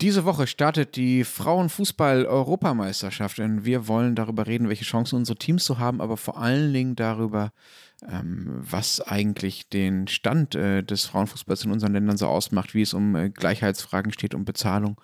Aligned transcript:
Diese 0.00 0.24
Woche 0.24 0.46
startet 0.46 0.96
die 0.96 1.24
Frauenfußball-Europameisterschaft 1.24 3.38
und 3.38 3.66
wir 3.66 3.86
wollen 3.86 4.14
darüber 4.14 4.46
reden, 4.46 4.70
welche 4.70 4.84
Chancen 4.84 5.16
unsere 5.16 5.36
Teams 5.36 5.66
so 5.66 5.78
haben, 5.78 6.00
aber 6.00 6.16
vor 6.16 6.38
allen 6.38 6.72
Dingen 6.72 6.96
darüber, 6.96 7.52
ähm, 8.10 8.62
was 8.62 9.02
eigentlich 9.02 9.68
den 9.68 10.08
Stand 10.08 10.54
äh, 10.54 10.82
des 10.82 11.04
Frauenfußballs 11.04 11.66
in 11.66 11.72
unseren 11.72 11.92
Ländern 11.92 12.16
so 12.16 12.28
ausmacht, 12.28 12.72
wie 12.72 12.80
es 12.80 12.94
um 12.94 13.14
äh, 13.14 13.28
Gleichheitsfragen 13.28 14.10
steht, 14.10 14.34
um 14.34 14.46
Bezahlung 14.46 14.98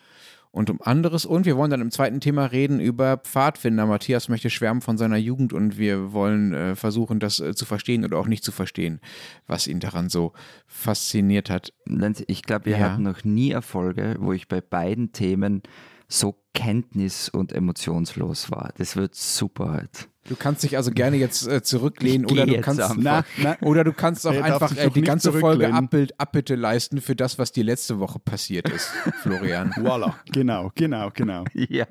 und 0.50 0.70
um 0.70 0.80
anderes. 0.80 1.27
Und 1.27 1.46
wir 1.46 1.56
wollen 1.56 1.70
dann 1.70 1.80
im 1.80 1.91
zweiten 1.91 2.20
Thema 2.20 2.46
reden 2.46 2.80
über 2.80 3.16
Pfadfinder. 3.18 3.87
Matthias 3.87 4.28
möchte 4.28 4.50
schwärmen 4.50 4.80
von 4.80 4.96
seiner 4.98 5.16
Jugend 5.16 5.52
und 5.52 5.78
wir 5.78 6.12
wollen 6.12 6.52
äh, 6.54 6.74
versuchen, 6.77 7.20
das 7.20 7.41
äh, 7.41 7.54
zu 7.54 7.64
verstehen 7.64 8.04
oder 8.04 8.18
auch 8.18 8.27
nicht 8.27 8.45
zu 8.45 8.52
verstehen, 8.52 9.01
was 9.46 9.66
ihn 9.66 9.80
daran 9.80 10.09
so 10.09 10.32
fasziniert 10.66 11.51
hat. 11.51 11.73
Lenz, 11.87 12.23
Ich 12.27 12.42
glaube, 12.42 12.66
wir 12.66 12.78
Ja. 12.78 12.90
hatten 12.92 13.02
noch 13.02 13.24
nie 13.24 13.51
Erfolge, 13.51 14.16
wo 14.18 14.32
ich 14.32 14.48
bei 14.48 14.60
beiden 14.60 15.12
Themen 15.12 15.62
so 16.09 16.37
kenntnis- 16.54 17.28
und 17.28 17.52
emotionslos 17.52 18.51
war. 18.51 18.73
Das 18.78 18.96
wird 18.96 19.15
super 19.15 19.73
heute. 19.73 20.06
Du 20.29 20.37
kannst 20.37 20.62
dich 20.62 20.77
also 20.77 20.91
gerne 20.91 21.16
jetzt 21.16 21.47
äh, 21.47 21.62
zurücklehnen 21.62 22.27
oder 22.27 22.47
du 22.47 22.61
kannst 22.61 22.80
einfach. 22.80 22.97
Na, 22.98 23.25
na, 23.39 23.57
oder 23.61 23.85
du 23.85 23.93
kannst 23.93 24.27
auch 24.27 24.33
darf 24.35 24.45
einfach 24.62 24.77
äh, 24.77 24.91
die 24.91 25.02
ganze 25.02 25.33
Folge. 25.33 25.73
Abbild, 25.73 26.18
Abbitte 26.18 26.55
leisten 26.55 27.01
für 27.01 27.15
das, 27.16 27.38
was 27.38 27.52
die 27.52 27.63
letzte 27.63 27.99
Woche 27.99 28.18
passiert 28.18 28.68
ist, 28.68 28.87
Florian. 29.23 29.71
voilà. 29.73 30.15
Genau, 30.33 30.71
genau, 30.74 31.10
genau. 31.15 31.45
Ja. 31.55 31.87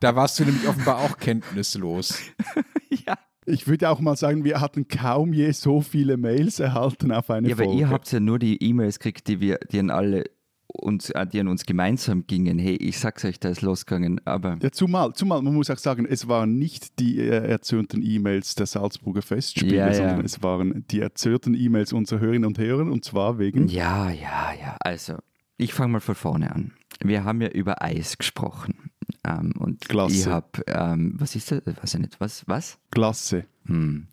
Da 0.00 0.16
warst 0.16 0.38
du 0.38 0.44
nämlich 0.44 0.66
offenbar 0.68 0.98
auch 0.98 1.16
kenntnislos. 1.18 2.18
ja. 2.90 3.14
Ich 3.46 3.66
würde 3.66 3.88
auch 3.88 4.00
mal 4.00 4.16
sagen, 4.16 4.44
wir 4.44 4.60
hatten 4.60 4.88
kaum 4.88 5.32
je 5.32 5.50
so 5.52 5.80
viele 5.80 6.16
Mails 6.18 6.60
erhalten 6.60 7.12
auf 7.12 7.30
eine 7.30 7.48
Ja, 7.48 7.54
aber 7.54 7.64
Folge. 7.64 7.80
ihr 7.80 7.88
habt 7.88 8.10
ja 8.12 8.20
nur 8.20 8.38
die 8.38 8.62
E-Mails 8.62 8.98
gekriegt, 8.98 9.26
die 9.26 9.40
wir, 9.40 9.58
die 9.72 9.78
an 9.80 9.88
alle 9.90 10.24
uns, 10.68 11.10
äh, 11.10 11.26
die 11.26 11.40
an 11.40 11.48
uns 11.48 11.64
gemeinsam 11.66 12.26
gingen. 12.26 12.58
Hey, 12.58 12.76
ich 12.76 12.98
sag's 12.98 13.24
euch, 13.24 13.40
da 13.40 13.48
ist 13.48 13.62
losgegangen, 13.62 14.20
aber 14.26 14.58
ja, 14.62 14.70
zumal, 14.70 15.12
zumal, 15.14 15.42
man 15.42 15.54
muss 15.54 15.70
auch 15.70 15.78
sagen, 15.78 16.06
es 16.08 16.28
waren 16.28 16.58
nicht 16.58 16.98
die 17.00 17.18
äh, 17.20 17.48
erzürnten 17.48 18.02
E-Mails 18.04 18.54
der 18.54 18.66
Salzburger 18.66 19.22
Festspiele, 19.22 19.76
Ja, 19.76 19.86
ja. 19.88 19.94
sondern 19.94 20.24
es 20.24 20.42
waren 20.42 20.84
die 20.90 21.00
erzürnten 21.00 21.54
E-Mails 21.54 21.92
unserer 21.92 22.20
Hörerinnen 22.20 22.46
und 22.46 22.58
Hörer 22.58 22.82
und 22.90 23.04
zwar 23.04 23.38
wegen 23.38 23.68
Ja, 23.68 24.10
ja, 24.10 24.52
ja. 24.60 24.76
Also, 24.80 25.14
ich 25.56 25.72
fange 25.74 25.92
mal 25.92 26.00
von 26.00 26.14
vorne 26.14 26.54
an. 26.54 26.72
Wir 27.00 27.24
haben 27.24 27.40
ja 27.40 27.48
über 27.48 27.82
Eis 27.82 28.18
gesprochen. 28.18 28.90
Ähm, 29.24 29.52
und 29.58 29.88
Klasse. 29.88 30.14
ich 30.14 30.26
habe, 30.26 30.46
ähm, 30.66 31.14
was 31.18 31.34
ist 31.34 31.50
das? 31.50 31.62
Weiß 31.64 31.94
ich 31.94 32.00
nicht. 32.00 32.20
Was? 32.20 32.44
Was? 32.46 32.78
Klasse. 32.90 33.46
Hm. 33.66 34.06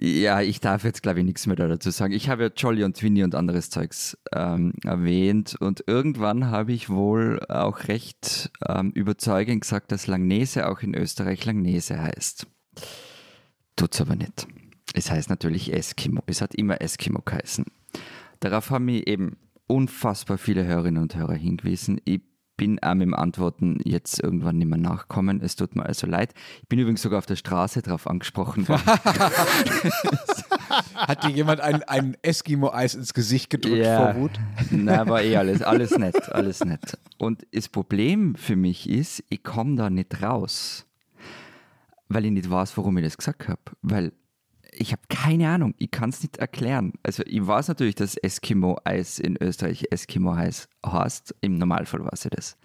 Ja, 0.00 0.42
ich 0.42 0.60
darf 0.60 0.84
jetzt, 0.84 1.02
glaube 1.02 1.18
ich, 1.18 1.24
nichts 1.24 1.48
mehr 1.48 1.56
da 1.56 1.66
dazu 1.66 1.90
sagen. 1.90 2.12
Ich 2.12 2.28
habe 2.28 2.44
ja 2.44 2.50
Jolly 2.56 2.84
und 2.84 2.96
Twinny 2.96 3.24
und 3.24 3.34
anderes 3.34 3.68
Zeugs 3.68 4.16
ähm, 4.32 4.74
erwähnt 4.84 5.56
und 5.58 5.82
irgendwann 5.88 6.52
habe 6.52 6.72
ich 6.72 6.88
wohl 6.88 7.40
auch 7.48 7.88
recht 7.88 8.52
ähm, 8.68 8.92
überzeugend 8.92 9.62
gesagt, 9.62 9.90
dass 9.90 10.06
Langnese 10.06 10.68
auch 10.68 10.82
in 10.82 10.94
Österreich 10.94 11.44
Langnese 11.44 12.00
heißt. 12.00 12.46
Tut's 13.74 14.00
aber 14.00 14.14
nicht. 14.14 14.46
Es 14.94 15.10
heißt 15.10 15.30
natürlich 15.30 15.72
Eskimo. 15.72 16.22
Es 16.26 16.42
hat 16.42 16.54
immer 16.54 16.80
Eskimo 16.80 17.20
geheißen. 17.24 17.64
Darauf 18.38 18.70
haben 18.70 18.84
mir 18.84 19.04
eben 19.04 19.36
unfassbar 19.66 20.38
viele 20.38 20.64
Hörerinnen 20.64 21.02
und 21.02 21.16
Hörer 21.16 21.34
hingewiesen. 21.34 22.00
Ich 22.04 22.20
bin 22.58 22.78
auch 22.82 22.92
mit 22.92 23.06
dem 23.06 23.14
Antworten 23.14 23.78
jetzt 23.84 24.20
irgendwann 24.22 24.58
nicht 24.58 24.68
mehr 24.68 24.76
nachkommen. 24.78 25.40
Es 25.40 25.56
tut 25.56 25.74
mir 25.76 25.86
also 25.86 26.06
leid. 26.06 26.34
Ich 26.62 26.68
bin 26.68 26.78
übrigens 26.78 27.00
sogar 27.00 27.18
auf 27.20 27.26
der 27.26 27.36
Straße 27.36 27.80
drauf 27.80 28.06
angesprochen 28.06 28.68
worden. 28.68 28.82
Hat 30.94 31.24
dir 31.24 31.30
jemand 31.30 31.60
ein, 31.60 31.82
ein 31.84 32.16
Eskimo-Eis 32.20 32.94
ins 32.94 33.14
Gesicht 33.14 33.48
gedrückt 33.48 33.78
Ja. 33.86 34.12
vor 34.12 34.20
Wut? 34.22 34.32
Nein, 34.70 35.08
war 35.08 35.22
eh 35.22 35.36
alles, 35.36 35.62
alles 35.62 35.96
nett, 35.96 36.30
alles 36.32 36.62
nett. 36.64 36.98
Und 37.16 37.46
das 37.52 37.68
Problem 37.68 38.34
für 38.34 38.56
mich 38.56 38.88
ist, 38.90 39.24
ich 39.30 39.42
komme 39.42 39.76
da 39.76 39.88
nicht 39.88 40.22
raus, 40.22 40.84
weil 42.08 42.26
ich 42.26 42.32
nicht 42.32 42.50
weiß, 42.50 42.76
warum 42.76 42.98
ich 42.98 43.04
das 43.04 43.16
gesagt 43.16 43.48
habe. 43.48 43.60
Weil 43.82 44.12
ich 44.72 44.92
habe 44.92 45.02
keine 45.08 45.48
Ahnung, 45.48 45.74
ich 45.78 45.90
kann 45.90 46.10
es 46.10 46.22
nicht 46.22 46.38
erklären. 46.38 46.92
Also 47.02 47.22
ich 47.26 47.46
weiß 47.46 47.68
natürlich, 47.68 47.94
dass 47.94 48.16
Eskimo-Eis 48.16 49.18
in 49.18 49.36
Österreich 49.40 49.86
Eskimo-Eis 49.90 50.68
heißt. 50.84 51.34
Im 51.40 51.58
Normalfall 51.58 52.04
weiß 52.04 52.26
ich 52.26 52.30
das. 52.30 52.56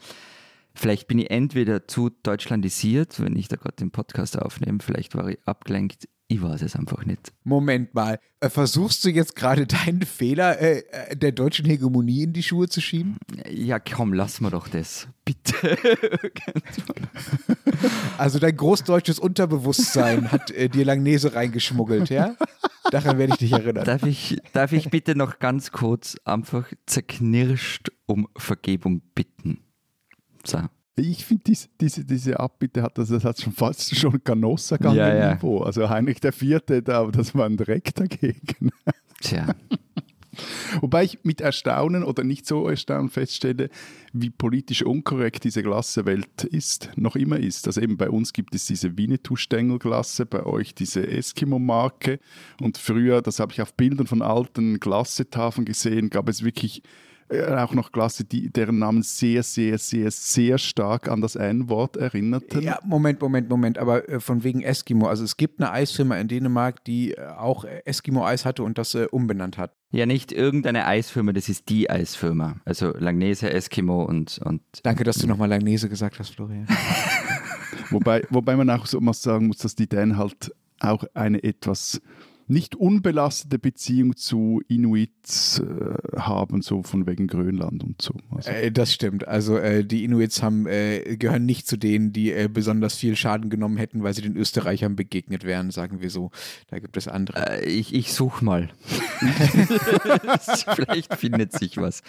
Vielleicht 0.76 1.08
bin 1.08 1.20
ich 1.20 1.30
entweder 1.30 1.88
zu 1.88 2.10
deutschlandisiert, 2.10 3.20
wenn 3.20 3.36
ich 3.36 3.48
da 3.48 3.58
gerade 3.58 3.76
den 3.76 3.92
Podcast 3.92 4.40
aufnehme, 4.40 4.80
vielleicht 4.82 5.16
war 5.16 5.28
ich 5.28 5.38
abgelenkt, 5.46 6.08
ich 6.34 6.42
weiß 6.42 6.64
es 6.64 6.76
einfach 6.76 7.06
nicht. 7.06 7.32
Moment 7.44 7.94
mal, 7.94 8.20
äh, 8.40 8.50
versuchst 8.50 9.06
du 9.06 9.10
jetzt 9.10 9.36
gerade 9.36 9.68
deinen 9.86 10.02
Fehler 10.02 10.60
äh, 10.60 10.80
äh, 10.80 11.16
der 11.16 11.32
deutschen 11.32 11.66
Hegemonie 11.66 12.24
in 12.24 12.34
die 12.34 12.42
Schuhe 12.42 12.68
zu 12.68 12.82
schieben? 12.82 13.18
Ja, 13.50 13.78
komm, 13.78 14.14
lass 14.14 14.42
mal 14.42 14.50
doch 14.50 14.68
das. 14.68 15.08
Bitte. 15.24 15.78
Also 18.18 18.40
dein 18.40 18.56
großdeutsches 18.56 19.20
Unterbewusstsein 19.20 20.32
hat 20.32 20.52
äh, 20.52 20.70
dir 20.70 20.86
Langnese 20.86 21.34
reingeschmuggelt, 21.34 22.10
ja? 22.10 22.36
Daran 22.92 23.18
werde 23.18 23.34
ich 23.34 23.40
dich 23.40 23.52
erinnern. 23.52 23.84
Darf 23.84 24.04
ich, 24.04 24.38
darf 24.54 24.72
ich 24.72 24.90
bitte 24.90 25.16
noch 25.16 25.40
ganz 25.40 25.72
kurz 25.72 26.16
einfach 26.24 26.72
zerknirscht 26.86 27.92
um 28.06 28.30
Vergebung 28.38 29.02
bitten? 29.16 29.64
So. 30.46 30.62
Ich 30.96 31.26
finde, 31.26 31.44
dies, 31.48 31.70
diese, 31.82 32.06
diese 32.06 32.40
Abbitte 32.40 32.84
hat 32.84 32.98
das, 32.98 33.10
das 33.10 33.24
hat 33.24 33.42
schon 33.42 33.54
fast 33.54 33.96
schon 33.96 34.24
Canossa 34.24 34.78
Ja, 34.80 34.94
ja. 34.94 35.34
Niveau. 35.34 35.60
Also 35.60 35.90
Heinrich 35.90 36.20
der 36.20 36.34
Vierte, 36.34 36.84
da, 36.84 37.08
das 37.08 37.34
war 37.34 37.46
ein 37.46 37.58
Dreck 37.58 37.96
dagegen. 37.96 38.72
Tja. 39.22 39.56
Wobei 40.82 41.04
ich 41.04 41.20
mit 41.24 41.42
Erstaunen 41.42 42.04
oder 42.04 42.24
nicht 42.24 42.46
so 42.46 42.68
Erstaunen 42.68 43.10
feststelle, 43.10 43.70
wie 44.14 44.30
politisch 44.30 44.84
unkorrekt 44.84 45.44
diese 45.44 45.64
Glassewelt 45.64 46.44
ist, 46.44 46.92
noch 46.96 47.16
immer 47.16 47.38
ist. 47.38 47.68
Also 47.68 47.82
eben 47.82 47.98
bei 47.98 48.10
uns 48.10 48.34
gibt 48.34 48.56
es 48.56 48.66
diese 48.66 48.98
Winnetou-Stängelglasse, 48.98 50.26
bei 50.26 50.44
euch 50.46 50.74
diese 50.74 51.08
Eskimo-Marke. 51.08 52.20
Und 52.62 52.78
früher, 52.78 53.22
das 53.22 53.40
habe 53.40 53.54
ich 53.54 53.62
auf 53.62 53.76
Bildern 53.76 54.08
von 54.08 54.22
alten 54.22 54.80
Glassetafeln 54.80 55.66
gesehen, 55.66 56.10
gab 56.10 56.28
es 56.30 56.44
wirklich 56.44 56.82
auch 57.42 57.74
noch 57.74 57.92
Glasse, 57.92 58.24
die, 58.24 58.50
deren 58.50 58.80
Namen 58.80 59.04
sehr, 59.04 59.44
sehr, 59.44 59.78
sehr, 59.78 60.12
sehr 60.12 60.58
stark 60.58 61.10
an 61.10 61.22
das 61.22 61.36
N-Wort 61.36 61.98
erinnerten. 61.98 62.62
Ja, 62.62 62.80
Moment, 62.84 63.22
Moment, 63.22 63.50
Moment, 63.50 63.78
aber 63.78 64.08
äh, 64.10 64.20
von 64.20 64.44
wegen 64.44 64.62
Eskimo. 64.62 65.08
Also 65.08 65.24
es 65.24 65.38
gibt 65.38 65.60
eine 65.60 65.72
Eisfirma 65.72 66.18
in 66.18 66.28
Dänemark, 66.28 66.84
die 66.84 67.14
äh, 67.14 67.28
auch 67.38 67.66
äh, 67.66 67.82
Eskimo-Eis 67.86 68.46
hatte 68.46 68.64
und 68.64 68.78
das 68.78 68.96
äh, 68.96 69.08
umbenannt 69.12 69.58
hat. 69.58 69.76
Ja, 69.92 70.06
nicht 70.06 70.32
irgendeine 70.32 70.88
Eisfirma, 70.88 71.34
das 71.34 71.50
ist 71.50 71.70
die 71.70 71.90
Eisfirma. 71.90 72.56
Also 72.66 72.94
Langnese, 72.98 73.52
Eskimo 73.52 74.04
und, 74.04 74.40
und 74.44 74.62
Danke, 74.84 75.04
dass 75.04 75.18
du 75.18 75.28
nochmal 75.28 75.50
Langnese 75.50 75.90
gesagt 75.90 76.20
hast, 76.20 76.36
Florian. 76.36 76.68
Wobei, 77.90 78.24
wobei 78.30 78.56
man 78.56 78.70
auch 78.70 78.86
so 78.88 79.00
mal 79.00 79.14
sagen 79.14 79.48
muss, 79.48 79.58
dass 79.58 79.76
die 79.76 79.88
Dänen 79.88 80.18
halt 80.18 80.52
auch 80.80 81.04
eine 81.14 81.44
etwas 81.44 82.02
nicht 82.48 82.76
unbelastete 82.76 83.60
Beziehung 83.60 84.16
zu 84.16 84.62
Inuits 84.68 85.60
äh, 85.60 86.20
haben, 86.20 86.62
so 86.62 86.84
von 86.84 87.08
wegen 87.08 87.28
Grönland 87.28 87.84
und 87.84 88.02
so. 88.02 88.14
Also, 88.32 88.50
Äh, 88.50 88.72
das 88.72 88.94
stimmt. 88.94 89.28
Also 89.28 89.58
äh, 89.58 89.84
die 89.84 90.04
Inuits 90.04 90.44
haben, 90.44 90.68
äh, 90.68 91.18
gehören 91.18 91.46
nicht 91.46 91.68
zu 91.68 91.78
denen, 91.78 92.12
die 92.12 92.32
äh, 92.32 92.50
besonders 92.52 92.96
viel 92.96 93.16
Schaden 93.16 93.50
genommen 93.50 93.78
hätten, 93.78 94.04
weil 94.04 94.14
sie 94.14 94.22
den 94.22 94.36
Österreichern 94.36 94.96
begegnet 94.96 95.44
wären, 95.44 95.72
sagen 95.72 96.02
wir 96.02 96.10
so. 96.10 96.32
Da 96.70 96.80
gibt 96.80 96.98
es 96.98 97.08
andere. 97.08 97.62
äh, 97.62 97.66
ich, 97.66 97.94
ich 97.94 98.14
such 98.14 98.42
mal. 98.42 98.70
Vielleicht 100.76 101.16
findet 101.16 101.54
sich 101.54 101.78
was. 101.78 102.04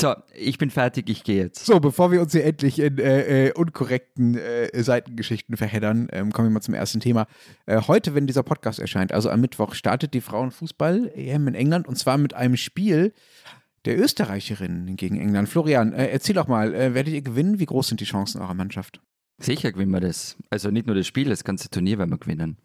So, 0.00 0.14
ich 0.34 0.56
bin 0.56 0.70
fertig, 0.70 1.10
ich 1.10 1.24
gehe 1.24 1.42
jetzt. 1.42 1.66
So, 1.66 1.78
bevor 1.78 2.10
wir 2.10 2.22
uns 2.22 2.32
hier 2.32 2.44
endlich 2.44 2.78
in 2.78 2.98
äh, 2.98 3.48
äh, 3.48 3.52
unkorrekten 3.52 4.34
äh, 4.34 4.82
Seitengeschichten 4.82 5.58
verheddern, 5.58 6.08
ähm, 6.12 6.32
kommen 6.32 6.48
wir 6.48 6.54
mal 6.54 6.62
zum 6.62 6.72
ersten 6.72 7.00
Thema. 7.00 7.26
Äh, 7.66 7.82
heute, 7.86 8.14
wenn 8.14 8.26
dieser 8.26 8.42
Podcast 8.42 8.78
erscheint, 8.78 9.12
also 9.12 9.28
am 9.28 9.42
Mittwoch, 9.42 9.74
startet 9.74 10.14
die 10.14 10.22
Frauenfußball-EM 10.22 11.48
in 11.48 11.54
England 11.54 11.86
und 11.86 11.96
zwar 11.96 12.16
mit 12.16 12.32
einem 12.32 12.56
Spiel 12.56 13.12
der 13.84 13.98
Österreicherinnen 13.98 14.96
gegen 14.96 15.20
England. 15.20 15.50
Florian, 15.50 15.92
äh, 15.92 16.06
erzähl 16.06 16.34
doch 16.34 16.48
mal, 16.48 16.74
äh, 16.74 16.94
werdet 16.94 17.12
ihr 17.12 17.22
gewinnen? 17.22 17.58
Wie 17.58 17.66
groß 17.66 17.88
sind 17.88 18.00
die 18.00 18.06
Chancen 18.06 18.40
eurer 18.40 18.54
Mannschaft? 18.54 19.02
Sicher 19.38 19.70
gewinnen 19.70 19.92
wir 19.92 20.00
das. 20.00 20.36
Also 20.48 20.70
nicht 20.70 20.86
nur 20.86 20.96
das 20.96 21.06
Spiel, 21.06 21.28
das 21.28 21.44
ganze 21.44 21.68
Turnier 21.68 21.98
werden 21.98 22.10
wir 22.10 22.18
gewinnen. 22.18 22.56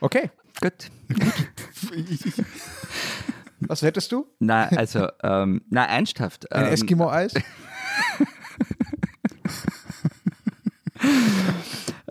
Okay, 0.00 0.30
Gut. 0.60 0.90
was 3.60 3.82
hättest 3.82 4.12
du? 4.12 4.26
Na, 4.38 4.68
also, 4.68 5.08
ähm, 5.22 5.62
na, 5.70 5.84
ernsthaft. 5.84 6.50
Ein 6.52 6.66
ähm, 6.66 6.72
Eskimo-Eis? 6.72 7.34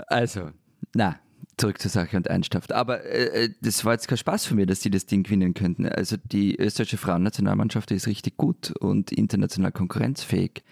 Also, 0.08 0.50
na, 0.96 1.20
Zurück 1.60 1.82
zur 1.82 1.92
Sache 1.92 2.16
und 2.16 2.30
Einstaft. 2.30 2.72
Aber 2.72 3.04
äh, 3.04 3.50
das 3.62 3.84
war 3.84 3.92
jetzt 3.92 4.08
kein 4.08 4.18
Spaß 4.18 4.46
für 4.46 4.56
mich, 4.56 4.66
dass 4.66 4.80
die 4.80 4.90
das 4.90 5.06
Ding 5.06 5.24
gewinnen 5.24 5.54
könnten. 5.54 5.88
Also 5.88 6.16
die 6.18 6.56
österreichische 6.56 6.98
Frauennationalmannschaft 6.98 7.92
ist 7.92 8.08
richtig 8.08 8.38
gut 8.38 8.72
und 8.80 9.12
international 9.12 9.74
konkurrenzfähig. 9.74 10.64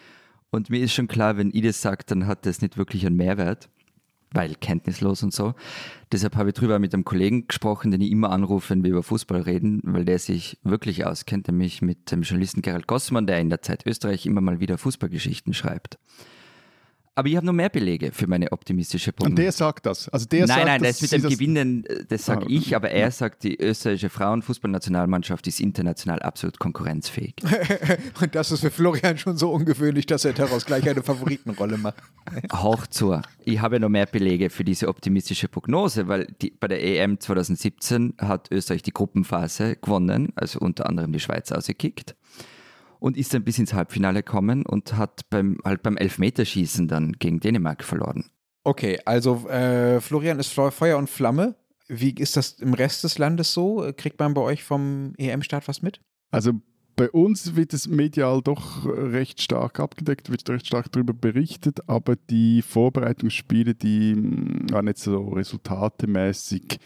Und 0.50 0.70
mir 0.70 0.80
ist 0.80 0.94
schon 0.94 1.10
klar, 1.10 1.36
wenn 1.36 1.52
ich 1.54 1.62
das 1.62 1.82
sage, 1.82 2.06
dann 2.08 2.26
hat 2.26 2.46
das 2.46 2.62
nicht 2.62 2.78
wirklich 2.78 3.06
einen 3.06 3.18
Mehrwert, 3.18 3.70
weil 4.32 4.56
kenntnislos 4.56 5.24
und 5.24 5.34
so. 5.34 5.54
Deshalb 6.12 6.36
habe 6.36 6.50
ich 6.50 6.56
drüber 6.56 6.80
mit 6.80 6.94
einem 6.94 7.06
Kollegen 7.06 7.48
gesprochen, 7.48 7.92
den 7.92 8.02
ich 8.02 8.12
immer 8.12 8.32
anrufe, 8.32 8.70
wenn 8.70 8.84
wir 8.84 8.92
über 8.92 9.04
Fußball 9.04 9.42
reden, 9.42 9.82
weil 9.84 10.06
der 10.06 10.20
sich 10.20 10.58
wirklich 10.64 11.06
auskennt, 11.06 11.48
nämlich 11.48 11.82
mit 11.82 12.12
dem 12.12 12.22
Journalisten 12.22 12.62
Gerald 12.62 12.88
Gossmann, 12.88 13.28
der 13.28 13.40
in 13.40 13.50
der 13.50 13.62
Zeit 13.62 13.86
Österreich 13.86 14.26
immer 14.26 14.42
mal 14.42 14.60
wieder 14.60 14.78
Fußballgeschichten 14.78 15.54
schreibt. 15.54 15.98
Aber 17.18 17.28
ich 17.30 17.36
habe 17.36 17.48
noch 17.48 17.54
mehr 17.54 17.70
Belege 17.70 18.12
für 18.12 18.28
meine 18.28 18.52
optimistische 18.52 19.12
Prognose. 19.12 19.32
Und 19.32 19.40
der 19.40 19.52
sagt 19.52 19.88
das? 19.88 20.08
Also 20.10 20.28
der 20.28 20.46
nein, 20.46 20.48
sagt, 20.50 20.66
nein, 20.68 20.84
das 20.84 21.02
mit 21.02 21.12
dem 21.12 21.30
Gewinnen, 21.32 21.86
äh, 21.88 22.06
das 22.08 22.26
sage 22.28 22.46
ah, 22.46 22.48
ich, 22.48 22.76
aber 22.76 22.92
er 22.92 23.10
sagt, 23.10 23.44
die 23.44 23.60
österreichische 23.60 24.12
Frauenfußballnationalmannschaft 24.12 25.48
ist 25.48 25.60
international 25.60 26.22
absolut 26.22 26.60
konkurrenzfähig. 26.60 27.34
Und 28.22 28.36
das 28.36 28.52
ist 28.52 28.60
für 28.60 28.70
Florian 28.70 29.18
schon 29.18 29.36
so 29.36 29.52
ungewöhnlich, 29.52 30.06
dass 30.06 30.26
er 30.26 30.34
daraus 30.34 30.68
gleich 30.68 30.88
eine 30.88 31.02
Favoritenrolle 31.02 31.80
macht. 31.80 32.04
Hauch 32.54 32.86
zu. 32.86 33.20
Ich 33.46 33.62
habe 33.62 33.80
noch 33.80 33.90
mehr 33.90 34.06
Belege 34.06 34.52
für 34.52 34.64
diese 34.64 34.88
optimistische 34.88 35.48
Prognose, 35.48 36.08
weil 36.08 36.28
die, 36.44 36.52
bei 36.52 36.68
der 36.68 36.84
EM 36.84 37.20
2017 37.20 38.14
hat 38.20 38.52
Österreich 38.52 38.84
die 38.84 38.94
Gruppenphase 38.94 39.76
gewonnen, 39.78 40.34
also 40.36 40.60
unter 40.60 40.88
anderem 40.88 41.14
die 41.14 41.20
Schweiz 41.20 41.52
ausgekickt 41.52 42.16
und 43.00 43.18
ist 43.18 43.34
dann 43.34 43.44
bis 43.44 43.60
ins 43.60 43.74
Halbfinale 43.74 44.24
gekommen 44.24 44.66
und 44.66 44.96
hat 44.96 45.30
beim, 45.30 45.58
halt 45.64 45.84
beim 45.84 45.98
Elfmeterschießen 45.98 46.88
dann 46.88 47.14
gegen 47.14 47.40
Dänemark 47.40 47.84
verloren. 47.84 48.30
Okay, 48.64 49.00
also 49.06 49.48
äh, 49.48 50.02
Florian 50.02 50.40
ist 50.40 50.54
Feuer 50.54 50.98
und 50.98 51.10
Flamme. 51.10 51.56
Wie 51.88 52.12
ist 52.12 52.36
das 52.36 52.54
im 52.60 52.74
Rest 52.74 53.04
des 53.04 53.18
Landes 53.18 53.54
so? 53.54 53.92
Kriegt 53.96 54.20
man 54.20 54.34
bei 54.34 54.42
euch 54.42 54.64
vom 54.64 55.14
EM-Start 55.18 55.68
was 55.68 55.82
mit? 55.82 56.02
Also 56.32 56.54
bei 56.98 57.10
uns 57.12 57.56
wird 57.56 57.74
es 57.74 57.88
medial 57.88 58.42
doch 58.42 58.86
recht 58.86 59.42
stark 59.42 59.80
abgedeckt, 59.80 60.32
wird 60.32 60.50
recht 60.50 60.68
stark 60.68 60.92
darüber 60.92 61.14
berichtet, 61.14 61.88
aber 61.88 62.16
die 62.16 62.62
Vorbereitungsspiele, 62.62 63.76
die 63.76 64.14
hm, 64.14 64.66
waren 64.72 64.86
nicht 64.86 64.98
so 64.98 65.30
resultatemäßig 65.30 66.80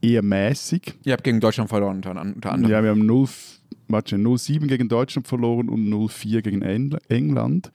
eher 0.00 0.22
mäßig. 0.22 0.94
Ihr 1.04 1.12
habt 1.12 1.24
gegen 1.24 1.40
Deutschland 1.40 1.68
verloren 1.68 1.96
unter, 1.96 2.10
unter 2.20 2.52
anderem. 2.52 2.72
Ja, 2.72 2.82
wir 2.82 2.90
haben 2.90 3.06
0 3.06 3.28
0-7 3.88 4.66
gegen 4.66 4.88
Deutschland 4.88 5.28
verloren 5.28 5.68
und 5.68 5.88
0-4 5.88 6.42
gegen 6.42 6.62
England. 6.62 7.72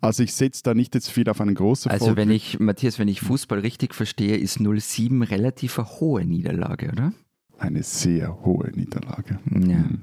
Also 0.00 0.22
ich 0.22 0.32
setze 0.34 0.62
da 0.62 0.74
nicht 0.74 0.94
jetzt 0.94 1.10
viel 1.10 1.28
auf 1.28 1.40
einen 1.40 1.54
großen 1.54 1.90
Also 1.90 2.16
wenn 2.16 2.30
ich, 2.30 2.60
Matthias, 2.60 2.98
wenn 2.98 3.08
ich 3.08 3.20
Fußball 3.20 3.58
richtig 3.60 3.94
verstehe, 3.94 4.36
ist 4.36 4.58
0-7 4.58 5.28
relativ 5.28 5.78
eine 5.78 5.88
hohe 6.00 6.24
Niederlage, 6.24 6.90
oder? 6.92 7.12
Eine 7.58 7.82
sehr 7.82 8.44
hohe 8.44 8.70
Niederlage. 8.70 9.40
Ja. 9.50 9.78
Mhm. 9.78 10.02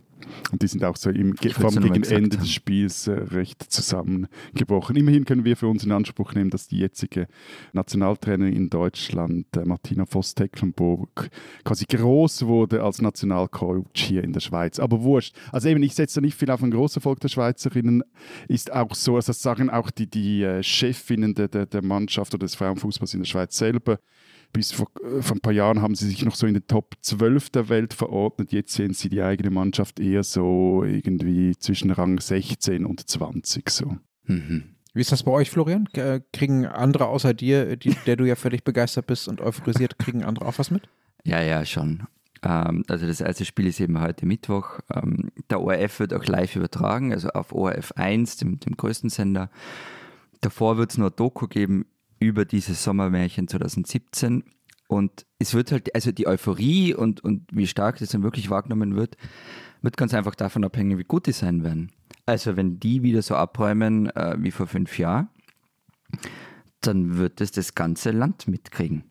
Und 0.52 0.62
die 0.62 0.68
sind 0.68 0.84
auch 0.84 0.96
so 0.96 1.10
im, 1.10 1.36
vor 1.36 1.72
allem 1.72 1.84
gegen 1.84 2.04
Ende 2.04 2.38
haben. 2.38 2.44
des 2.44 2.52
Spiels 2.52 3.08
äh, 3.08 3.12
recht 3.12 3.64
zusammengebrochen. 3.72 4.96
Immerhin 4.96 5.26
können 5.26 5.46
wir 5.46 5.58
für 5.58 5.68
uns 5.68 5.84
in 5.84 5.92
Anspruch 5.92 6.34
nehmen, 6.34 6.50
dass 6.50 6.68
die 6.68 6.80
jetzige 6.80 7.28
Nationaltrainerin 7.74 8.54
in 8.54 8.70
Deutschland, 8.70 9.46
äh, 9.56 9.66
Martina 9.66 10.06
Voss-Tecklenburg, 10.06 11.30
quasi 11.64 11.86
groß 11.86 12.46
wurde 12.46 12.84
als 12.84 13.02
Nationalcoach 13.02 13.86
hier 13.96 14.24
in 14.24 14.34
der 14.34 14.40
Schweiz. 14.40 14.80
Aber 14.80 15.02
wurscht. 15.02 15.36
Also 15.52 15.70
eben, 15.70 15.84
ich 15.84 15.96
setze 15.96 16.16
da 16.16 16.22
nicht 16.22 16.36
viel 16.36 16.52
auf 16.52 16.62
einen 16.62 16.72
großen 16.72 17.02
Volk 17.02 17.20
der 17.20 17.30
Schweizerinnen. 17.30 18.04
Ist 18.48 18.72
auch 18.72 18.94
so, 18.96 19.16
also 19.16 19.28
das 19.28 19.42
sagen 19.42 19.70
auch 19.70 19.92
die, 19.92 20.08
die 20.08 20.44
äh, 20.44 20.64
Chefinnen 20.64 21.34
der, 21.34 21.48
der, 21.48 21.66
der 21.66 21.84
Mannschaft 21.84 22.34
oder 22.34 22.46
des 22.46 22.56
Frauenfußballs 22.56 23.14
in 23.14 23.22
der 23.22 23.28
Schweiz 23.28 23.58
selber 23.58 24.00
bis 24.56 24.72
vor, 24.72 24.88
äh, 25.04 25.22
vor, 25.22 25.36
ein 25.36 25.42
paar 25.42 25.54
Jahren 25.54 25.82
haben 25.82 25.96
sie 25.96 26.08
sich 26.08 26.24
noch 26.24 26.36
so 26.36 26.48
in 26.48 26.54
den 26.54 26.66
Top 26.68 26.96
12 27.02 27.50
der 27.50 27.70
Welt 27.70 27.94
verordnet. 27.94 28.52
Jetzt 28.52 28.74
sehen 28.74 28.94
sie 28.94 29.10
die 29.10 29.22
eigene 29.22 29.50
Mannschaft 29.50 30.00
eher 30.00 30.24
so 30.24 30.84
irgendwie 30.84 31.56
zwischen 31.58 31.92
Rang 31.92 32.20
16 32.20 32.86
und 32.86 33.08
20 33.08 33.70
so. 33.70 33.98
Mhm. 34.24 34.64
Wie 34.94 35.02
ist 35.02 35.12
das 35.12 35.24
bei 35.24 35.32
euch, 35.32 35.52
Florian? 35.52 35.90
Kriegen 36.32 36.66
andere 36.66 37.08
außer 37.08 37.34
dir, 37.34 37.76
die, 37.76 37.96
der 38.06 38.16
du 38.16 38.24
ja 38.24 38.36
völlig 38.36 38.64
begeistert 38.64 39.08
bist 39.08 39.28
und 39.28 39.42
euphorisiert, 39.42 40.00
kriegen 40.00 40.24
andere 40.24 40.46
auch 40.46 40.58
was 40.58 40.72
mit? 40.72 40.88
Ja, 41.26 41.42
ja, 41.42 41.66
schon. 41.66 42.04
Ähm, 42.42 42.84
also 42.88 43.06
das 43.06 43.20
erste 43.20 43.44
Spiel 43.44 43.68
ist 43.68 43.82
eben 43.82 44.00
heute 44.00 44.26
Mittwoch. 44.26 44.80
Ähm, 44.94 45.32
der 45.50 45.60
ORF 45.60 46.00
wird 46.00 46.14
auch 46.14 46.26
live 46.26 46.56
übertragen, 46.56 47.12
also 47.12 47.28
auf 47.30 47.52
ORF 47.52 47.92
1, 47.98 48.38
dem, 48.38 48.60
dem 48.62 48.78
größten 48.78 49.10
Sender. 49.10 49.50
Davor 50.40 50.78
wird 50.78 50.92
es 50.92 50.98
nur 50.98 51.12
Doku 51.12 51.48
geben 51.48 51.86
über 52.26 52.46
dieses 52.46 52.84
Sommermärchen 52.84 53.48
2017. 53.48 54.44
Und 54.88 55.26
es 55.40 55.54
wird 55.54 55.72
halt, 55.72 55.94
also 55.96 56.12
die 56.12 56.28
Euphorie 56.28 56.94
und, 56.94 57.24
und 57.24 57.44
wie 57.52 57.68
stark 57.68 57.98
das 58.00 58.10
dann 58.10 58.24
wirklich 58.24 58.50
wahrgenommen 58.50 58.96
wird, 58.96 59.18
wird 59.82 59.98
ganz 59.98 60.14
einfach 60.14 60.36
davon 60.36 60.64
abhängen, 60.64 60.98
wie 60.98 61.04
gut 61.04 61.28
die 61.28 61.32
sein 61.32 61.64
werden. 61.64 61.92
Also 62.26 62.58
wenn 62.58 62.80
die 62.80 63.04
wieder 63.04 63.22
so 63.22 63.36
abräumen 63.36 64.08
äh, 64.16 64.36
wie 64.40 64.52
vor 64.52 64.68
fünf 64.68 64.98
Jahren, 64.98 65.30
dann 66.82 67.18
wird 67.18 67.42
es 67.42 67.52
das 67.52 67.76
ganze 67.76 68.12
Land 68.12 68.48
mitkriegen. 68.48 69.04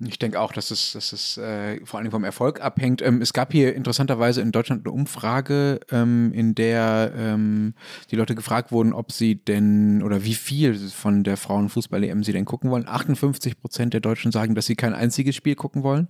Ich 0.00 0.20
denke 0.20 0.38
auch, 0.38 0.52
dass 0.52 0.70
es, 0.70 0.92
dass 0.92 1.12
es 1.12 1.38
äh, 1.38 1.84
vor 1.84 1.98
allem 1.98 2.12
vom 2.12 2.22
Erfolg 2.22 2.60
abhängt. 2.60 3.02
Ähm, 3.02 3.20
es 3.20 3.32
gab 3.32 3.50
hier 3.50 3.74
interessanterweise 3.74 4.40
in 4.40 4.52
Deutschland 4.52 4.86
eine 4.86 4.94
Umfrage, 4.94 5.80
ähm, 5.90 6.32
in 6.32 6.54
der 6.54 7.12
ähm, 7.16 7.74
die 8.12 8.14
Leute 8.14 8.36
gefragt 8.36 8.70
wurden, 8.70 8.92
ob 8.92 9.10
sie 9.10 9.34
denn 9.34 10.04
oder 10.04 10.22
wie 10.22 10.34
viel 10.34 10.76
von 10.76 11.24
der 11.24 11.36
Frauenfußball-EM 11.36 12.22
sie 12.22 12.32
denn 12.32 12.44
gucken 12.44 12.70
wollen. 12.70 12.86
58 12.86 13.60
Prozent 13.60 13.92
der 13.92 14.00
Deutschen 14.00 14.30
sagen, 14.30 14.54
dass 14.54 14.66
sie 14.66 14.76
kein 14.76 14.94
einziges 14.94 15.34
Spiel 15.34 15.56
gucken 15.56 15.82
wollen. 15.82 16.06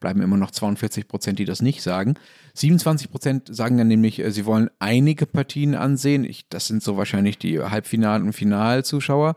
Bleiben 0.00 0.22
immer 0.22 0.36
noch 0.36 0.50
42 0.50 1.08
Prozent, 1.08 1.38
die 1.38 1.44
das 1.44 1.62
nicht 1.62 1.82
sagen. 1.82 2.14
27 2.54 3.10
Prozent 3.10 3.54
sagen 3.54 3.78
dann 3.78 3.88
nämlich, 3.88 4.18
äh, 4.20 4.30
sie 4.30 4.46
wollen 4.46 4.70
einige 4.78 5.26
Partien 5.26 5.74
ansehen. 5.74 6.24
Ich, 6.24 6.48
das 6.48 6.66
sind 6.66 6.82
so 6.82 6.96
wahrscheinlich 6.96 7.38
die 7.38 7.60
Halbfinal- 7.60 8.22
und 8.22 8.32
Finalzuschauer 8.32 9.36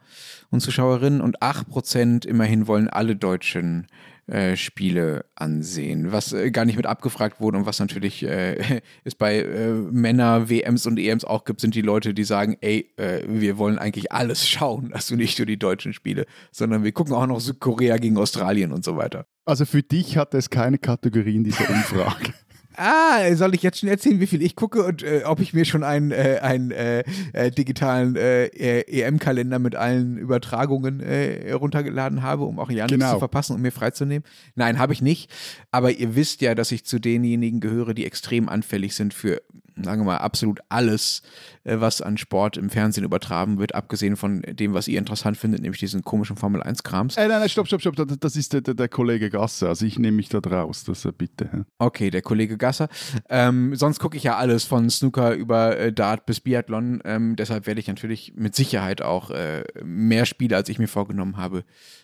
und 0.49 0.61
Zuschauerinnen. 0.61 1.21
Und 1.21 1.41
8 1.41 1.69
Prozent 1.69 2.25
immerhin 2.25 2.67
wollen 2.67 2.87
alle 2.87 3.15
Deutschen 3.15 3.87
äh, 4.31 4.55
Spiele 4.55 5.25
ansehen, 5.35 6.11
was 6.11 6.31
äh, 6.31 6.51
gar 6.51 6.63
nicht 6.63 6.77
mit 6.77 6.85
abgefragt 6.85 7.41
wurde 7.41 7.57
und 7.57 7.65
was 7.65 7.79
natürlich 7.79 8.23
äh, 8.23 8.81
es 9.03 9.15
bei 9.15 9.39
äh, 9.39 9.73
Männer, 9.73 10.49
WMs 10.49 10.85
und 10.85 10.99
EMs 10.99 11.25
auch 11.25 11.43
gibt, 11.43 11.59
sind 11.59 11.75
die 11.75 11.81
Leute, 11.81 12.13
die 12.13 12.23
sagen, 12.23 12.55
ey, 12.61 12.93
äh, 12.97 13.23
wir 13.27 13.57
wollen 13.57 13.77
eigentlich 13.77 14.11
alles 14.11 14.47
schauen, 14.47 14.93
also 14.93 15.15
nicht 15.15 15.37
nur 15.37 15.47
die 15.47 15.59
deutschen 15.59 15.93
Spiele, 15.93 16.25
sondern 16.51 16.83
wir 16.83 16.91
gucken 16.91 17.13
auch 17.13 17.27
noch 17.27 17.41
Südkorea 17.41 17.97
gegen 17.97 18.17
Australien 18.17 18.71
und 18.71 18.85
so 18.85 18.95
weiter. 18.95 19.25
Also 19.45 19.65
für 19.65 19.83
dich 19.83 20.17
hat 20.17 20.33
es 20.33 20.49
keine 20.49 20.77
Kategorie 20.77 21.35
in 21.35 21.43
dieser 21.43 21.69
Umfrage. 21.69 22.33
Ah, 22.77 23.35
soll 23.35 23.53
ich 23.53 23.63
jetzt 23.63 23.79
schon 23.79 23.89
erzählen, 23.89 24.19
wie 24.19 24.27
viel 24.27 24.41
ich 24.41 24.55
gucke 24.55 24.83
und 24.83 25.03
äh, 25.03 25.23
ob 25.25 25.41
ich 25.41 25.53
mir 25.53 25.65
schon 25.65 25.83
einen, 25.83 26.11
äh, 26.11 26.39
einen 26.41 26.71
äh, 26.71 27.03
äh 27.33 27.51
digitalen 27.51 28.15
äh, 28.15 28.47
EM-Kalender 28.47 29.59
mit 29.59 29.75
allen 29.75 30.17
Übertragungen 30.17 31.01
äh, 31.01 31.49
heruntergeladen 31.49 32.21
habe, 32.23 32.45
um 32.45 32.59
auch 32.59 32.69
ja 32.69 32.85
nichts 32.85 32.93
genau. 32.93 33.13
zu 33.13 33.19
verpassen 33.19 33.55
und 33.55 33.61
mir 33.61 33.71
freizunehmen? 33.71 34.23
Nein, 34.55 34.79
habe 34.79 34.93
ich 34.93 35.01
nicht. 35.01 35.29
Aber 35.71 35.91
ihr 35.91 36.15
wisst 36.15 36.41
ja, 36.41 36.55
dass 36.55 36.71
ich 36.71 36.85
zu 36.85 36.99
denjenigen 36.99 37.59
gehöre, 37.59 37.93
die 37.93 38.05
extrem 38.05 38.47
anfällig 38.47 38.95
sind 38.95 39.13
für 39.13 39.41
sagen 39.75 40.01
wir 40.01 40.05
mal, 40.05 40.17
absolut 40.17 40.59
alles, 40.69 41.21
äh, 41.63 41.79
was 41.79 42.01
an 42.01 42.17
Sport 42.17 42.57
im 42.57 42.69
Fernsehen 42.69 43.03
übertragen 43.03 43.59
wird, 43.59 43.75
abgesehen 43.75 44.15
von 44.15 44.41
dem, 44.41 44.73
was 44.73 44.87
ihr 44.87 44.99
interessant 44.99 45.37
findet, 45.37 45.61
nämlich 45.61 45.79
diesen 45.79 46.03
komischen 46.03 46.35
Formel-1-Krams. 46.35 47.17
Äh, 47.17 47.27
nein, 47.27 47.39
nein, 47.39 47.49
stopp, 47.49 47.67
stopp, 47.67 47.81
stopp, 47.81 47.95
das 48.19 48.35
ist 48.35 48.53
der, 48.53 48.61
der, 48.61 48.89
Kollege 48.89 49.29
Gasser, 49.29 49.69
also 49.69 49.85
ich 49.85 49.97
nehme 49.97 50.17
mich 50.17 50.29
da 50.29 50.39
raus, 50.39 50.83
das 50.83 51.07
bitte. 51.17 51.65
Okay, 51.77 52.09
der 52.09 52.21
Kollege 52.21 52.57
Gasser. 52.57 52.89
Ähm, 53.29 53.75
sonst 53.75 53.99
gucke 53.99 54.17
ich 54.17 54.23
ja 54.23 54.37
alles 54.37 54.65
von 54.65 54.89
Snooker 54.89 55.33
über 55.33 55.77
äh, 55.77 55.93
Dart 55.93 56.25
bis 56.25 56.39
Biathlon, 56.39 57.01
ähm, 57.05 57.35
deshalb 57.35 57.67
werde 57.67 57.79
ich 57.79 57.87
natürlich 57.87 58.33
mit 58.35 58.55
Sicherheit 58.55 59.01
auch 59.01 59.31
äh, 59.31 59.63
mehr 59.83 60.25
Spiele, 60.25 60.55
als 60.55 60.69
ich 60.69 60.79
mir 60.79 60.87
vorgenommen 60.87 61.37
habe, 61.37 61.63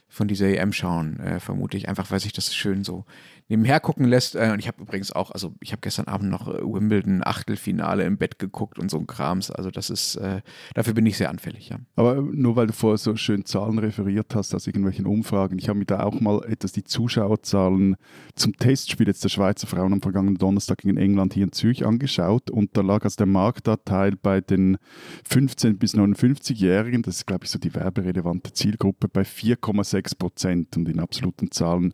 von 0.10 0.28
dieser 0.28 0.48
EM 0.48 0.72
schauen, 0.72 1.20
äh, 1.20 1.40
vermute 1.40 1.78
ich, 1.78 1.90
einfach 1.90 2.10
weil 2.12 2.20
sich 2.20 2.32
das 2.32 2.56
schön 2.56 2.84
so 2.84 3.06
nebenher 3.50 3.80
gucken 3.80 4.06
lässt. 4.06 4.36
Äh, 4.36 4.52
und 4.52 4.60
ich 4.60 4.68
habe 4.68 4.82
übrigens 4.82 5.12
auch, 5.12 5.32
also 5.32 5.56
ich 5.62 5.72
habe 5.72 5.82
gestern 5.82 6.08
Abend 6.08 6.30
noch 6.30 6.48
äh, 6.48 6.62
Wimbledon 6.62 7.22
Achtelfinale 7.24 8.04
im 8.04 8.18
Bett 8.18 8.40
geguckt 8.40 8.80
und 8.80 8.92
so 8.92 8.98
ein 8.98 9.08
Krams. 9.08 9.52
Also 9.52 9.72
das 9.72 9.90
ist, 9.90 10.16
äh, 10.16 10.42
dafür 10.74 10.94
bin 10.94 11.06
ich 11.06 11.18
sehr 11.18 11.30
anfällig, 11.30 11.70
ja. 11.70 11.78
Aber 11.96 12.22
nur 12.22 12.56
weil 12.56 12.68
du 12.68 12.74
vorher 12.74 12.98
so 12.98 13.16
schön 13.16 13.46
Zahlen 13.46 13.80
referiert 13.80 14.36
hast 14.36 14.54
aus 14.54 14.68
irgendwelchen 14.68 15.06
Umfragen, 15.06 15.58
ich 15.60 15.70
habe 15.70 15.80
mir 15.80 15.86
da 15.86 16.04
auch 16.04 16.20
mal 16.20 16.44
etwas 16.48 16.72
die 16.72 16.84
Zuschauerzahlen 16.84 17.96
zum 18.36 18.58
Testspiel 18.58 19.08
jetzt 19.08 19.24
der 19.24 19.30
Schweizer 19.30 19.68
Frauen 19.68 19.94
am 19.94 20.02
vergangenen 20.02 20.38
Donnerstag 20.38 20.80
gegen 20.80 20.98
England 20.98 21.34
hier 21.34 21.44
in 21.44 21.52
Zürich 21.52 21.86
angeschaut 21.86 22.50
und 22.50 22.76
da 22.76 22.82
lag 22.82 23.04
also 23.04 23.18
der 23.18 23.26
Marktanteil 23.28 24.16
bei 24.16 24.42
den 24.42 24.78
15- 25.30 25.78
bis 25.78 25.96
59-Jährigen, 25.96 27.02
das 27.02 27.18
ist 27.18 27.28
glaube 27.28 27.46
ich 27.46 27.52
so 27.52 27.60
die 27.60 27.74
werberelevante 27.74 28.54
Zielgruppe, 28.54 29.08
bei 29.08 29.22
4,6 29.22 30.18
Prozent 30.18 30.78
und 30.78 30.90
in 30.90 31.00
absoluten 31.00 31.52
Zahlen 31.52 31.94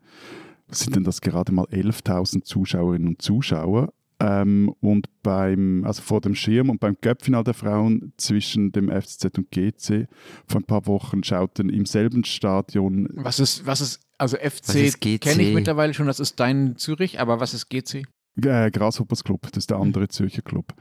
sind 0.76 0.96
denn 0.96 1.04
das 1.04 1.22
gerade 1.22 1.52
mal 1.52 1.66
11.000 1.66 2.44
Zuschauerinnen 2.44 3.08
und 3.08 3.22
Zuschauer. 3.22 3.94
Ähm, 4.20 4.74
und 4.80 5.08
beim, 5.22 5.84
also 5.86 6.02
vor 6.02 6.22
dem 6.22 6.36
Schirm 6.36 6.70
und 6.70 6.80
beim 6.80 6.96
Göppfinal 7.02 7.44
der 7.44 7.54
Frauen 7.54 8.14
zwischen 8.18 8.72
dem 8.72 8.90
FCZ 8.90 9.38
und 9.38 9.52
GC 9.52 10.08
vor 10.48 10.62
ein 10.62 10.66
paar 10.66 10.86
Wochen 10.88 11.24
schauten 11.24 11.70
im 11.70 11.86
selben 11.86 12.24
Stadion. 12.24 13.10
Was 13.16 13.40
ist, 13.40 13.66
was 13.66 13.82
ist 13.82 14.00
Also 14.18 14.38
FC 14.38 15.00
kenne 15.20 15.44
ich 15.44 15.54
mittlerweile 15.54 15.94
schon, 15.94 16.08
das 16.08 16.20
ist 16.20 16.40
dein 16.40 16.78
Zürich, 16.78 17.20
aber 17.20 17.40
was 17.40 17.54
ist 17.54 17.70
GC? 17.70 18.06
Äh, 18.42 18.72
Grasshoppers 18.72 19.24
Club, 19.24 19.42
das 19.52 19.64
ist 19.64 19.70
der 19.70 19.78
andere 19.78 20.08
Zürcher 20.08 20.42
Club. 20.42 20.74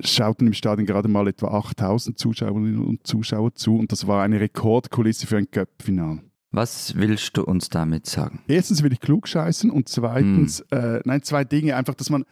Schauten 0.00 0.46
im 0.46 0.52
Stadion 0.52 0.86
gerade 0.86 1.08
mal 1.08 1.26
etwa 1.26 1.48
8000 1.48 2.18
Zuschauerinnen 2.18 2.84
und 2.84 3.06
Zuschauer 3.06 3.54
zu 3.54 3.76
und 3.76 3.90
das 3.92 4.06
war 4.06 4.22
eine 4.22 4.40
Rekordkulisse 4.40 5.26
für 5.26 5.38
ein 5.38 5.50
Cup-Final. 5.50 6.20
Was 6.52 6.96
willst 6.96 7.36
du 7.36 7.44
uns 7.44 7.68
damit 7.68 8.06
sagen? 8.06 8.42
Erstens 8.48 8.82
will 8.82 8.92
ich 8.92 9.00
klug 9.00 9.28
scheißen 9.28 9.70
und 9.70 9.88
zweitens, 9.88 10.64
hm. 10.72 10.96
äh, 10.96 11.00
nein, 11.04 11.22
zwei 11.22 11.44
Dinge, 11.44 11.76
einfach, 11.76 11.94
dass 11.94 12.10
man 12.10 12.24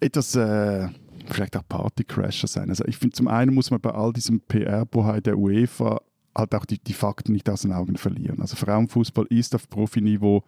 etwas, 0.00 0.34
äh, 0.36 0.88
vielleicht 1.26 1.56
auch 1.56 1.68
Partycrasher 1.68 2.46
sein. 2.46 2.70
Also 2.70 2.84
ich 2.86 2.96
finde, 2.96 3.14
zum 3.14 3.28
einen 3.28 3.54
muss 3.54 3.70
man 3.70 3.80
bei 3.80 3.90
all 3.90 4.12
diesem 4.12 4.40
PR-Bohai 4.40 5.20
der 5.20 5.38
UEFA 5.38 6.00
halt 6.34 6.54
auch 6.54 6.64
die, 6.64 6.78
die 6.78 6.92
Fakten 6.92 7.32
nicht 7.32 7.48
aus 7.48 7.62
den 7.62 7.72
Augen 7.72 7.96
verlieren. 7.96 8.40
Also 8.40 8.56
Frauenfußball 8.56 9.26
ist 9.30 9.54
auf 9.54 9.68
Profiniveau 9.68 10.44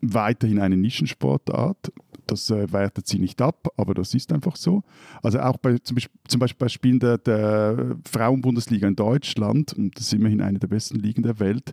weiterhin 0.00 0.58
eine 0.58 0.76
Nischensportart. 0.76 1.92
Das 2.26 2.50
äh, 2.50 2.72
wertet 2.72 3.08
sie 3.08 3.18
nicht 3.18 3.42
ab, 3.42 3.68
aber 3.76 3.94
das 3.94 4.14
ist 4.14 4.32
einfach 4.32 4.56
so. 4.56 4.82
Also 5.22 5.40
auch 5.40 5.56
bei, 5.56 5.78
zum, 5.78 5.96
Beispiel, 5.96 6.20
zum 6.28 6.38
Beispiel 6.38 6.64
bei 6.64 6.68
Spielen 6.68 7.00
der, 7.00 7.18
der 7.18 7.96
Frauenbundesliga 8.08 8.86
in 8.86 8.96
Deutschland, 8.96 9.72
und 9.72 9.96
das 9.96 10.04
ist 10.04 10.12
immerhin 10.12 10.40
eine 10.40 10.58
der 10.58 10.68
besten 10.68 10.98
Ligen 10.98 11.22
der 11.22 11.40
Welt, 11.40 11.72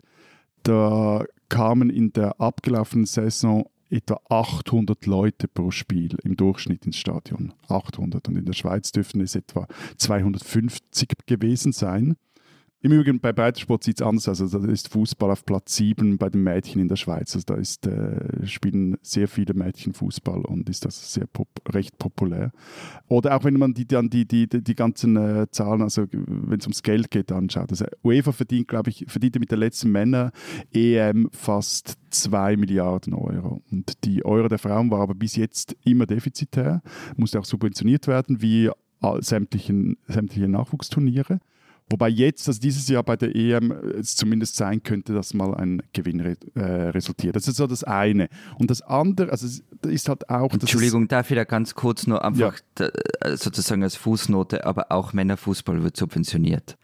da 0.64 1.24
kamen 1.48 1.90
in 1.90 2.12
der 2.12 2.40
abgelaufenen 2.40 3.06
Saison 3.06 3.64
etwa 3.90 4.20
800 4.28 5.06
Leute 5.06 5.48
pro 5.48 5.70
Spiel 5.70 6.16
im 6.22 6.36
Durchschnitt 6.36 6.84
ins 6.84 6.96
Stadion. 6.96 7.54
800. 7.68 8.28
Und 8.28 8.36
in 8.36 8.44
der 8.44 8.52
Schweiz 8.52 8.92
dürften 8.92 9.20
es 9.20 9.34
etwa 9.34 9.66
250 9.96 11.08
gewesen 11.26 11.72
sein. 11.72 12.16
Im 12.80 12.92
Übrigen 12.92 13.18
bei 13.18 13.32
Breitensport 13.32 13.82
sieht 13.82 14.00
es 14.00 14.06
anders 14.06 14.28
aus. 14.28 14.40
Also 14.40 14.60
da 14.60 14.70
ist 14.70 14.88
Fußball 14.88 15.32
auf 15.32 15.44
Platz 15.44 15.74
7 15.74 16.16
bei 16.16 16.30
den 16.30 16.44
Mädchen 16.44 16.80
in 16.80 16.86
der 16.86 16.94
Schweiz. 16.94 17.34
Also 17.34 17.44
da 17.46 17.54
ist, 17.56 17.88
äh, 17.88 18.46
spielen 18.46 18.96
sehr 19.02 19.26
viele 19.26 19.52
Mädchen 19.52 19.94
Fußball 19.94 20.42
und 20.42 20.68
ist 20.68 20.84
das 20.84 21.12
sehr 21.12 21.26
pop 21.26 21.48
recht 21.68 21.98
populär. 21.98 22.52
Oder 23.08 23.36
auch 23.36 23.42
wenn 23.42 23.54
man 23.54 23.74
die, 23.74 23.84
dann 23.84 24.10
die, 24.10 24.26
die, 24.26 24.46
die, 24.46 24.74
ganzen 24.76 25.16
äh, 25.16 25.46
Zahlen, 25.50 25.82
also 25.82 26.06
wenn 26.12 26.60
es 26.60 26.66
ums 26.66 26.84
Geld 26.84 27.10
geht, 27.10 27.32
anschaut. 27.32 27.70
Also 27.70 27.84
UEFA 28.04 28.30
verdient, 28.30 28.68
glaube 28.68 28.90
ich, 28.90 29.04
verdiente 29.08 29.40
mit 29.40 29.50
der 29.50 29.58
letzten 29.58 29.90
Männer-EM 29.90 31.30
fast 31.32 31.96
2 32.10 32.56
Milliarden 32.56 33.12
Euro. 33.12 33.60
Und 33.72 34.04
die 34.04 34.24
Euro 34.24 34.46
der 34.46 34.60
Frauen 34.60 34.88
war 34.92 35.00
aber 35.00 35.16
bis 35.16 35.34
jetzt 35.34 35.76
immer 35.84 36.06
defizitär, 36.06 36.80
musste 37.16 37.40
auch 37.40 37.44
subventioniert 37.44 38.06
werden, 38.06 38.40
wie 38.40 38.70
sämtlichen, 39.18 39.96
sämtliche 40.06 40.48
Nachwuchsturniere. 40.48 41.40
Wobei 41.90 42.08
jetzt, 42.08 42.46
also 42.48 42.60
dieses 42.60 42.86
Jahr 42.88 43.02
bei 43.02 43.16
der 43.16 43.34
EM, 43.34 43.72
es 43.98 44.14
zumindest 44.14 44.56
sein 44.56 44.82
könnte, 44.82 45.14
dass 45.14 45.32
mal 45.32 45.54
ein 45.54 45.82
Gewinn 45.92 46.20
re 46.20 46.36
äh, 46.54 46.90
resultiert. 46.90 47.34
Das 47.34 47.48
ist 47.48 47.56
so 47.56 47.66
das 47.66 47.82
eine. 47.82 48.28
Und 48.58 48.70
das 48.70 48.82
andere, 48.82 49.30
also 49.30 49.46
ist 49.86 50.08
halt 50.08 50.28
auch. 50.28 50.52
Entschuldigung, 50.52 51.08
darf 51.08 51.30
ich 51.30 51.36
da 51.36 51.44
ganz 51.44 51.74
kurz 51.74 52.06
nur 52.06 52.24
einfach 52.24 52.58
ja. 52.78 52.88
Äh, 53.20 53.36
sozusagen 53.36 53.82
als 53.82 53.96
Fußnote, 53.96 54.66
aber 54.66 54.92
auch 54.92 55.12
Männerfußball 55.14 55.82
wird 55.82 55.96
subventioniert. 55.96 56.76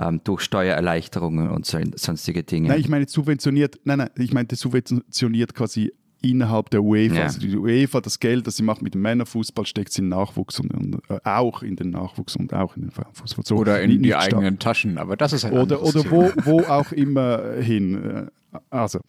Ähm, 0.00 0.20
durch 0.24 0.40
Steuererleichterungen 0.40 1.50
und 1.50 1.66
so, 1.66 1.78
sonstige 1.96 2.42
Dinge. 2.42 2.68
Nein, 2.68 2.80
ich 2.80 2.88
meine 2.88 3.08
subventioniert, 3.08 3.80
nein, 3.84 3.98
nein, 3.98 4.10
ich 4.16 4.32
meine 4.32 4.48
subventioniert 4.50 5.54
quasi 5.54 5.92
innerhalb 6.22 6.70
der 6.70 6.82
UEFA. 6.82 7.14
Ja. 7.14 7.22
Also 7.24 7.40
die 7.40 7.56
UEFA, 7.56 8.00
das 8.00 8.20
Geld, 8.20 8.46
das 8.46 8.56
sie 8.56 8.62
macht 8.62 8.82
mit 8.82 8.94
dem 8.94 9.02
Männerfußball, 9.02 9.66
steckt 9.66 9.92
sie 9.92 10.02
in 10.02 10.10
den 10.10 10.18
Nachwuchs 10.18 10.60
und, 10.60 10.72
und 10.72 11.00
äh, 11.08 11.18
auch 11.24 11.62
in 11.62 11.76
den 11.76 11.90
Nachwuchs 11.90 12.36
und 12.36 12.52
auch 12.52 12.76
in 12.76 12.82
den 12.82 12.90
Frauenfußball. 12.90 13.44
So, 13.44 13.56
oder 13.56 13.80
in 13.80 14.02
die 14.02 14.14
eigenen 14.14 14.58
Taschen, 14.58 14.98
aber 14.98 15.16
das 15.16 15.32
ist 15.32 15.44
halt 15.44 15.54
Oder, 15.54 15.82
oder 15.82 16.10
wo, 16.10 16.30
wo 16.44 16.60
auch 16.60 16.92
immer 16.92 17.54
hin. 17.60 18.28
Äh, 18.52 18.58
also, 18.70 19.00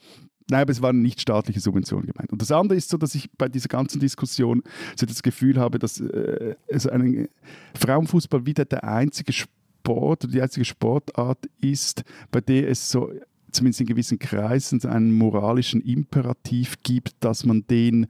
Nein, 0.49 0.63
aber 0.63 0.71
es 0.71 0.81
waren 0.81 1.01
nicht 1.01 1.21
staatliche 1.21 1.61
Subventionen 1.61 2.07
gemeint. 2.07 2.29
Und 2.29 2.41
das 2.41 2.51
andere 2.51 2.77
ist 2.77 2.89
so, 2.89 2.97
dass 2.97 3.15
ich 3.15 3.29
bei 3.37 3.47
dieser 3.47 3.69
ganzen 3.69 4.01
Diskussion 4.01 4.63
so 4.97 5.05
das 5.05 5.23
Gefühl 5.23 5.57
habe, 5.57 5.79
dass 5.79 6.01
äh, 6.01 6.55
also 6.69 6.89
ein 6.89 7.29
Frauenfußball 7.73 8.45
wieder 8.45 8.65
der 8.65 8.83
einzige 8.83 9.31
Sport 9.31 10.25
oder 10.25 10.33
die 10.33 10.41
einzige 10.41 10.65
Sportart 10.65 11.47
ist, 11.61 12.03
bei 12.31 12.41
der 12.41 12.69
es 12.69 12.89
so 12.89 13.13
zumindest 13.51 13.81
in 13.81 13.88
gewissen 13.88 14.20
Kreisen 14.20 14.84
einen 14.86 15.12
moralischen 15.12 15.81
Imperativ 15.81 16.77
gibt, 16.84 17.15
dass 17.20 17.46
man 17.46 17.65
den 17.67 18.08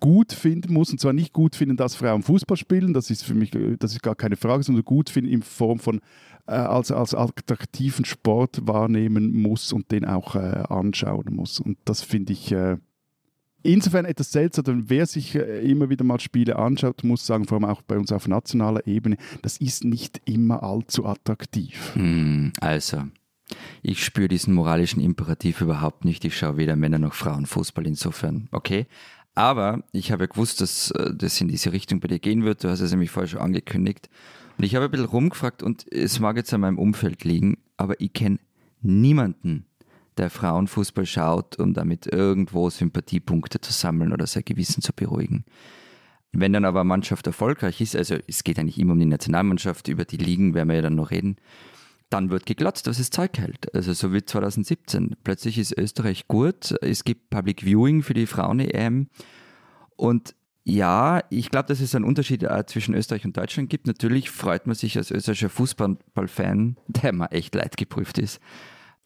gut 0.00 0.32
finden 0.32 0.72
muss. 0.72 0.90
Und 0.90 1.00
zwar 1.00 1.12
nicht 1.12 1.32
gut 1.32 1.56
finden, 1.56 1.76
dass 1.76 1.96
Frauen 1.96 2.22
Fußball 2.22 2.56
spielen, 2.56 2.92
das 2.92 3.10
ist 3.10 3.24
für 3.24 3.34
mich 3.34 3.50
das 3.78 3.92
ist 3.92 4.02
gar 4.02 4.14
keine 4.14 4.36
Frage, 4.36 4.62
sondern 4.62 4.84
gut 4.84 5.10
finden 5.10 5.30
in 5.30 5.42
Form 5.42 5.78
von 5.78 6.00
äh, 6.46 6.52
als, 6.52 6.92
als 6.92 7.14
attraktiven 7.14 8.04
Sport 8.04 8.66
wahrnehmen 8.66 9.32
muss 9.32 9.72
und 9.72 9.90
den 9.90 10.04
auch 10.04 10.36
äh, 10.36 10.64
anschauen 10.68 11.34
muss. 11.34 11.60
Und 11.60 11.78
das 11.84 12.02
finde 12.02 12.32
ich 12.32 12.52
äh, 12.52 12.76
insofern 13.62 14.04
etwas 14.04 14.32
seltsam, 14.32 14.64
denn 14.64 14.84
wer 14.90 15.06
sich 15.06 15.34
äh, 15.34 15.60
immer 15.68 15.90
wieder 15.90 16.04
mal 16.04 16.20
Spiele 16.20 16.56
anschaut, 16.56 17.04
muss 17.04 17.26
sagen, 17.26 17.46
vor 17.46 17.56
allem 17.56 17.64
auch 17.64 17.82
bei 17.82 17.98
uns 17.98 18.12
auf 18.12 18.28
nationaler 18.28 18.86
Ebene, 18.86 19.16
das 19.42 19.58
ist 19.58 19.84
nicht 19.84 20.20
immer 20.24 20.62
allzu 20.62 21.04
attraktiv. 21.04 21.94
Hm, 21.94 22.52
also, 22.60 23.02
ich 23.82 24.04
spüre 24.04 24.28
diesen 24.28 24.54
moralischen 24.54 25.00
Imperativ 25.00 25.60
überhaupt 25.60 26.04
nicht. 26.04 26.24
Ich 26.24 26.36
schaue 26.36 26.56
weder 26.56 26.76
Männer 26.76 26.98
noch 26.98 27.14
Frauen 27.14 27.46
Fußball 27.46 27.86
insofern. 27.86 28.48
Okay. 28.50 28.86
Aber 29.34 29.84
ich 29.92 30.12
habe 30.12 30.24
ja 30.24 30.28
gewusst, 30.28 30.60
dass 30.60 30.90
äh, 30.92 31.14
das 31.14 31.40
in 31.40 31.48
diese 31.48 31.72
Richtung 31.72 32.00
bei 32.00 32.08
dir 32.08 32.18
gehen 32.18 32.44
wird. 32.44 32.64
Du 32.64 32.68
hast 32.68 32.80
es 32.80 32.90
nämlich 32.90 33.10
vorher 33.10 33.28
schon 33.28 33.40
angekündigt. 33.40 34.08
Und 34.56 34.64
ich 34.64 34.74
habe 34.74 34.86
ein 34.86 34.90
bisschen 34.90 35.06
rumgefragt 35.06 35.62
und 35.62 35.90
es 35.92 36.18
mag 36.18 36.36
jetzt 36.36 36.52
an 36.54 36.62
meinem 36.62 36.78
Umfeld 36.78 37.24
liegen, 37.24 37.58
aber 37.76 38.00
ich 38.00 38.14
kenne 38.14 38.38
niemanden, 38.80 39.66
der 40.16 40.30
Frauenfußball 40.30 41.04
schaut, 41.04 41.58
um 41.58 41.74
damit 41.74 42.06
irgendwo 42.06 42.70
Sympathiepunkte 42.70 43.60
zu 43.60 43.72
sammeln 43.72 44.14
oder 44.14 44.26
sein 44.26 44.44
Gewissen 44.46 44.80
zu 44.80 44.94
beruhigen. 44.94 45.44
Wenn 46.32 46.54
dann 46.54 46.64
aber 46.64 46.80
eine 46.80 46.88
Mannschaft 46.88 47.26
erfolgreich 47.26 47.82
ist, 47.82 47.94
also 47.94 48.16
es 48.26 48.44
geht 48.44 48.58
eigentlich 48.58 48.78
immer 48.78 48.92
um 48.92 48.98
die 48.98 49.04
Nationalmannschaft, 49.04 49.88
über 49.88 50.06
die 50.06 50.16
Ligen 50.16 50.54
werden 50.54 50.68
wir 50.68 50.76
ja 50.76 50.82
dann 50.82 50.94
noch 50.94 51.10
reden, 51.10 51.36
dann 52.10 52.30
wird 52.30 52.46
geglotzt, 52.46 52.86
was 52.86 52.98
es 52.98 53.10
Zeug 53.10 53.38
hält. 53.38 53.74
Also 53.74 53.92
so 53.92 54.12
wie 54.12 54.24
2017. 54.24 55.16
Plötzlich 55.24 55.58
ist 55.58 55.76
Österreich 55.76 56.28
gut, 56.28 56.74
es 56.82 57.04
gibt 57.04 57.30
Public 57.30 57.62
Viewing 57.62 58.02
für 58.02 58.14
die 58.14 58.26
Frauen-EM 58.26 59.08
und 59.96 60.34
ja, 60.68 61.22
ich 61.30 61.50
glaube, 61.50 61.68
dass 61.68 61.80
es 61.80 61.94
einen 61.94 62.04
Unterschied 62.04 62.42
äh, 62.42 62.66
zwischen 62.66 62.94
Österreich 62.94 63.24
und 63.24 63.36
Deutschland 63.36 63.70
gibt. 63.70 63.86
Natürlich 63.86 64.30
freut 64.30 64.66
man 64.66 64.74
sich 64.74 64.96
als 64.96 65.12
österreichischer 65.12 65.48
Fußballfan, 65.48 66.76
der 66.88 67.12
mal 67.12 67.28
echt 67.30 67.54
leidgeprüft 67.54 68.18
ist, 68.18 68.40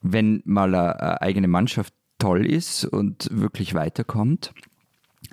wenn 0.00 0.42
mal 0.46 0.74
eine 0.74 1.20
eigene 1.20 1.48
Mannschaft 1.48 1.92
toll 2.18 2.46
ist 2.46 2.86
und 2.86 3.28
wirklich 3.30 3.74
weiterkommt. 3.74 4.54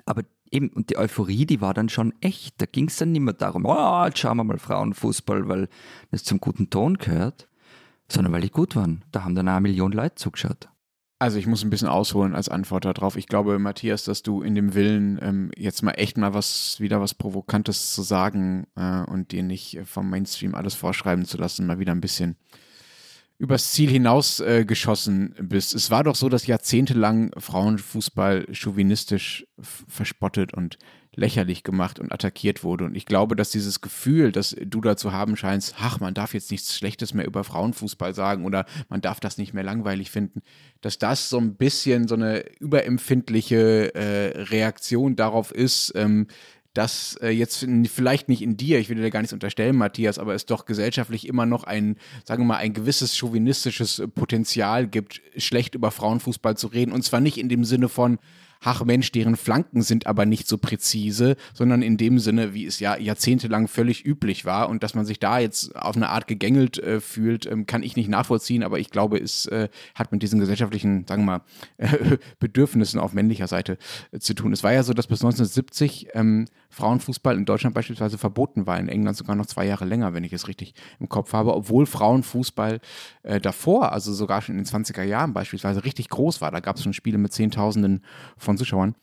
Aber 0.04 0.22
eben, 0.50 0.68
und 0.68 0.90
die 0.90 0.98
Euphorie, 0.98 1.46
die 1.46 1.62
war 1.62 1.72
dann 1.72 1.88
schon 1.88 2.12
echt. 2.20 2.60
Da 2.60 2.66
ging 2.66 2.88
es 2.88 2.96
dann 2.96 3.12
nicht 3.12 3.22
mehr 3.22 3.32
darum, 3.32 3.64
oh, 3.64 4.04
jetzt 4.04 4.18
schauen 4.18 4.36
wir 4.36 4.44
mal 4.44 4.58
Frauenfußball, 4.58 5.48
weil 5.48 5.68
das 6.10 6.24
zum 6.24 6.40
guten 6.40 6.68
Ton 6.68 6.98
gehört, 6.98 7.47
sondern 8.10 8.32
weil 8.32 8.40
die 8.40 8.50
gut 8.50 8.76
waren. 8.76 9.04
Da 9.12 9.24
haben 9.24 9.34
dann 9.34 9.48
eine 9.48 9.60
Million 9.60 9.92
Leute 9.92 10.16
zugeschaut. 10.16 10.68
Also 11.20 11.38
ich 11.38 11.48
muss 11.48 11.64
ein 11.64 11.70
bisschen 11.70 11.88
ausholen 11.88 12.36
als 12.36 12.48
Antwort 12.48 12.84
darauf. 12.84 13.16
Ich 13.16 13.26
glaube, 13.26 13.58
Matthias, 13.58 14.04
dass 14.04 14.22
du 14.22 14.40
in 14.40 14.54
dem 14.54 14.74
Willen, 14.74 15.18
ähm, 15.20 15.50
jetzt 15.56 15.82
mal 15.82 15.92
echt 15.92 16.16
mal 16.16 16.32
was, 16.32 16.78
wieder 16.78 17.00
was 17.00 17.14
Provokantes 17.14 17.92
zu 17.92 18.02
sagen 18.02 18.68
äh, 18.76 19.02
und 19.02 19.32
dir 19.32 19.42
nicht 19.42 19.80
vom 19.84 20.10
Mainstream 20.10 20.54
alles 20.54 20.74
vorschreiben 20.76 21.24
zu 21.24 21.36
lassen, 21.36 21.66
mal 21.66 21.80
wieder 21.80 21.92
ein 21.92 22.00
bisschen 22.00 22.36
übers 23.38 23.72
Ziel 23.72 23.90
hinaus 23.90 24.38
äh, 24.40 24.64
geschossen 24.64 25.34
bist. 25.40 25.74
Es 25.74 25.90
war 25.90 26.04
doch 26.04 26.14
so, 26.14 26.28
dass 26.28 26.46
jahrzehntelang 26.46 27.32
Frauenfußball 27.36 28.46
chauvinistisch 28.52 29.46
verspottet 29.60 30.54
und 30.54 30.78
lächerlich 31.18 31.64
gemacht 31.64 31.98
und 31.98 32.12
attackiert 32.12 32.62
wurde. 32.62 32.84
Und 32.84 32.96
ich 32.96 33.04
glaube, 33.04 33.36
dass 33.36 33.50
dieses 33.50 33.80
Gefühl, 33.80 34.32
das 34.32 34.56
du 34.64 34.80
da 34.80 34.96
zu 34.96 35.12
haben 35.12 35.36
scheinst, 35.36 35.74
ach, 35.78 36.00
man 36.00 36.14
darf 36.14 36.32
jetzt 36.32 36.50
nichts 36.50 36.76
Schlechtes 36.76 37.12
mehr 37.12 37.26
über 37.26 37.44
Frauenfußball 37.44 38.14
sagen 38.14 38.44
oder 38.44 38.64
man 38.88 39.00
darf 39.00 39.20
das 39.20 39.36
nicht 39.36 39.52
mehr 39.52 39.64
langweilig 39.64 40.10
finden, 40.10 40.42
dass 40.80 40.98
das 40.98 41.28
so 41.28 41.38
ein 41.38 41.56
bisschen 41.56 42.06
so 42.06 42.14
eine 42.14 42.44
überempfindliche 42.60 43.94
äh, 43.94 44.42
Reaktion 44.42 45.16
darauf 45.16 45.50
ist, 45.50 45.92
ähm, 45.96 46.28
dass 46.72 47.18
äh, 47.20 47.30
jetzt 47.30 47.66
vielleicht 47.86 48.28
nicht 48.28 48.40
in 48.40 48.56
dir, 48.56 48.78
ich 48.78 48.88
will 48.88 48.96
dir 48.96 49.10
gar 49.10 49.20
nichts 49.20 49.32
unterstellen, 49.32 49.74
Matthias, 49.74 50.20
aber 50.20 50.34
es 50.34 50.46
doch 50.46 50.64
gesellschaftlich 50.64 51.26
immer 51.26 51.46
noch 51.46 51.64
ein, 51.64 51.96
sagen 52.24 52.42
wir 52.42 52.46
mal, 52.46 52.58
ein 52.58 52.74
gewisses 52.74 53.16
chauvinistisches 53.16 54.02
Potenzial 54.14 54.86
gibt, 54.86 55.20
schlecht 55.36 55.74
über 55.74 55.90
Frauenfußball 55.90 56.56
zu 56.56 56.68
reden. 56.68 56.92
Und 56.92 57.02
zwar 57.02 57.20
nicht 57.20 57.38
in 57.38 57.48
dem 57.48 57.64
Sinne 57.64 57.88
von, 57.88 58.18
ach 58.60 58.84
Mensch, 58.84 59.12
deren 59.12 59.36
Flanken 59.36 59.82
sind 59.82 60.06
aber 60.06 60.26
nicht 60.26 60.48
so 60.48 60.58
präzise, 60.58 61.36
sondern 61.54 61.82
in 61.82 61.96
dem 61.96 62.18
Sinne, 62.18 62.54
wie 62.54 62.66
es 62.66 62.80
ja 62.80 62.96
jahrzehntelang 62.96 63.68
völlig 63.68 64.04
üblich 64.04 64.44
war 64.44 64.68
und 64.68 64.82
dass 64.82 64.94
man 64.94 65.04
sich 65.04 65.18
da 65.18 65.38
jetzt 65.38 65.74
auf 65.76 65.96
eine 65.96 66.08
Art 66.08 66.26
gegängelt 66.26 66.78
äh, 66.78 67.00
fühlt, 67.00 67.46
ähm, 67.46 67.66
kann 67.66 67.82
ich 67.82 67.96
nicht 67.96 68.08
nachvollziehen, 68.08 68.62
aber 68.62 68.78
ich 68.78 68.90
glaube, 68.90 69.18
es 69.18 69.46
äh, 69.46 69.68
hat 69.94 70.12
mit 70.12 70.22
diesen 70.22 70.40
gesellschaftlichen, 70.40 71.06
sagen 71.06 71.24
wir 71.24 71.38
mal, 71.38 71.42
äh, 71.76 72.18
Bedürfnissen 72.38 73.00
auf 73.00 73.12
männlicher 73.12 73.46
Seite 73.46 73.78
äh, 74.12 74.18
zu 74.18 74.34
tun. 74.34 74.52
Es 74.52 74.62
war 74.62 74.72
ja 74.72 74.82
so, 74.82 74.92
dass 74.92 75.06
bis 75.06 75.20
1970 75.20 76.08
ähm, 76.14 76.46
Frauenfußball 76.70 77.36
in 77.36 77.44
Deutschland 77.44 77.74
beispielsweise 77.74 78.18
verboten 78.18 78.66
war, 78.66 78.78
in 78.78 78.88
England 78.88 79.16
sogar 79.16 79.36
noch 79.36 79.46
zwei 79.46 79.66
Jahre 79.66 79.84
länger, 79.84 80.14
wenn 80.14 80.24
ich 80.24 80.32
es 80.32 80.48
richtig 80.48 80.74
im 81.00 81.08
Kopf 81.08 81.32
habe, 81.32 81.54
obwohl 81.54 81.86
Frauenfußball 81.86 82.80
äh, 83.22 83.40
davor, 83.40 83.92
also 83.92 84.12
sogar 84.12 84.42
schon 84.42 84.58
in 84.58 84.64
den 84.64 84.66
20er 84.66 85.02
Jahren 85.02 85.32
beispielsweise, 85.32 85.84
richtig 85.84 86.08
groß 86.08 86.40
war. 86.40 86.50
Da 86.50 86.60
gab 86.60 86.76
es 86.76 86.82
schon 86.82 86.92
Spiele 86.92 87.18
mit 87.18 87.32
Zehntausenden 87.32 88.04
von 88.36 88.56
Zuschauern. 88.56 88.94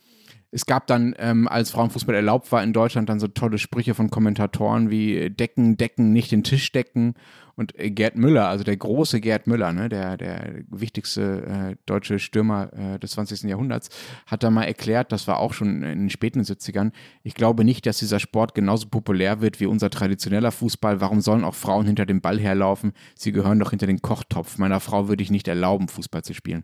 Es 0.52 0.66
gab 0.66 0.88
dann, 0.88 1.16
ähm, 1.18 1.48
als 1.48 1.72
Frauenfußball 1.72 2.16
erlaubt 2.16 2.52
war 2.52 2.64
in 2.64 2.72
Deutschland, 2.72 3.10
dann 3.10 3.20
so 3.20 3.28
tolle 3.28 3.58
Sprüche 3.58 3.94
von 3.94 4.10
Kommentatoren 4.10 4.90
wie 4.90 5.30
Decken, 5.30 5.76
Decken, 5.76 6.14
nicht 6.14 6.32
den 6.32 6.44
Tisch 6.44 6.72
decken 6.72 7.16
und 7.56 7.78
äh, 7.80 7.92
Gerd 7.92 8.16
Müller, 8.16 8.48
also 8.48 8.64
der 8.64 8.78
große 8.78 9.22
Gerd 9.22 9.48
Müller, 9.48 9.74
ne, 9.74 9.90
der, 9.90 10.18
der 10.18 10.56
wichtigste 10.70 11.72
äh, 11.72 11.76
deutsche 11.86 12.20
Stürmer 12.20 12.72
äh, 12.74 13.00
des 13.00 13.12
20. 13.12 13.44
Jahrhunderts, 13.44 13.90
hat 14.26 14.44
da 14.44 14.50
mal 14.50 14.64
erklärt, 14.64 15.12
das 15.12 15.28
war 15.28 15.40
auch 15.40 15.54
schon 15.54 15.84
in 15.84 16.00
den 16.00 16.10
späten 16.10 16.42
70ern, 16.42 16.92
ich 17.24 17.36
glaube 17.36 17.64
nicht, 17.64 17.86
dass 17.86 18.00
dieser 18.00 18.20
Sport 18.20 18.56
genauso 18.56 18.88
populär 18.88 19.42
wird 19.42 19.60
wie 19.60 19.66
unser 19.66 19.90
traditioneller 19.90 20.52
Fußball. 20.52 21.02
Warum 21.02 21.22
sollen 21.22 21.44
auch 21.44 21.56
Frauen 21.56 21.86
hinter 21.86 22.06
dem 22.06 22.22
Ball 22.22 22.40
herlaufen? 22.40 22.94
Sie 23.16 23.32
gehören 23.32 23.60
doch 23.60 23.72
hinter 23.72 23.88
den 23.88 24.02
Kochtopf. 24.02 24.58
Meiner 24.58 24.80
Frau 24.80 25.08
würde 25.08 25.24
ich 25.24 25.32
nicht 25.32 25.48
erlauben, 25.48 25.88
Fußball 25.88 26.24
zu 26.24 26.34
spielen. 26.34 26.64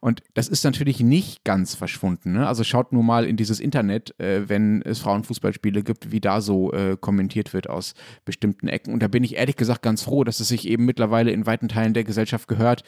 Und 0.00 0.22
das 0.34 0.48
ist 0.48 0.64
natürlich 0.64 1.00
nicht 1.00 1.44
ganz 1.44 1.74
verschwunden. 1.74 2.32
Ne? 2.32 2.46
Also 2.46 2.64
schaut 2.64 2.92
nur 2.92 3.02
mal 3.02 3.24
in 3.24 3.36
dieses 3.36 3.60
Internet, 3.60 4.18
äh, 4.20 4.48
wenn 4.48 4.82
es 4.82 4.98
Frauenfußballspiele 4.98 5.82
gibt, 5.82 6.12
wie 6.12 6.20
da 6.20 6.40
so 6.40 6.72
äh, 6.72 6.96
kommentiert 7.00 7.54
wird 7.54 7.70
aus 7.70 7.94
bestimmten 8.24 8.68
Ecken. 8.68 8.92
Und 8.92 9.02
da 9.02 9.08
bin 9.08 9.24
ich 9.24 9.36
ehrlich 9.36 9.56
gesagt 9.56 9.82
ganz 9.82 10.02
froh, 10.02 10.23
dass 10.24 10.40
es 10.40 10.48
sich 10.48 10.68
eben 10.68 10.84
mittlerweile 10.84 11.30
in 11.30 11.46
weiten 11.46 11.68
Teilen 11.68 11.94
der 11.94 12.04
Gesellschaft 12.04 12.48
gehört, 12.48 12.82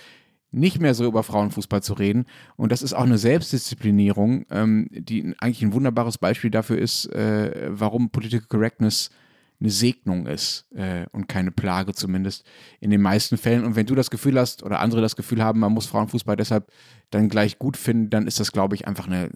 nicht 0.51 0.81
mehr 0.81 0.95
so 0.95 1.05
über 1.05 1.23
Frauenfußball 1.23 1.83
zu 1.83 1.95
reden. 1.95 2.25
Und 2.57 2.73
das 2.73 2.83
ist 2.83 2.95
auch 2.95 3.05
eine 3.05 3.19
Selbstdisziplinierung, 3.19 4.47
ähm, 4.51 4.89
die 4.91 5.35
eigentlich 5.39 5.63
ein 5.63 5.73
wunderbares 5.73 6.19
Beispiel 6.19 6.51
dafür 6.51 6.79
ist, 6.79 7.07
äh, 7.07 7.69
warum 7.71 8.11
Political 8.11 8.47
Correctness 8.49 9.11
eine 9.61 9.71
Segnung 9.71 10.27
ist 10.27 10.67
äh, 10.75 11.07
und 11.13 11.29
keine 11.29 11.51
Plage 11.51 11.95
zumindest 11.95 12.45
in 12.81 12.91
den 12.91 13.01
meisten 13.01 13.39
Fällen. 13.39 13.65
Und 13.65 13.75
wenn 13.75 13.87
du 13.87 13.95
das 13.95 14.11
Gefühl 14.11 14.39
hast 14.39 14.63
oder 14.63 14.81
andere 14.81 15.01
das 15.01 15.17
Gefühl 15.17 15.43
haben, 15.43 15.61
man 15.61 15.73
muss 15.73 15.87
Frauenfußball 15.87 16.37
deshalb 16.37 16.71
dann 17.11 17.29
gleich 17.29 17.59
gut 17.59 17.77
finden, 17.77 18.11
dann 18.11 18.27
ist 18.27 18.41
das, 18.41 18.51
glaube 18.51 18.75
ich, 18.75 18.89
einfach 18.89 19.07
eine 19.07 19.31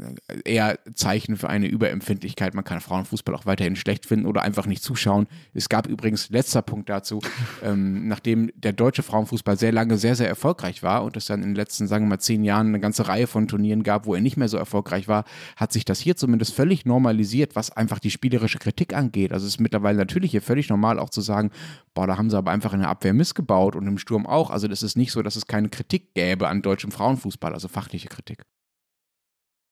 eher 0.45 0.79
Zeichen 0.95 1.37
für 1.37 1.49
eine 1.49 1.69
Überempfindlichkeit. 1.69 2.53
Man 2.53 2.65
kann 2.65 2.81
Frauenfußball 2.81 3.35
auch 3.35 3.47
weiterhin 3.47 3.77
schlecht 3.77 4.07
finden 4.07 4.27
oder 4.27 4.43
einfach 4.43 4.67
nicht 4.67 4.83
zuschauen. 4.83 5.29
Es 5.55 5.69
gab 5.69 5.87
übrigens, 5.87 6.31
letzter 6.31 6.63
Punkt 6.63 6.89
dazu, 6.89 7.21
ähm, 7.63 8.09
nachdem 8.09 8.51
der 8.57 8.73
deutsche 8.73 9.05
Frauenfußball 9.05 9.57
sehr 9.57 9.71
lange 9.71 9.99
sehr, 9.99 10.17
sehr 10.17 10.29
erfolgreich 10.29 10.83
war 10.83 11.05
und 11.05 11.17
es 11.17 11.27
dann 11.27 11.43
in 11.43 11.51
den 11.51 11.55
letzten, 11.55 11.87
sagen 11.87 12.07
wir 12.07 12.11
mal, 12.11 12.19
zehn 12.19 12.43
Jahren 12.43 12.69
eine 12.69 12.81
ganze 12.81 13.07
Reihe 13.07 13.29
von 13.29 13.47
Turnieren 13.47 13.85
gab, 13.85 14.05
wo 14.07 14.15
er 14.15 14.21
nicht 14.21 14.37
mehr 14.37 14.49
so 14.49 14.57
erfolgreich 14.57 15.07
war, 15.07 15.25
hat 15.55 15.73
sich 15.73 15.85
das 15.85 16.01
hier 16.01 16.17
zumindest 16.17 16.55
völlig 16.55 16.87
normalisiert, 16.87 17.55
was 17.55 17.71
einfach 17.71 18.01
die 18.01 18.11
spielerische 18.11 18.59
Kritik 18.59 18.95
angeht. 18.95 19.33
Also 19.33 19.47
es 19.47 19.55
ist 19.55 19.61
mittlerweile 19.61 19.99
natürlich 19.99 20.33
hier 20.33 20.43
völlig 20.43 20.69
normal 20.69 20.99
auch 20.99 21.11
zu 21.11 21.21
sagen, 21.21 21.51
boah, 21.95 22.09
da 22.09 22.19
haben 22.19 22.31
sie 22.31 22.37
aber 22.37 22.51
einfach 22.51 22.73
in 22.73 22.81
der 22.81 22.89
Abwehr 22.89 23.15
missgebaut 23.15 23.77
und 23.77 23.87
im 23.87 23.99
Sturm 23.99 24.27
auch. 24.27 24.51
Also 24.51 24.67
das 24.67 24.83
ist 24.83 24.97
nicht 24.97 25.13
so, 25.13 25.23
dass 25.23 25.37
es 25.37 25.47
keine 25.47 25.69
Kritik 25.69 26.15
gäbe 26.15 26.49
an 26.49 26.63
deutschem 26.63 26.91
Frauenfußball 26.91 27.55
also 27.60 27.60
fachliche 27.69 28.09
Kritik. 28.09 28.43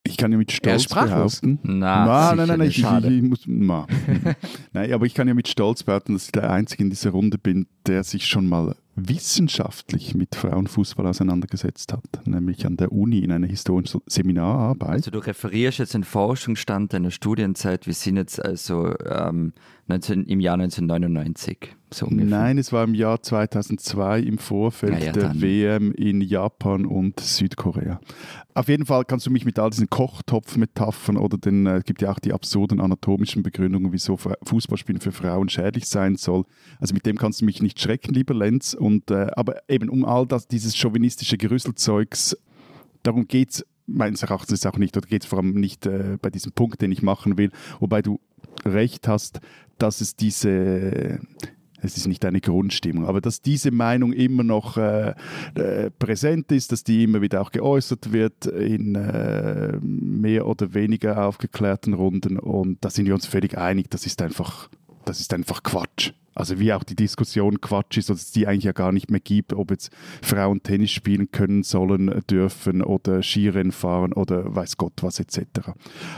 Ich 0.08 0.16
kann 0.16 0.32
ja 0.32 0.38
mit 0.38 0.50
Stolz 0.52 0.86
behaupten. 0.86 1.58
Na, 1.62 2.34
nein, 2.34 2.48
nein, 2.48 2.58
nein, 2.58 2.68
ich, 2.68 2.78
ich, 2.78 3.04
ich 3.04 3.22
muss, 3.22 3.42
na. 3.46 3.86
nein, 4.72 4.92
aber 4.92 5.04
ich 5.04 5.14
kann 5.14 5.28
ja 5.28 5.34
mit 5.34 5.48
Stolz 5.48 5.82
behaupten, 5.82 6.14
dass 6.14 6.26
ich 6.26 6.32
der 6.32 6.50
Einzige 6.50 6.84
in 6.84 6.90
dieser 6.90 7.10
Runde 7.10 7.36
bin, 7.36 7.66
der 7.88 8.04
sich 8.04 8.26
schon 8.26 8.48
mal 8.48 8.76
wissenschaftlich 9.06 10.14
mit 10.14 10.34
Frauenfußball 10.34 11.06
auseinandergesetzt 11.06 11.92
hat, 11.92 12.26
nämlich 12.26 12.66
an 12.66 12.76
der 12.76 12.92
Uni 12.92 13.20
in 13.20 13.32
einer 13.32 13.46
historischen 13.46 14.00
Seminararbeit. 14.06 14.90
Also 14.90 15.10
du 15.10 15.18
referierst 15.20 15.78
jetzt 15.78 15.94
den 15.94 16.04
Forschungsstand 16.04 16.92
deiner 16.92 17.10
Studienzeit, 17.10 17.86
wir 17.86 17.94
sind 17.94 18.16
jetzt 18.16 18.44
also 18.44 18.94
ähm, 19.06 19.52
19, 19.86 20.24
im 20.24 20.40
Jahr 20.40 20.54
1999. 20.54 21.76
So 21.90 22.06
Nein, 22.10 22.58
es 22.58 22.72
war 22.72 22.84
im 22.84 22.94
Jahr 22.94 23.22
2002 23.22 24.20
im 24.20 24.36
Vorfeld 24.36 25.00
ja, 25.00 25.06
ja, 25.06 25.12
der. 25.12 25.40
WM 25.40 25.92
in 25.92 26.20
Japan 26.20 26.84
und 26.84 27.18
Südkorea. 27.18 27.98
Auf 28.52 28.68
jeden 28.68 28.84
Fall 28.84 29.06
kannst 29.06 29.24
du 29.24 29.30
mich 29.30 29.46
mit 29.46 29.58
all 29.58 29.70
diesen 29.70 29.88
Kochtopf-Metaphern 29.88 31.16
oder 31.16 31.38
den, 31.38 31.64
äh, 31.66 31.78
es 31.78 31.84
gibt 31.84 32.02
ja 32.02 32.10
auch 32.10 32.18
die 32.18 32.34
absurden 32.34 32.80
anatomischen 32.80 33.42
Begründungen, 33.42 33.92
wieso 33.92 34.18
Fußballspielen 34.18 35.00
für 35.00 35.12
Frauen 35.12 35.48
schädlich 35.48 35.86
sein 35.86 36.16
soll. 36.16 36.44
Also 36.78 36.92
mit 36.92 37.06
dem 37.06 37.16
kannst 37.16 37.40
du 37.40 37.46
mich 37.46 37.62
nicht 37.62 37.77
schrecken, 37.80 38.14
lieber 38.14 38.34
Lenz. 38.34 38.74
Und, 38.74 39.10
äh, 39.10 39.28
aber 39.36 39.62
eben 39.68 39.88
um 39.88 40.04
all 40.04 40.26
das, 40.26 40.48
dieses 40.48 40.76
chauvinistische 40.76 41.38
Gerüsselzeugs, 41.38 42.36
darum 43.02 43.26
geht 43.26 43.50
es 43.50 43.66
meines 43.86 44.22
Erachtens 44.22 44.66
auch 44.66 44.76
nicht, 44.76 44.96
oder 44.96 45.06
geht 45.06 45.22
es 45.22 45.28
vor 45.28 45.38
allem 45.38 45.54
nicht 45.54 45.86
äh, 45.86 46.18
bei 46.20 46.30
diesem 46.30 46.52
Punkt, 46.52 46.82
den 46.82 46.92
ich 46.92 47.02
machen 47.02 47.38
will, 47.38 47.50
wobei 47.80 48.02
du 48.02 48.20
recht 48.64 49.08
hast, 49.08 49.40
dass 49.78 50.00
es 50.00 50.16
diese 50.16 51.20
es 51.80 51.96
ist 51.96 52.06
nicht 52.06 52.24
eine 52.24 52.40
Grundstimmung, 52.40 53.06
aber 53.06 53.20
dass 53.20 53.40
diese 53.40 53.70
Meinung 53.70 54.12
immer 54.12 54.42
noch 54.42 54.76
äh, 54.76 55.14
äh, 55.54 55.90
präsent 55.90 56.50
ist, 56.50 56.72
dass 56.72 56.82
die 56.84 57.04
immer 57.04 57.22
wieder 57.22 57.40
auch 57.40 57.52
geäußert 57.52 58.12
wird 58.12 58.46
in 58.46 58.94
äh, 58.94 59.78
mehr 59.80 60.46
oder 60.46 60.74
weniger 60.74 61.24
aufgeklärten 61.26 61.94
Runden 61.94 62.38
und 62.38 62.78
da 62.84 62.90
sind 62.90 63.06
wir 63.06 63.14
uns 63.14 63.26
völlig 63.26 63.56
einig, 63.56 63.90
das 63.90 64.06
ist 64.06 64.22
einfach, 64.22 64.68
das 65.04 65.20
ist 65.20 65.32
einfach 65.32 65.62
Quatsch. 65.62 66.12
Also 66.38 66.60
wie 66.60 66.72
auch 66.72 66.84
die 66.84 66.94
Diskussion 66.94 67.60
Quatsch 67.60 67.98
ist, 67.98 68.10
dass 68.10 68.22
es 68.22 68.30
die 68.30 68.46
eigentlich 68.46 68.64
ja 68.64 68.72
gar 68.72 68.92
nicht 68.92 69.10
mehr 69.10 69.20
gibt, 69.20 69.52
ob 69.52 69.72
jetzt 69.72 69.90
Frauen 70.22 70.62
Tennis 70.62 70.92
spielen 70.92 71.32
können, 71.32 71.64
sollen, 71.64 72.22
dürfen 72.30 72.82
oder 72.82 73.22
Skirennen 73.24 73.72
fahren 73.72 74.12
oder 74.12 74.54
weiß 74.54 74.76
Gott 74.76 74.92
was 75.02 75.18
etc. 75.18 75.72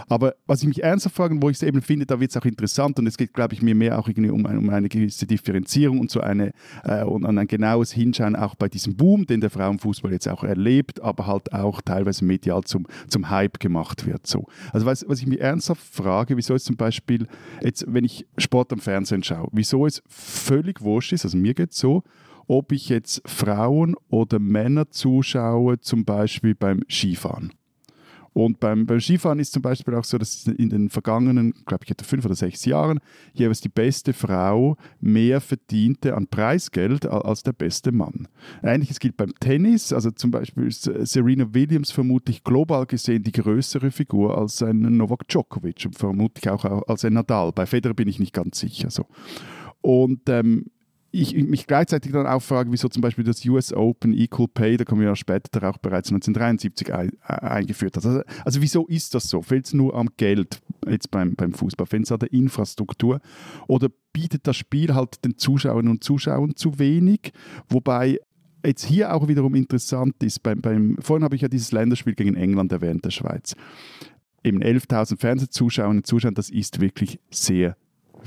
Aber 0.09 0.35
was 0.47 0.61
ich 0.63 0.69
mich 0.69 0.83
ernsthaft 0.83 1.17
frage, 1.17 1.41
wo 1.41 1.49
ich 1.49 1.57
es 1.57 1.63
eben 1.63 1.81
finde, 1.81 2.05
da 2.05 2.21
wird 2.21 2.33
es 2.33 2.37
auch 2.37 2.45
interessant 2.45 2.99
und 2.99 3.07
es 3.07 3.17
geht, 3.17 3.33
glaube 3.33 3.55
ich, 3.55 3.63
mir 3.63 3.75
mehr 3.75 3.99
auch 3.99 4.09
irgendwie 4.09 4.31
um, 4.31 4.45
um 4.45 4.69
eine 4.69 4.91
gewisse 4.91 5.27
Differenzierung 5.27 6.01
und 6.01 6.11
so 6.11 6.21
eine 6.21 6.53
äh, 6.85 7.03
und 7.03 7.25
an 7.25 7.39
ein 7.39 7.47
genaues 7.47 7.93
Hinschauen 7.93 8.37
auch 8.37 8.55
bei 8.55 8.69
diesem 8.69 8.97
Boom, 8.97 9.27
den 9.27 9.41
der 9.41 9.51
Frauenfußball 9.51 10.13
jetzt 10.13 10.29
auch 10.29 10.45
erlebt, 10.45 11.01
aber 11.01 11.27
halt 11.27 11.53
auch 11.55 11.81
teilweise 11.81 12.27
medial 12.27 12.63
zum, 12.65 12.87
zum 13.09 13.31
Hype 13.31 13.59
gemacht 13.59 14.07
wird. 14.07 14.27
So. 14.27 14.47
Also 14.73 14.85
was, 14.85 15.09
was 15.09 15.21
ich 15.21 15.27
mich 15.27 15.41
ernsthaft 15.41 15.83
frage, 15.83 16.37
wieso 16.37 16.55
ist 16.55 16.67
zum 16.67 16.77
Beispiel 16.77 17.27
jetzt, 17.63 17.87
wenn 17.89 18.05
ich 18.05 18.27
Sport 18.37 18.73
am 18.75 18.81
Fernsehen 18.81 19.23
schaue, 19.23 19.49
wieso 19.53 19.87
ist 19.87 20.03
völlig 20.11 20.83
wurscht 20.83 21.13
ist, 21.13 21.25
also 21.25 21.39
mir 21.39 21.55
geht 21.55 21.71
es 21.71 21.79
so, 21.79 22.03
ob 22.47 22.73
ich 22.73 22.89
jetzt 22.89 23.23
Frauen 23.27 23.95
oder 24.09 24.39
Männer 24.41 24.91
zuschaue, 24.91 25.81
zum 25.81 26.05
Beispiel 26.05 26.55
beim 26.55 26.83
Skifahren. 26.89 27.53
Und 28.33 28.61
beim, 28.61 28.87
beim 28.87 29.01
Skifahren 29.01 29.41
ist 29.41 29.53
zum 29.53 29.63
Beispiel 29.63 29.95
auch 29.95 30.05
so, 30.05 30.17
dass 30.17 30.47
in 30.47 30.71
den 30.71 30.89
vergangenen, 30.89 31.53
glaube 31.67 31.85
ich, 31.85 31.91
etwa 31.91 32.05
fünf 32.05 32.25
oder 32.25 32.37
sechs 32.37 32.65
Jahren 32.65 33.01
jeweils 33.33 33.61
die 33.61 33.69
beste 33.69 34.13
Frau 34.13 34.77
mehr 35.01 35.41
verdiente 35.41 36.15
an 36.15 36.29
Preisgeld 36.29 37.07
als 37.07 37.43
der 37.43 37.53
beste 37.53 37.91
Mann. 37.91 38.29
Ähnliches 38.63 39.01
gilt 39.01 39.17
beim 39.17 39.35
Tennis. 39.41 39.93
Also 39.93 40.13
zum 40.13 40.31
Beispiel 40.31 40.69
ist 40.69 40.91
Serena 41.03 41.53
Williams 41.53 41.91
vermutlich 41.91 42.45
global 42.45 42.87
gesehen 42.87 43.25
die 43.25 43.33
größere 43.33 43.91
Figur 43.91 44.39
als 44.39 44.63
ein 44.63 44.81
Novak 44.81 45.27
Djokovic 45.27 45.87
und 45.87 45.99
vermutlich 45.99 46.49
auch 46.49 46.65
als 46.89 47.05
ein 47.05 47.15
Nadal. 47.15 47.51
Bei 47.53 47.67
Federer 47.67 47.95
bin 47.95 48.09
ich 48.09 48.21
nicht 48.21 48.33
ganz 48.33 48.61
sicher. 48.61 48.91
So. 48.91 49.07
Und 49.81 50.29
ähm, 50.29 50.67
ich 51.13 51.35
mich 51.35 51.67
gleichzeitig 51.67 52.13
dann 52.13 52.27
auch 52.27 52.41
frage, 52.41 52.71
wieso 52.71 52.89
zum 52.89 53.03
Beispiel 53.03 53.25
das 53.25 53.45
US 53.45 53.73
Open 53.73 54.13
Equal 54.13 54.47
Pay, 54.49 54.77
da 54.77 54.85
kommen 54.85 55.01
wir 55.01 55.09
ja 55.09 55.17
später 55.17 55.69
auch 55.69 55.79
bereits 55.79 56.11
1973 56.11 56.95
ein, 56.95 57.11
äh, 57.27 57.33
eingeführt 57.33 57.97
hat. 57.97 58.07
Also, 58.07 58.23
also, 58.45 58.63
wieso 58.63 58.87
ist 58.87 59.15
das 59.15 59.29
so? 59.29 59.43
Fehlt 59.43 59.67
es 59.67 59.73
nur 59.73 59.95
am 59.95 60.09
Geld 60.17 60.61
jetzt 60.89 61.11
beim, 61.11 61.35
beim 61.35 61.53
Fußball? 61.53 61.87
Fehlt 61.87 62.05
es 62.05 62.13
an 62.13 62.21
der 62.21 62.33
Infrastruktur? 62.33 63.21
Oder 63.67 63.89
bietet 64.13 64.47
das 64.47 64.57
Spiel 64.57 64.95
halt 64.95 65.25
den 65.25 65.37
Zuschauerinnen 65.37 65.91
und 65.91 66.05
Zuschauern 66.05 66.55
zu 66.55 66.79
wenig? 66.79 67.33
Wobei 67.69 68.21
jetzt 68.65 68.85
hier 68.85 69.15
auch 69.15 69.27
wiederum 69.27 69.55
interessant 69.55 70.23
ist, 70.23 70.43
beim, 70.43 70.61
beim, 70.61 70.97
vorhin 71.01 71.25
habe 71.25 71.35
ich 71.35 71.43
ja 71.43 71.49
dieses 71.49 71.73
Länderspiel 71.73 72.15
gegen 72.15 72.37
England 72.37 72.71
erwähnt, 72.71 73.05
der 73.05 73.11
Schweiz. 73.11 73.57
Eben 74.45 74.63
11.000 74.63 75.19
Fernsehzuschauerinnen 75.19 75.99
und 75.99 76.07
Zuschauer, 76.07 76.33
das 76.33 76.51
ist 76.51 76.81
wirklich 76.81 77.19
sehr 77.31 77.77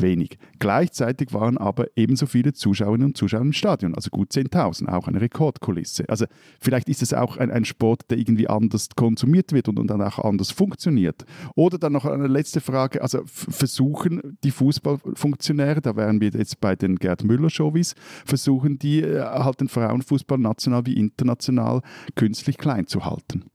wenig. 0.01 0.37
Gleichzeitig 0.59 1.33
waren 1.33 1.57
aber 1.57 1.87
ebenso 1.95 2.25
viele 2.25 2.53
Zuschauerinnen 2.53 3.07
und 3.07 3.17
Zuschauer 3.17 3.41
im 3.41 3.53
Stadion, 3.53 3.95
also 3.95 4.09
gut 4.09 4.31
10.000, 4.31 4.89
auch 4.89 5.07
eine 5.07 5.21
Rekordkulisse. 5.21 6.07
Also 6.09 6.25
vielleicht 6.59 6.89
ist 6.89 7.01
es 7.01 7.13
auch 7.13 7.37
ein, 7.37 7.51
ein 7.51 7.65
Sport, 7.65 8.09
der 8.09 8.17
irgendwie 8.17 8.47
anders 8.47 8.89
konsumiert 8.95 9.51
wird 9.51 9.67
und, 9.69 9.79
und 9.79 9.87
dann 9.87 10.01
auch 10.01 10.19
anders 10.19 10.51
funktioniert. 10.51 11.25
Oder 11.55 11.77
dann 11.77 11.93
noch 11.93 12.05
eine 12.05 12.27
letzte 12.27 12.61
Frage, 12.61 13.01
also 13.01 13.21
versuchen 13.25 14.37
die 14.43 14.51
Fußballfunktionäre, 14.51 15.81
da 15.81 15.95
wären 15.95 16.21
wir 16.21 16.29
jetzt 16.29 16.59
bei 16.59 16.75
den 16.75 16.97
Gerd 16.97 17.23
Müller-Showies, 17.23 17.95
versuchen 18.25 18.79
die 18.79 19.01
äh, 19.01 19.21
halt 19.21 19.61
den 19.61 19.67
Frauenfußball 19.67 20.37
national 20.37 20.85
wie 20.85 20.97
international 20.97 21.81
künstlich 22.15 22.57
klein 22.57 22.87
zu 22.87 23.05
halten. 23.05 23.45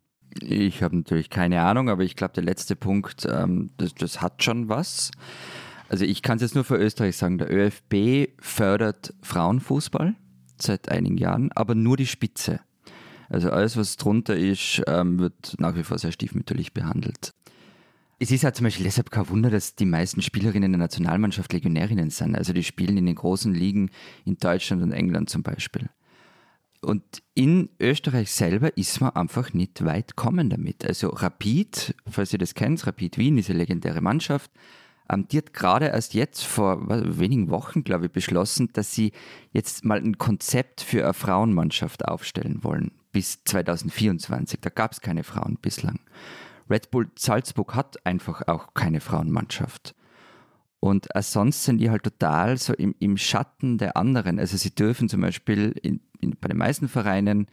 Ich 0.40 0.82
habe 0.82 0.96
natürlich 0.96 1.30
keine 1.30 1.62
Ahnung, 1.62 1.88
aber 1.88 2.02
ich 2.02 2.16
glaube, 2.16 2.34
der 2.34 2.44
letzte 2.44 2.76
Punkt, 2.76 3.26
ähm, 3.30 3.70
das, 3.76 3.94
das 3.94 4.20
hat 4.20 4.42
schon 4.42 4.68
was. 4.68 5.10
Also 5.88 6.04
ich 6.04 6.22
kann 6.22 6.36
es 6.36 6.42
jetzt 6.42 6.54
nur 6.54 6.64
für 6.64 6.76
Österreich 6.76 7.16
sagen, 7.16 7.38
der 7.38 7.50
ÖFB 7.50 8.30
fördert 8.40 9.14
Frauenfußball 9.22 10.14
seit 10.60 10.90
einigen 10.90 11.16
Jahren, 11.16 11.50
aber 11.52 11.74
nur 11.74 11.96
die 11.96 12.06
Spitze. 12.06 12.60
Also 13.28 13.50
alles, 13.50 13.76
was 13.76 13.96
drunter 13.96 14.36
ist, 14.36 14.82
ähm, 14.86 15.18
wird 15.18 15.54
nach 15.58 15.76
wie 15.76 15.82
vor 15.82 15.98
sehr 15.98 16.12
stiefmütterlich 16.12 16.72
behandelt. 16.72 17.34
Es 18.18 18.30
ist 18.30 18.42
ja 18.42 18.52
zum 18.52 18.64
Beispiel 18.64 18.84
deshalb 18.84 19.10
kein 19.10 19.28
Wunder, 19.28 19.48
dass 19.48 19.76
die 19.76 19.86
meisten 19.86 20.22
Spielerinnen 20.22 20.72
der 20.72 20.78
Nationalmannschaft 20.78 21.52
Legionärinnen 21.52 22.10
sind. 22.10 22.36
Also 22.36 22.52
die 22.52 22.64
spielen 22.64 22.96
in 22.96 23.06
den 23.06 23.14
großen 23.14 23.54
Ligen 23.54 23.90
in 24.24 24.38
Deutschland 24.38 24.82
und 24.82 24.92
England 24.92 25.30
zum 25.30 25.42
Beispiel. 25.42 25.88
Und 26.80 27.22
in 27.34 27.70
Österreich 27.80 28.30
selber 28.30 28.76
ist 28.76 29.00
man 29.00 29.10
einfach 29.10 29.52
nicht 29.52 29.84
weit 29.84 30.16
kommen 30.16 30.50
damit. 30.50 30.84
Also 30.84 31.08
Rapid, 31.08 31.94
falls 32.08 32.32
ihr 32.32 32.38
das 32.38 32.54
kennt, 32.54 32.86
Rapid 32.86 33.18
Wien, 33.18 33.36
diese 33.36 33.52
legendäre 33.52 34.00
Mannschaft, 34.00 34.50
die 35.16 35.38
hat 35.38 35.54
gerade 35.54 35.86
erst 35.86 36.14
jetzt 36.14 36.44
vor 36.44 36.88
wenigen 36.88 37.50
Wochen, 37.50 37.82
glaube 37.82 38.06
ich, 38.06 38.12
beschlossen, 38.12 38.70
dass 38.72 38.92
sie 38.92 39.12
jetzt 39.52 39.84
mal 39.84 39.98
ein 39.98 40.18
Konzept 40.18 40.82
für 40.82 41.04
eine 41.04 41.14
Frauenmannschaft 41.14 42.06
aufstellen 42.06 42.62
wollen 42.62 42.92
bis 43.12 43.42
2024. 43.44 44.60
Da 44.60 44.70
gab 44.70 44.92
es 44.92 45.00
keine 45.00 45.24
Frauen 45.24 45.58
bislang. 45.60 46.00
Red 46.70 46.90
Bull 46.90 47.10
Salzburg 47.16 47.74
hat 47.74 48.04
einfach 48.04 48.46
auch 48.46 48.74
keine 48.74 49.00
Frauenmannschaft. 49.00 49.94
Und 50.80 51.08
sonst 51.20 51.64
sind 51.64 51.78
die 51.78 51.90
halt 51.90 52.04
total 52.04 52.56
so 52.56 52.72
im, 52.74 52.94
im 53.00 53.16
Schatten 53.16 53.78
der 53.78 53.96
anderen. 53.96 54.38
Also 54.38 54.56
sie 54.56 54.74
dürfen 54.74 55.08
zum 55.08 55.22
Beispiel 55.22 55.74
in, 55.82 56.00
in, 56.20 56.36
bei 56.40 56.48
den 56.48 56.58
meisten 56.58 56.88
Vereinen 56.88 57.46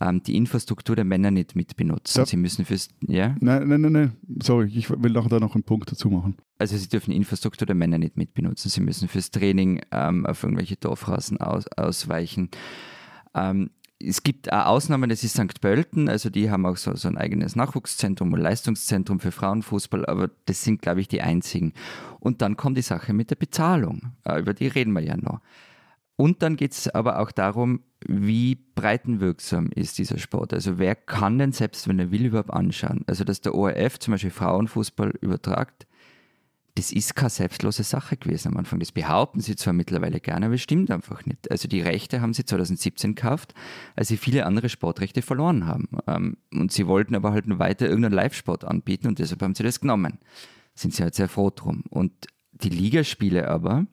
ähm, 0.00 0.22
die 0.22 0.36
Infrastruktur 0.36 0.96
der 0.96 1.04
Männer 1.04 1.30
nicht 1.30 1.56
mitbenutzen. 1.56 2.20
Ja. 2.20 2.26
Sie 2.26 2.36
müssen 2.36 2.64
fürs. 2.64 2.88
Ja? 3.06 3.34
Nein, 3.40 3.68
nein, 3.68 3.80
nein, 3.80 3.92
nein. 3.92 4.12
Sorry, 4.42 4.70
ich 4.74 4.90
will 4.90 5.12
nachher 5.12 5.28
da 5.28 5.40
noch 5.40 5.54
einen 5.54 5.64
Punkt 5.64 5.90
dazu 5.90 6.10
machen. 6.10 6.36
Also 6.58 6.76
sie 6.76 6.88
dürfen 6.88 7.10
die 7.10 7.16
Infrastruktur 7.16 7.66
der 7.66 7.76
Männer 7.76 7.98
nicht 7.98 8.16
mitbenutzen. 8.16 8.70
Sie 8.70 8.80
müssen 8.80 9.08
fürs 9.08 9.30
Training 9.30 9.80
ähm, 9.92 10.26
auf 10.26 10.42
irgendwelche 10.42 10.76
Dorfrasen 10.76 11.40
aus, 11.40 11.66
ausweichen. 11.68 12.50
Ähm, 13.34 13.70
es 13.98 14.22
gibt 14.22 14.52
auch 14.52 14.66
Ausnahmen, 14.66 15.08
das 15.08 15.24
ist 15.24 15.36
St. 15.36 15.60
Pölten, 15.60 16.08
also 16.08 16.28
die 16.28 16.50
haben 16.50 16.66
auch 16.66 16.76
so, 16.76 16.94
so 16.96 17.08
ein 17.08 17.16
eigenes 17.16 17.56
Nachwuchszentrum 17.56 18.32
und 18.32 18.40
Leistungszentrum 18.40 19.20
für 19.20 19.32
Frauenfußball, 19.32 20.04
aber 20.04 20.30
das 20.44 20.62
sind, 20.62 20.82
glaube 20.82 21.00
ich, 21.00 21.08
die 21.08 21.22
einzigen. 21.22 21.72
Und 22.20 22.42
dann 22.42 22.56
kommt 22.56 22.76
die 22.76 22.82
Sache 22.82 23.14
mit 23.14 23.30
der 23.30 23.36
Bezahlung, 23.36 24.12
äh, 24.24 24.38
über 24.38 24.52
die 24.52 24.66
reden 24.66 24.92
wir 24.92 25.02
ja 25.02 25.16
noch. 25.16 25.40
Und 26.16 26.42
dann 26.42 26.56
geht 26.56 26.72
es 26.72 26.88
aber 26.88 27.20
auch 27.20 27.30
darum, 27.30 27.80
wie 28.06 28.56
breitenwirksam 28.74 29.68
ist 29.74 29.98
dieser 29.98 30.18
Sport. 30.18 30.54
Also 30.54 30.78
wer 30.78 30.94
kann 30.94 31.38
denn 31.38 31.52
selbst, 31.52 31.88
wenn 31.88 31.98
er 31.98 32.10
will, 32.10 32.24
überhaupt 32.24 32.52
anschauen? 32.52 33.04
Also 33.06 33.24
dass 33.24 33.42
der 33.42 33.54
ORF 33.54 33.98
zum 33.98 34.12
Beispiel 34.12 34.30
Frauenfußball 34.30 35.12
übertragt, 35.20 35.86
das 36.76 36.92
ist 36.92 37.16
keine 37.16 37.30
selbstlose 37.30 37.82
Sache 37.82 38.16
gewesen 38.16 38.48
am 38.48 38.58
Anfang. 38.58 38.78
Das 38.80 38.92
behaupten 38.92 39.40
sie 39.40 39.56
zwar 39.56 39.72
mittlerweile 39.72 40.20
gerne, 40.20 40.46
aber 40.46 40.54
es 40.54 40.62
stimmt 40.62 40.90
einfach 40.90 41.24
nicht. 41.24 41.50
Also 41.50 41.68
die 41.68 41.80
Rechte 41.80 42.20
haben 42.20 42.34
sie 42.34 42.44
2017 42.44 43.14
gekauft, 43.14 43.54
als 43.96 44.08
sie 44.08 44.18
viele 44.18 44.44
andere 44.44 44.68
Sportrechte 44.68 45.22
verloren 45.22 45.66
haben. 45.66 45.88
Ähm, 46.06 46.36
und 46.52 46.72
sie 46.72 46.86
wollten 46.86 47.14
aber 47.14 47.32
halt 47.32 47.46
weiter 47.58 47.86
irgendeinen 47.86 48.14
Live-Sport 48.14 48.64
anbieten 48.64 49.08
und 49.08 49.18
deshalb 49.18 49.42
haben 49.42 49.54
sie 49.54 49.62
das 49.62 49.80
genommen. 49.80 50.18
Sind 50.74 50.94
sie 50.94 51.02
halt 51.02 51.14
sehr 51.14 51.28
froh 51.28 51.50
drum. 51.50 51.82
Und 51.88 52.12
die 52.52 52.68
Ligaspiele 52.68 53.48
aber, 53.48 53.86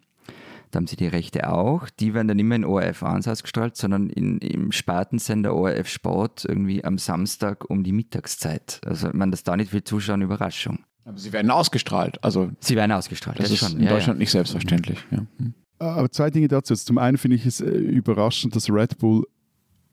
da 0.74 0.78
haben 0.78 0.88
sie 0.88 0.96
die 0.96 1.08
Rechte 1.08 1.50
auch, 1.52 1.90
die 1.90 2.14
werden 2.14 2.28
dann 2.28 2.40
immer 2.40 2.56
in 2.56 2.66
ORF 2.66 3.04
1 3.04 3.28
ausgestrahlt, 3.28 3.78
sondern 3.78 4.10
in, 4.10 4.40
im 4.40 4.72
Spartensender 4.72 5.56
ORF 5.56 5.88
Sport 5.88 6.46
irgendwie 6.46 6.84
am 6.84 6.98
Samstag 6.98 7.70
um 7.70 7.84
die 7.84 7.92
Mittagszeit. 7.92 8.82
Also 8.86 9.10
man 9.14 9.30
das 9.30 9.44
da 9.44 9.56
nicht 9.56 9.72
viel 9.72 9.84
zuschauen, 9.84 10.22
Überraschung. 10.22 10.80
Aber 11.06 11.18
sie 11.18 11.32
werden 11.32 11.52
ausgestrahlt. 11.52 12.24
Also 12.24 12.50
sie 12.60 12.76
werden 12.76 12.92
ausgestrahlt. 12.92 13.38
Das, 13.38 13.50
das 13.50 13.62
ist 13.62 13.70
schon. 13.70 13.80
in 13.80 13.84
ja, 13.84 13.90
Deutschland 13.90 14.18
ja. 14.18 14.22
nicht 14.22 14.32
selbstverständlich. 14.32 14.98
Ja. 15.12 15.26
Hm. 15.38 15.54
Aber 15.78 16.10
zwei 16.10 16.30
Dinge 16.30 16.48
dazu. 16.48 16.74
Also 16.74 16.86
zum 16.86 16.98
einen 16.98 17.18
finde 17.18 17.36
ich 17.36 17.46
es 17.46 17.62
äh, 17.62 17.70
überraschend, 17.70 18.56
dass 18.56 18.70
Red 18.70 18.98
Bull 18.98 19.26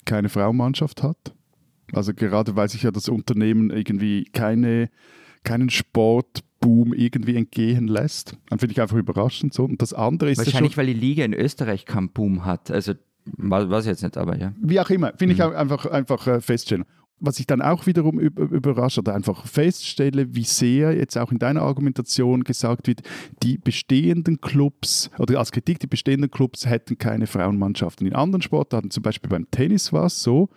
keine 0.05 0.29
Frauenmannschaft 0.29 1.03
hat. 1.03 1.35
Also 1.93 2.15
gerade 2.15 2.57
weil 2.57 2.69
sich 2.69 2.85
ja 2.85 2.91
das 2.91 3.09
Unternehmen 3.09 3.71
irgendwie 3.71 4.25
keine, 4.33 4.89
keinen 5.43 5.69
Sportboom 6.61 6.93
irgendwie 6.93 7.37
entgehen 7.37 7.89
lässt. 7.89 8.37
Dann 8.49 8.59
finde 8.59 8.73
ich 8.73 8.81
einfach 8.81 8.97
überraschend 8.97 9.55
so. 9.55 9.65
Und 9.65 9.81
das 9.83 9.93
andere 9.93 10.31
ist 10.31 10.39
wahrscheinlich, 10.39 10.77
weil 10.77 10.87
die 10.87 10.95
Liga 10.95 11.25
in 11.25 11.35
Österreich 11.35 11.85
keinen 11.85 12.11
Boom 12.11 12.45
hat. 12.45 12.71
Also 12.71 12.93
ich 12.93 13.87
jetzt 13.87 14.03
nicht, 14.03 14.17
aber 14.17 14.37
ja. 14.37 14.53
Wie 14.61 14.81
auch 14.81 14.91
immer, 14.91 15.13
finde 15.17 15.35
mhm. 15.35 15.41
ich 15.41 15.57
einfach, 15.57 15.87
einfach 15.87 16.27
äh, 16.27 16.41
feststellen 16.41 16.85
was 17.21 17.39
ich 17.39 17.47
dann 17.47 17.61
auch 17.61 17.87
wiederum 17.87 18.19
überrascht 18.19 18.99
oder 18.99 19.15
einfach 19.15 19.47
feststelle, 19.47 20.35
wie 20.35 20.45
sehr 20.45 20.97
jetzt 20.97 21.19
auch 21.19 21.31
in 21.31 21.39
deiner 21.39 21.63
Argumentation 21.63 22.45
gesagt 22.45 22.89
wird, 22.89 23.03
die 23.43 23.59
bestehenden 23.59 24.41
Clubs 24.41 25.11
oder 25.19 25.39
als 25.39 25.53
Kritik, 25.53 25.79
die 25.81 25.87
bestehenden 25.87 26.31
Clubs 26.31 26.67
hätten 26.67 26.97
keine 26.97 27.27
Frauenmannschaften. 27.27 28.07
In 28.07 28.15
anderen 28.15 28.41
Sportarten, 28.43 28.91
zum 28.91 29.03
Beispiel 29.03 29.29
beim 29.29 29.51
Tennis 29.51 29.93
war 29.93 30.07
es 30.07 30.23
so, 30.23 30.49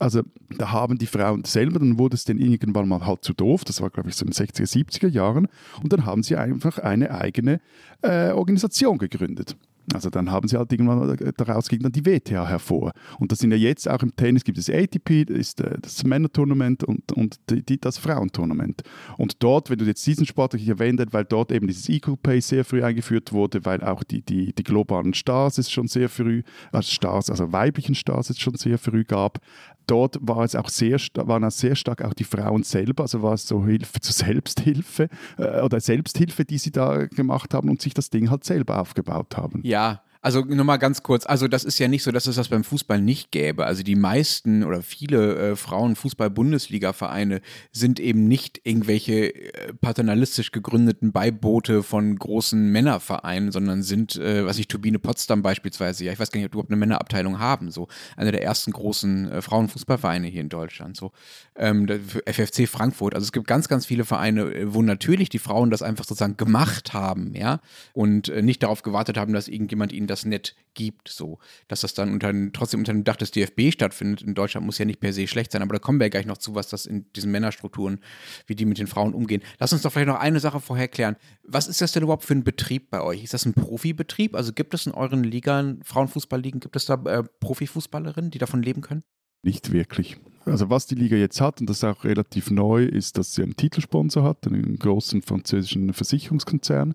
also 0.00 0.22
da 0.56 0.72
haben 0.72 0.98
die 0.98 1.06
Frauen 1.06 1.44
selber, 1.44 1.78
dann 1.78 1.98
wurde 1.98 2.14
es 2.14 2.24
denen 2.24 2.40
irgendwann 2.40 2.88
mal 2.88 3.06
halt 3.06 3.24
zu 3.24 3.34
doof, 3.34 3.64
das 3.64 3.80
war 3.80 3.90
glaube 3.90 4.08
ich 4.08 4.16
so 4.16 4.24
in 4.24 4.32
den 4.32 4.46
60er, 4.46 4.66
70er 4.66 5.08
Jahren, 5.08 5.48
und 5.82 5.92
dann 5.92 6.06
haben 6.06 6.22
sie 6.22 6.36
einfach 6.36 6.78
eine 6.78 7.10
eigene 7.12 7.60
äh, 8.02 8.30
Organisation 8.30 8.98
gegründet. 8.98 9.56
Also 9.92 10.08
dann 10.08 10.30
haben 10.30 10.46
sie 10.46 10.56
halt 10.56 10.72
irgendwann 10.72 11.18
äh, 11.18 11.32
daraus 11.36 11.68
ging 11.68 11.80
dann 11.80 11.92
die 11.92 12.04
WTA 12.04 12.46
hervor. 12.46 12.92
Und 13.18 13.32
das 13.32 13.40
sind 13.40 13.50
ja 13.50 13.56
jetzt 13.56 13.88
auch 13.88 14.02
im 14.02 14.14
Tennis 14.14 14.44
gibt 14.44 14.58
es 14.58 14.70
ATP, 14.70 15.24
das 15.24 15.38
ist 15.38 15.60
äh, 15.60 15.78
das 15.80 16.04
Männertournament 16.04 16.84
und, 16.84 17.10
und 17.12 17.40
die, 17.50 17.80
das 17.80 17.98
Frauentournament. 17.98 18.82
Und 19.16 19.42
dort, 19.42 19.70
wenn 19.70 19.78
du 19.78 19.84
jetzt 19.84 20.06
diesen 20.06 20.26
Sport 20.26 20.54
ich 20.54 20.68
erwähnt 20.68 21.00
hast, 21.00 21.12
weil 21.12 21.24
dort 21.24 21.50
eben 21.50 21.66
dieses 21.66 21.88
Equal 21.88 22.16
Pay 22.16 22.40
sehr 22.40 22.64
früh 22.64 22.84
eingeführt 22.84 23.32
wurde, 23.32 23.64
weil 23.64 23.82
auch 23.82 24.04
die, 24.04 24.22
die, 24.22 24.52
die 24.52 24.62
globalen 24.62 25.14
Stars 25.14 25.58
es 25.58 25.70
schon 25.70 25.88
sehr 25.88 26.08
früh, 26.08 26.42
also 26.70 26.90
Stars, 26.90 27.30
also 27.30 27.52
weiblichen 27.52 27.94
Stars 27.94 28.30
es 28.30 28.38
schon 28.38 28.54
sehr 28.54 28.78
früh 28.78 29.04
gab, 29.04 29.40
dort 29.86 30.18
war 30.20 30.44
es 30.44 30.54
auch 30.54 30.68
sehr, 30.68 30.98
waren 31.14 31.44
auch 31.44 31.50
sehr 31.50 31.74
stark 31.74 32.04
auch 32.04 32.14
die 32.14 32.24
Frauen 32.24 32.62
selber, 32.62 33.04
also 33.04 33.22
war 33.22 33.34
es 33.34 33.46
so 33.46 33.64
Hilfe 33.64 34.00
zur 34.00 34.12
Selbsthilfe 34.12 35.08
äh, 35.38 35.60
oder 35.60 35.80
Selbsthilfe, 35.80 36.44
die 36.44 36.58
sie 36.58 36.70
da 36.70 37.06
gemacht 37.06 37.54
haben 37.54 37.68
und 37.68 37.80
sich 37.80 37.94
das 37.94 38.10
Ding 38.10 38.30
halt 38.30 38.44
selber 38.44 38.80
aufgebaut 38.80 39.36
haben. 39.36 39.60
Ja, 39.64 40.02
also 40.22 40.44
nur 40.44 40.64
mal 40.66 40.76
ganz 40.76 41.02
kurz, 41.02 41.24
also 41.24 41.48
das 41.48 41.64
ist 41.64 41.78
ja 41.78 41.88
nicht 41.88 42.02
so, 42.02 42.12
dass 42.12 42.26
es 42.26 42.36
das 42.36 42.48
beim 42.48 42.62
Fußball 42.62 43.00
nicht 43.00 43.30
gäbe. 43.32 43.64
Also 43.64 43.82
die 43.82 43.96
meisten 43.96 44.64
oder 44.64 44.82
viele 44.82 45.52
äh, 45.52 45.56
Frauen-Fußball-Bundesliga-Vereine 45.56 47.40
sind 47.72 47.98
eben 48.00 48.28
nicht 48.28 48.60
irgendwelche 48.64 49.34
äh, 49.34 49.72
paternalistisch 49.72 50.52
gegründeten 50.52 51.12
Beiboote 51.12 51.82
von 51.82 52.16
großen 52.16 52.70
Männervereinen, 52.70 53.50
sondern 53.50 53.82
sind, 53.82 54.16
äh, 54.16 54.44
was 54.44 54.58
ich, 54.58 54.68
Turbine 54.68 54.98
Potsdam 54.98 55.40
beispielsweise, 55.40 56.04
ja, 56.04 56.12
ich 56.12 56.20
weiß 56.20 56.30
gar 56.30 56.38
nicht, 56.38 56.46
ob 56.46 56.52
die 56.52 56.56
überhaupt 56.56 56.70
eine 56.70 56.78
Männerabteilung 56.78 57.38
haben, 57.38 57.70
so 57.70 57.88
einer 58.16 58.32
der 58.32 58.42
ersten 58.42 58.72
großen 58.72 59.30
äh, 59.30 59.40
Frauenfußballvereine 59.40 60.26
hier 60.26 60.42
in 60.42 60.50
Deutschland, 60.50 60.98
so 60.98 61.12
ähm, 61.56 61.88
FFC 62.26 62.68
Frankfurt. 62.68 63.14
Also 63.14 63.24
es 63.24 63.32
gibt 63.32 63.46
ganz, 63.46 63.68
ganz 63.68 63.86
viele 63.86 64.04
Vereine, 64.04 64.42
äh, 64.42 64.74
wo 64.74 64.82
natürlich 64.82 65.30
die 65.30 65.38
Frauen 65.38 65.70
das 65.70 65.80
einfach 65.80 66.04
sozusagen 66.04 66.36
gemacht 66.36 66.92
haben, 66.92 67.34
ja, 67.34 67.60
und 67.94 68.28
äh, 68.28 68.42
nicht 68.42 68.62
darauf 68.62 68.82
gewartet 68.82 69.16
haben, 69.16 69.32
dass 69.32 69.48
irgendjemand 69.48 69.92
ihnen 69.92 70.09
das 70.10 70.24
nicht 70.24 70.54
gibt, 70.74 71.08
so. 71.08 71.38
Dass 71.68 71.80
das 71.80 71.94
dann 71.94 72.12
unter, 72.12 72.32
trotzdem 72.52 72.80
unter 72.80 72.92
dem 72.92 73.04
Dach 73.04 73.16
des 73.16 73.30
DFB 73.30 73.72
stattfindet 73.72 74.22
in 74.22 74.34
Deutschland, 74.34 74.66
muss 74.66 74.78
ja 74.78 74.84
nicht 74.84 75.00
per 75.00 75.12
se 75.12 75.26
schlecht 75.26 75.52
sein, 75.52 75.62
aber 75.62 75.74
da 75.74 75.78
kommen 75.78 75.98
wir 75.98 76.06
ja 76.06 76.10
gleich 76.10 76.26
noch 76.26 76.38
zu, 76.38 76.54
was 76.54 76.68
das 76.68 76.86
in 76.86 77.10
diesen 77.14 77.30
Männerstrukturen, 77.30 78.00
wie 78.46 78.54
die 78.54 78.64
mit 78.64 78.78
den 78.78 78.86
Frauen 78.86 79.14
umgehen. 79.14 79.42
Lass 79.58 79.72
uns 79.72 79.82
doch 79.82 79.92
vielleicht 79.92 80.08
noch 80.08 80.20
eine 80.20 80.40
Sache 80.40 80.60
vorher 80.60 80.88
klären. 80.88 81.16
Was 81.42 81.68
ist 81.68 81.80
das 81.80 81.92
denn 81.92 82.02
überhaupt 82.02 82.24
für 82.24 82.34
ein 82.34 82.44
Betrieb 82.44 82.90
bei 82.90 83.00
euch? 83.00 83.24
Ist 83.24 83.34
das 83.34 83.46
ein 83.46 83.54
Profibetrieb? 83.54 84.34
Also 84.34 84.52
gibt 84.52 84.74
es 84.74 84.86
in 84.86 84.92
euren 84.92 85.24
Ligen, 85.24 85.80
Frauenfußballligen, 85.84 86.60
gibt 86.60 86.76
es 86.76 86.86
da 86.86 86.94
äh, 87.04 87.22
Profifußballerinnen, 87.40 88.30
die 88.30 88.38
davon 88.38 88.62
leben 88.62 88.82
können? 88.82 89.02
Nicht 89.42 89.72
wirklich. 89.72 90.18
Also 90.44 90.70
was 90.70 90.86
die 90.86 90.94
Liga 90.94 91.16
jetzt 91.16 91.40
hat, 91.40 91.60
und 91.60 91.68
das 91.68 91.78
ist 91.78 91.84
auch 91.84 92.04
relativ 92.04 92.50
neu, 92.50 92.84
ist, 92.84 93.18
dass 93.18 93.34
sie 93.34 93.42
einen 93.42 93.56
Titelsponsor 93.56 94.24
hat, 94.24 94.46
einen 94.46 94.78
großen 94.78 95.22
französischen 95.22 95.92
Versicherungskonzern. 95.92 96.94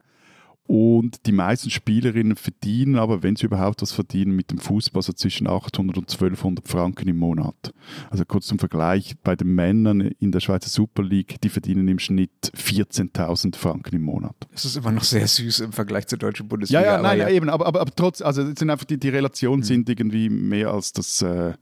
Und 0.68 1.28
die 1.28 1.32
meisten 1.32 1.70
Spielerinnen 1.70 2.36
verdienen 2.36 2.96
aber, 2.96 3.22
wenn 3.22 3.36
sie 3.36 3.46
überhaupt 3.46 3.84
was 3.84 3.92
verdienen, 3.92 4.36
mit 4.36 4.50
dem 4.50 4.58
Fußball 4.58 5.04
so 5.04 5.14
zwischen 5.14 5.48
800 5.48 5.98
und 5.98 6.12
1200 6.12 6.68
Franken 6.68 7.08
im 7.08 7.18
Monat. 7.18 7.72
Also 8.10 8.26
kurz 8.26 8.48
zum 8.48 8.58
Vergleich, 8.58 9.14
bei 9.24 9.36
den 9.36 9.54
Männern 9.54 10.02
in 10.02 10.32
der 10.32 10.40
Schweizer 10.40 10.70
Super 10.70 11.04
League, 11.04 11.40
die 11.42 11.50
verdienen 11.50 11.88
im 11.88 12.00
Schnitt 12.00 12.32
14.000 12.56 13.56
Franken 13.56 13.96
im 13.96 14.02
Monat. 14.02 14.36
Das 14.52 14.66
ist 14.66 14.76
immer 14.76 14.92
noch 14.92 15.04
sehr 15.04 15.28
süß 15.28 15.60
im 15.60 15.72
Vergleich 15.72 16.08
zur 16.08 16.18
deutschen 16.18 16.48
Bundesliga. 16.48 16.82
Ja, 16.82 16.96
ja, 16.96 17.02
nein, 17.02 17.20
ja. 17.20 17.30
eben, 17.30 17.50
aber, 17.50 17.68
aber, 17.68 17.82
aber 17.82 17.92
trotz, 17.96 18.24
also 18.24 18.44
sind 18.44 18.70
einfach 18.72 18.86
die, 18.86 18.98
die 18.98 19.10
Relationen 19.10 19.60
mhm. 19.60 19.66
sind 19.66 19.90
irgendwie 19.90 20.30
mehr 20.30 20.72
als 20.72 20.94
das... 20.94 21.22
Äh, 21.22 21.54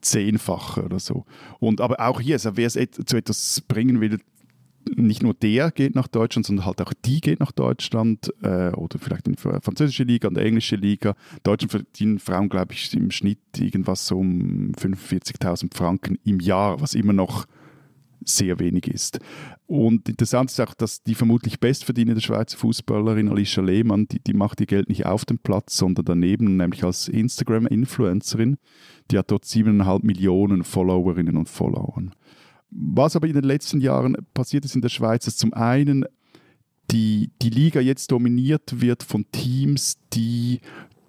Zehnfache 0.00 0.84
oder 0.84 1.00
so. 1.00 1.24
Und 1.58 1.80
aber 1.80 1.98
auch 1.98 2.20
hier, 2.20 2.36
also 2.36 2.56
wer 2.56 2.68
es 2.68 2.74
zu 2.74 3.16
etwas 3.16 3.60
bringen 3.66 4.00
will, 4.00 4.20
nicht 4.96 5.22
nur 5.22 5.34
der 5.34 5.70
geht 5.70 5.94
nach 5.94 6.08
Deutschland, 6.08 6.46
sondern 6.46 6.66
halt 6.66 6.80
auch 6.80 6.92
die 7.04 7.20
geht 7.20 7.40
nach 7.40 7.52
Deutschland 7.52 8.32
äh, 8.42 8.70
oder 8.70 8.98
vielleicht 8.98 9.26
in 9.28 9.34
die 9.34 9.40
französische 9.40 10.04
Liga, 10.04 10.28
in 10.28 10.34
der 10.34 10.44
englische 10.44 10.76
Liga. 10.76 11.14
Deutschland 11.42 11.70
verdienen 11.70 12.18
Frauen, 12.18 12.48
glaube 12.48 12.74
ich, 12.74 12.92
im 12.94 13.10
Schnitt 13.10 13.38
irgendwas 13.58 14.06
so 14.06 14.18
um 14.18 14.72
45.000 14.72 15.74
Franken 15.76 16.18
im 16.24 16.40
Jahr, 16.40 16.80
was 16.80 16.94
immer 16.94 17.12
noch 17.12 17.46
sehr 18.24 18.58
wenig 18.58 18.88
ist. 18.88 19.18
Und 19.66 20.08
interessant 20.08 20.50
ist 20.50 20.60
auch, 20.60 20.74
dass 20.74 21.02
die 21.02 21.14
vermutlich 21.14 21.60
bestverdienende 21.60 22.20
Schweizer 22.20 22.56
Fußballerin 22.56 23.28
Alicia 23.28 23.62
Lehmann, 23.62 24.06
die, 24.08 24.20
die 24.20 24.34
macht 24.34 24.60
ihr 24.60 24.66
Geld 24.66 24.88
nicht 24.88 25.06
auf 25.06 25.24
dem 25.24 25.38
Platz, 25.38 25.76
sondern 25.76 26.04
daneben, 26.04 26.56
nämlich 26.56 26.84
als 26.84 27.08
Instagram-Influencerin. 27.08 28.56
Die 29.10 29.18
hat 29.18 29.30
dort 29.30 29.44
siebeneinhalb 29.44 30.04
Millionen 30.04 30.64
Followerinnen 30.64 31.36
und 31.36 31.48
Followern. 31.48 32.14
Was 32.70 33.16
aber 33.16 33.26
in 33.26 33.34
den 33.34 33.44
letzten 33.44 33.80
Jahren 33.80 34.16
passiert 34.34 34.64
ist 34.64 34.74
in 34.74 34.82
der 34.82 34.88
Schweiz, 34.88 35.26
ist 35.26 35.38
zum 35.38 35.54
einen 35.54 36.04
die, 36.90 37.30
die 37.42 37.50
Liga 37.50 37.80
jetzt 37.80 38.10
dominiert 38.10 38.80
wird 38.80 39.02
von 39.02 39.26
Teams, 39.30 39.98
die 40.12 40.60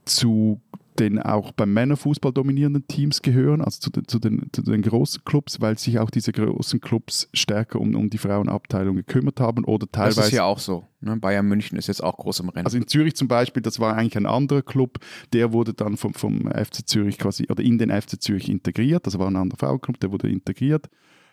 zu 0.05 0.61
den 0.99 1.19
auch 1.19 1.51
beim 1.51 1.73
Männerfußball 1.73 2.33
dominierenden 2.33 2.85
Teams 2.87 3.21
gehören, 3.21 3.61
also 3.61 3.79
zu 3.79 3.89
den, 3.89 4.07
zu, 4.07 4.19
den, 4.19 4.49
zu 4.51 4.61
den, 4.61 4.81
großen 4.81 5.23
Clubs, 5.23 5.61
weil 5.61 5.77
sich 5.77 5.97
auch 5.97 6.09
diese 6.09 6.31
großen 6.33 6.81
Clubs 6.81 7.29
stärker 7.33 7.79
um, 7.79 7.95
um 7.95 8.09
die 8.09 8.17
Frauenabteilung 8.17 8.97
gekümmert 8.97 9.39
haben 9.39 9.63
oder 9.63 9.89
teilweise. 9.89 10.17
Das 10.17 10.27
ist 10.27 10.33
ja 10.33 10.43
auch 10.43 10.59
so. 10.59 10.83
Ne? 10.99 11.15
Bayern 11.15 11.45
München 11.45 11.77
ist 11.77 11.87
jetzt 11.87 12.03
auch 12.03 12.17
groß 12.17 12.41
im 12.41 12.49
Rennen. 12.49 12.65
Also 12.65 12.77
in 12.77 12.87
Zürich 12.87 13.15
zum 13.15 13.29
Beispiel, 13.29 13.63
das 13.63 13.79
war 13.79 13.95
eigentlich 13.95 14.17
ein 14.17 14.25
anderer 14.25 14.61
Club, 14.61 14.99
der 15.31 15.53
wurde 15.53 15.73
dann 15.73 15.95
vom, 15.95 16.13
vom 16.13 16.51
FC 16.51 16.85
Zürich 16.85 17.17
quasi 17.17 17.47
oder 17.49 17.63
in 17.63 17.77
den 17.77 17.89
FC 17.89 18.21
Zürich 18.21 18.49
integriert. 18.49 19.07
Das 19.07 19.17
war 19.17 19.27
ein 19.27 19.35
anderer 19.37 19.57
Frauenclub, 19.57 19.99
der 19.99 20.11
wurde 20.11 20.29
integriert. 20.29 20.89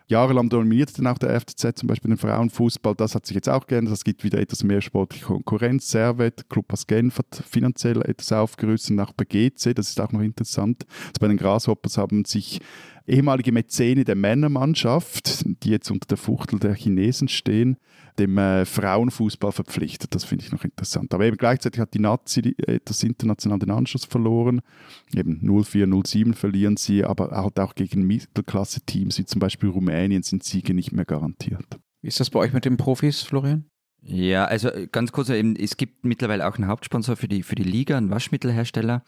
Jahrelang 0.09 0.49
dominierte 0.49 0.95
dann 0.95 1.09
auch 1.09 1.19
der 1.19 1.41
FCZ 1.41 1.79
zum 1.79 1.89
Beispiel 1.89 2.11
den 2.11 2.19
Frauenfußball. 2.19 2.95
Das 2.95 3.15
hat 3.15 3.27
sich 3.27 3.35
jetzt 3.35 3.49
auch 3.49 3.67
geändert. 3.67 3.95
Es 3.95 4.05
gibt 4.05 4.23
wieder 4.23 4.39
etwas 4.39 4.63
mehr 4.63 4.81
sportliche 4.81 5.27
Konkurrenz. 5.27 5.91
Servet, 5.91 6.49
Club 6.49 6.73
aus 6.73 6.87
Genf 6.87 7.19
hat 7.19 7.43
finanziell 7.49 8.01
etwas 8.03 8.33
aufgerüstet, 8.33 8.99
auch 9.01 9.13
bei. 9.13 9.75
Das 9.75 9.89
ist 9.89 10.01
auch 10.01 10.13
noch 10.13 10.21
interessant. 10.21 10.87
Also 10.89 11.19
bei 11.21 11.29
den 11.29 11.37
Grasshoppers 11.37 11.99
haben 11.99 12.25
sich 12.25 12.61
ehemalige 13.07 13.51
Mäzene 13.51 14.05
der 14.05 14.15
Männermannschaft, 14.15 15.45
die 15.65 15.71
jetzt 15.71 15.91
unter 15.91 16.07
der 16.07 16.19
Fuchtel 16.19 16.61
der 16.61 16.75
Chinesen 16.75 17.29
stehen, 17.29 17.77
dem 18.19 18.39
äh, 18.39 18.65
Frauenfußball 18.65 19.53
verpflichtet. 19.53 20.15
Das 20.15 20.25
finde 20.25 20.45
ich 20.45 20.53
noch 20.53 20.65
interessant. 20.65 21.13
Aber 21.15 21.25
eben 21.25 21.37
gleichzeitig 21.37 21.81
hat 21.81 21.95
die 21.95 21.99
Nazi 21.99 22.57
das 22.85 23.03
international 23.03 23.59
den 23.59 23.71
Anschluss 23.71 24.05
verloren. 24.05 24.61
Eben 25.15 25.41
0-4, 25.43 25.87
0-7 25.87 26.35
verlieren 26.35 26.77
sie, 26.77 27.05
aber 27.05 27.31
halt 27.31 27.59
auch 27.61 27.75
gegen 27.75 28.07
Mittelklasse-Teams 28.07 29.19
wie 29.19 29.25
zum 29.25 29.41
Beispiel 29.41 29.69
Rumänien 29.69 30.23
sind 30.23 30.45
Siege 30.45 30.75
nicht 30.75 30.93
mehr 30.93 31.05
garantiert. 31.05 31.79
Wie 32.03 32.09
ist 32.09 32.21
das 32.21 32.31
bei 32.31 32.41
euch 32.41 32.53
mit 32.53 32.65
den 32.65 32.77
Profis, 32.77 33.23
Florian? 33.23 33.67
Ja, 34.03 34.45
also 34.45 34.69
äh, 34.69 34.87
ganz 34.91 35.13
kurz, 35.13 35.29
eben, 35.31 35.57
es 35.57 35.77
gibt 35.77 36.05
mittlerweile 36.05 36.47
auch 36.47 36.57
einen 36.57 36.69
Hauptsponsor 36.69 37.17
für 37.17 37.29
die, 37.29 37.43
für 37.43 37.57
die 37.57 37.65
Liga, 37.65 37.97
einen 37.97 38.11
Waschmittelhersteller. 38.11 39.03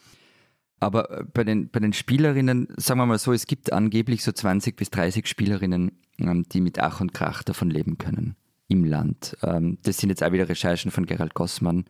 Aber 0.79 1.09
äh, 1.09 1.23
bei 1.33 1.43
den, 1.43 1.69
bei 1.69 1.79
den 1.79 1.93
Spielerinnen, 1.93 2.67
sagen 2.77 2.99
wir 2.99 3.05
mal 3.05 3.17
so, 3.17 3.31
es 3.31 3.47
gibt 3.47 3.71
angeblich 3.71 4.23
so 4.23 4.31
20 4.31 4.75
bis 4.75 4.89
30 4.89 5.27
Spielerinnen, 5.27 5.91
ähm, 6.19 6.43
die 6.51 6.61
mit 6.61 6.79
Ach 6.79 6.99
und 6.99 7.13
Krach 7.13 7.43
davon 7.43 7.69
leben 7.69 7.97
können 7.97 8.35
im 8.69 8.85
Land. 8.85 9.35
Ähm, 9.43 9.77
das 9.83 9.97
sind 9.97 10.09
jetzt 10.09 10.23
auch 10.23 10.31
wieder 10.31 10.47
Recherchen 10.47 10.91
von 10.91 11.05
Gerald 11.05 11.33
Gossmann. 11.33 11.85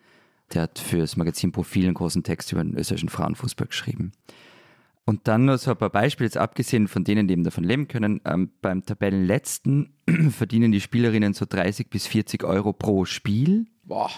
Der 0.54 0.64
hat 0.64 0.80
für 0.80 0.98
das 0.98 1.16
Magazin 1.16 1.52
Profil 1.52 1.86
einen 1.86 1.94
großen 1.94 2.24
Text 2.24 2.52
über 2.52 2.64
den 2.64 2.76
österreichischen 2.76 3.10
Frauenfußball 3.10 3.68
geschrieben. 3.68 4.14
Und 5.06 5.28
dann 5.28 5.46
noch 5.46 5.58
so 5.58 5.72
ein 5.72 5.78
paar 5.78 5.90
Beispiele, 5.90 6.28
jetzt 6.28 6.38
abgesehen 6.38 6.88
von 6.88 7.04
denen, 7.04 7.28
die 7.28 7.34
eben 7.34 7.44
davon 7.44 7.64
leben 7.64 7.88
können. 7.88 8.22
Ähm, 8.26 8.52
beim 8.62 8.86
Tabellenletzten 8.86 9.94
verdienen 10.30 10.72
die 10.72 10.82
Spielerinnen 10.82 11.34
so 11.34 11.46
30 11.48 11.90
bis 11.90 12.08
40 12.08 12.44
Euro 12.44 12.74
pro 12.74 13.06
Spiel. 13.06 13.66
Boah. 13.84 14.10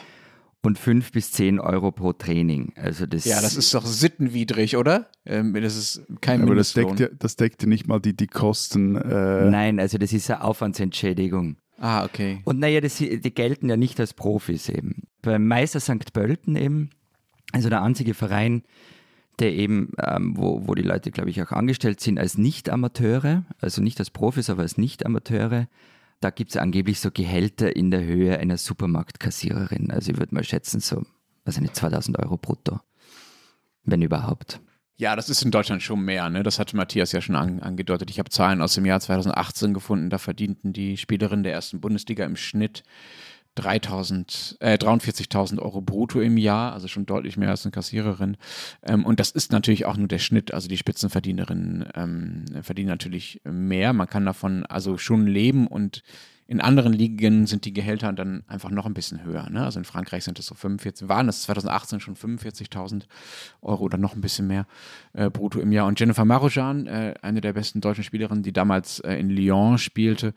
Und 0.63 0.78
5 0.78 1.12
bis 1.12 1.32
10 1.32 1.60
Euro 1.60 1.91
pro 1.91 2.13
Training. 2.13 2.74
Also 2.76 3.08
das 3.08 3.26
ja, 3.26 3.41
das 3.41 3.56
ist 3.56 3.74
doch 3.74 3.86
sittenwidrig, 3.86 4.78
oder? 4.78 5.10
Ähm, 5.26 5.54
das 5.54 5.76
ist 5.76 6.04
kein 6.19 6.43
Aber 6.43 6.56
das 6.56 6.74
deckt, 6.74 7.00
ja, 7.00 7.08
das 7.17 7.36
deckt 7.36 7.63
ja 7.63 7.69
nicht 7.69 7.88
mal 7.88 8.00
die, 8.00 8.15
die 8.15 8.28
Kosten. 8.28 8.95
Äh 8.95 9.50
Nein, 9.50 9.80
also 9.80 9.97
das 9.97 10.13
ist 10.13 10.30
eine 10.30 10.43
Aufwandsentschädigung. 10.43 11.56
Ah, 11.82 12.06
okay. 12.06 12.41
Und 12.46 12.60
naja, 12.60 12.80
das, 12.80 12.98
die 12.98 13.34
gelten 13.34 13.67
ja 13.67 13.76
nicht 13.76 14.00
als 14.00 14.13
Profis 14.13 14.70
eben. 14.70 15.08
Beim 15.24 15.48
Meister 15.48 15.80
St. 15.80 16.13
Pölten 16.13 16.56
eben, 16.56 16.91
also 17.54 17.70
der 17.70 17.82
einzige 17.82 18.13
Verein, 18.13 18.62
der 19.39 19.52
eben, 19.54 19.91
ähm, 19.98 20.38
wo, 20.38 20.67
wo 20.67 20.76
die 20.76 20.84
Leute, 20.84 21.10
glaube 21.10 21.32
ich, 21.32 21.41
auch 21.41 21.52
angestellt 21.52 22.00
sind 22.00 22.20
als 22.20 22.38
Nicht-Amateure, 22.38 23.46
also 23.60 23.82
nicht 23.82 23.98
als 24.00 24.12
Profis, 24.12 24.52
aber 24.52 24.62
als 24.62 24.78
Nicht-Amateure, 24.78 25.67
da 26.20 26.30
gibt 26.30 26.52
es 26.52 26.58
angeblich 26.58 27.00
so 27.00 27.10
Gehälter 27.10 27.76
in 27.76 27.89
der 27.89 28.04
Höhe 28.04 28.38
einer 28.38 28.58
Supermarktkassiererin. 28.58 29.89
Also 29.89 30.12
ich 30.12 30.20
würde 30.20 30.36
mal 30.36 30.44
schätzen, 30.44 30.82
so, 30.82 31.04
weiß 31.46 31.56
ich 31.56 31.62
nicht, 31.62 31.76
2000 31.76 32.20
Euro 32.20 32.38
brutto. 32.38 32.80
Wenn 33.84 34.04
überhaupt. 34.04 34.62
Ja, 35.02 35.16
das 35.16 35.30
ist 35.30 35.42
in 35.42 35.50
Deutschland 35.50 35.82
schon 35.82 36.06
mehr. 36.06 36.30
Ne? 36.30 36.44
Das 36.44 36.60
hatte 36.60 36.78
Matthias 36.78 37.12
ja 37.12 37.22
schon 37.22 37.36
an, 37.36 37.60
angedeutet. 37.60 38.12
Ich 38.12 38.20
habe 38.20 38.30
Zahlen 38.30 38.62
aus 38.62 38.76
dem 38.76 38.86
Jahr 38.86 39.00
2018 39.00 39.74
gefunden. 39.74 40.12
Da 40.12 40.20
verdienten 40.20 40.74
die 40.74 40.96
Spielerinnen 40.96 41.42
der 41.42 41.54
ersten 41.54 41.82
Bundesliga 41.82 42.24
im 42.24 42.36
Schnitt 42.36 42.84
3000, 43.56 44.58
äh, 44.60 44.78
43.000 44.78 45.60
Euro 45.60 45.82
brutto 45.82 46.22
im 46.22 46.38
Jahr, 46.38 46.74
also 46.74 46.88
schon 46.88 47.08
deutlich 47.08 47.36
mehr 47.36 47.50
als 47.50 47.66
eine 47.66 47.72
Kassiererin. 47.72 48.38
Ähm, 48.84 49.04
und 49.04 49.20
das 49.20 49.32
ist 49.32 49.52
natürlich 49.52 49.88
auch 49.88 49.98
nur 49.98 50.08
der 50.08 50.20
Schnitt. 50.20 50.54
Also 50.54 50.68
die 50.68 50.78
Spitzenverdienerinnen 50.78 51.88
ähm, 51.96 52.46
verdienen 52.62 52.90
natürlich 52.90 53.42
mehr. 53.44 53.94
Man 53.94 54.08
kann 54.08 54.28
davon 54.28 54.68
also 54.68 55.00
schon 55.00 55.26
leben 55.26 55.66
und 55.66 56.04
in 56.52 56.60
anderen 56.60 56.92
Ligen 56.92 57.48
sind 57.48 57.64
die 57.64 57.72
Gehälter 57.72 58.12
dann 58.12 58.44
einfach 58.46 58.72
noch 58.72 58.86
ein 58.86 58.94
bisschen 58.94 59.24
höher. 59.24 59.50
Ne? 59.50 59.64
Also 59.64 59.80
in 59.80 59.86
Frankreich 59.86 60.26
sind 60.26 60.38
es 60.38 60.48
so 60.48 60.54
45, 60.54 61.08
waren 61.08 61.30
es 61.30 61.44
2018 61.44 62.02
schon 62.02 62.18
45.000 62.18 63.04
Euro 63.62 63.86
oder 63.86 63.98
noch 63.98 64.16
ein 64.16 64.22
bisschen 64.22 64.48
mehr 64.48 64.68
äh, 65.14 65.30
brutto 65.30 65.62
im 65.62 65.72
Jahr. 65.72 65.88
Und 65.88 65.98
Jennifer 65.98 66.26
Marojan, 66.26 66.88
äh, 66.88 67.14
eine 67.22 67.40
der 67.40 67.54
besten 67.54 67.80
deutschen 67.80 68.04
Spielerinnen, 68.04 68.44
die 68.44 68.52
damals 68.52 69.00
äh, 69.00 69.14
in 69.14 69.30
Lyon 69.30 69.78
spielte, 69.78 70.34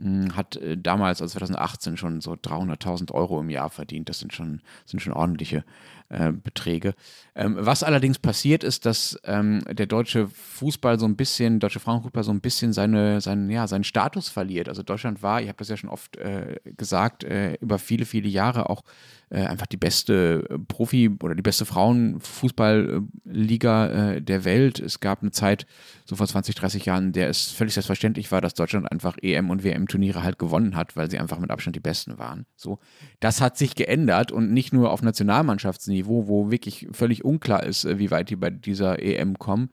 hm, 0.00 0.36
hat 0.36 0.54
äh, 0.58 0.78
damals, 0.78 1.20
also 1.20 1.32
2018, 1.32 1.96
schon 1.96 2.20
so 2.20 2.34
300.000 2.34 3.10
Euro 3.10 3.40
im 3.40 3.50
Jahr 3.50 3.68
verdient. 3.68 4.08
Das 4.08 4.20
sind 4.20 4.32
schon, 4.32 4.62
sind 4.86 5.00
schon 5.00 5.12
ordentliche 5.12 5.64
äh, 6.08 6.32
Beträge. 6.32 6.94
Ähm, 7.34 7.56
was 7.58 7.82
allerdings 7.82 8.18
passiert 8.18 8.64
ist, 8.64 8.86
dass 8.86 9.18
ähm, 9.24 9.62
der 9.70 9.86
deutsche 9.86 10.28
Fußball 10.28 10.98
so 10.98 11.06
ein 11.06 11.16
bisschen, 11.16 11.60
deutsche 11.60 11.80
Frauenfußball 11.80 12.24
so 12.24 12.32
ein 12.32 12.40
bisschen 12.40 12.72
seine, 12.72 13.20
seinen, 13.20 13.50
ja, 13.50 13.66
seinen 13.66 13.84
Status 13.84 14.28
verliert. 14.28 14.68
Also 14.68 14.82
Deutschland 14.82 15.22
war, 15.22 15.40
ich 15.40 15.48
habe 15.48 15.58
das 15.58 15.68
ja 15.68 15.76
schon 15.76 15.90
oft 15.90 16.16
äh, 16.16 16.56
gesagt, 16.76 17.24
äh, 17.24 17.54
über 17.60 17.78
viele, 17.78 18.06
viele 18.06 18.28
Jahre 18.28 18.70
auch 18.70 18.82
äh, 19.30 19.44
einfach 19.44 19.66
die 19.66 19.76
beste 19.76 20.58
Profi- 20.68 21.10
oder 21.22 21.34
die 21.34 21.42
beste 21.42 21.66
Frauenfußballliga 21.66 23.86
äh, 23.86 24.22
der 24.22 24.44
Welt. 24.44 24.80
Es 24.80 25.00
gab 25.00 25.20
eine 25.22 25.32
Zeit, 25.32 25.66
so 26.06 26.16
vor 26.16 26.26
20, 26.26 26.54
30 26.54 26.86
Jahren, 26.86 27.08
in 27.08 27.12
der 27.12 27.28
es 27.28 27.50
völlig 27.50 27.74
selbstverständlich 27.74 28.32
war, 28.32 28.40
dass 28.40 28.54
Deutschland 28.54 28.90
einfach 28.90 29.18
EM- 29.20 29.50
und 29.50 29.64
WM-Turniere 29.64 30.22
halt 30.22 30.38
gewonnen 30.38 30.76
hat, 30.76 30.96
weil 30.96 31.10
sie 31.10 31.18
einfach 31.18 31.38
mit 31.38 31.50
Abstand 31.50 31.76
die 31.76 31.80
Besten 31.80 32.16
waren. 32.18 32.46
So, 32.56 32.78
das 33.20 33.42
hat 33.42 33.58
sich 33.58 33.74
geändert 33.74 34.32
und 34.32 34.50
nicht 34.52 34.72
nur 34.72 34.90
auf 34.90 35.02
Nationalmannschaftsniveau, 35.02 35.97
wo 36.06 36.50
wirklich 36.50 36.88
völlig 36.92 37.24
unklar 37.24 37.62
ist, 37.62 37.86
wie 37.98 38.10
weit 38.10 38.30
die 38.30 38.36
bei 38.36 38.50
dieser 38.50 39.02
EM 39.02 39.38
kommen, 39.38 39.70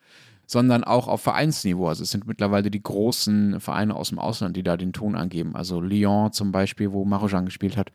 sondern 0.47 0.83
auch 0.83 1.07
auf 1.07 1.21
Vereinsniveau. 1.21 1.87
Also 1.87 2.03
es 2.03 2.11
sind 2.11 2.27
mittlerweile 2.27 2.69
die 2.69 2.81
großen 2.81 3.59
Vereine 3.59 3.95
aus 3.95 4.09
dem 4.09 4.19
Ausland, 4.19 4.55
die 4.55 4.63
da 4.63 4.77
den 4.77 4.93
Ton 4.93 5.15
angeben. 5.15 5.55
Also 5.55 5.81
Lyon 5.81 6.31
zum 6.31 6.51
Beispiel, 6.51 6.91
wo 6.91 7.05
Marojan 7.05 7.45
gespielt 7.45 7.77
hat, 7.77 7.91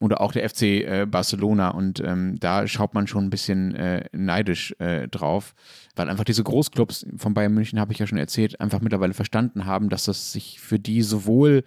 oder 0.00 0.20
auch 0.20 0.32
der 0.32 0.48
FC 0.48 0.62
äh, 0.62 1.06
Barcelona. 1.08 1.70
Und 1.70 2.00
ähm, 2.00 2.38
da 2.38 2.66
schaut 2.66 2.94
man 2.94 3.06
schon 3.06 3.24
ein 3.24 3.30
bisschen 3.30 3.74
äh, 3.74 4.04
neidisch 4.12 4.74
äh, 4.78 5.08
drauf, 5.08 5.54
weil 5.96 6.10
einfach 6.10 6.24
diese 6.24 6.44
Großclubs 6.44 7.06
von 7.16 7.34
Bayern 7.34 7.54
München, 7.54 7.80
habe 7.80 7.92
ich 7.92 7.98
ja 7.98 8.06
schon 8.06 8.18
erzählt, 8.18 8.60
einfach 8.60 8.80
mittlerweile 8.80 9.14
verstanden 9.14 9.64
haben, 9.64 9.88
dass 9.88 10.04
das 10.04 10.32
sich 10.32 10.60
für 10.60 10.78
die 10.78 11.02
sowohl 11.02 11.64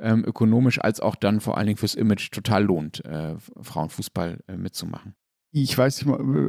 ähm, 0.00 0.24
ökonomisch 0.24 0.80
als 0.80 1.00
auch 1.00 1.16
dann 1.16 1.40
vor 1.40 1.56
allen 1.56 1.66
Dingen 1.66 1.78
fürs 1.78 1.94
Image 1.94 2.30
total 2.30 2.64
lohnt, 2.64 3.04
äh, 3.04 3.34
Frauenfußball 3.60 4.38
äh, 4.46 4.56
mitzumachen. 4.56 5.14
Ich 5.50 5.76
weiß, 5.76 6.04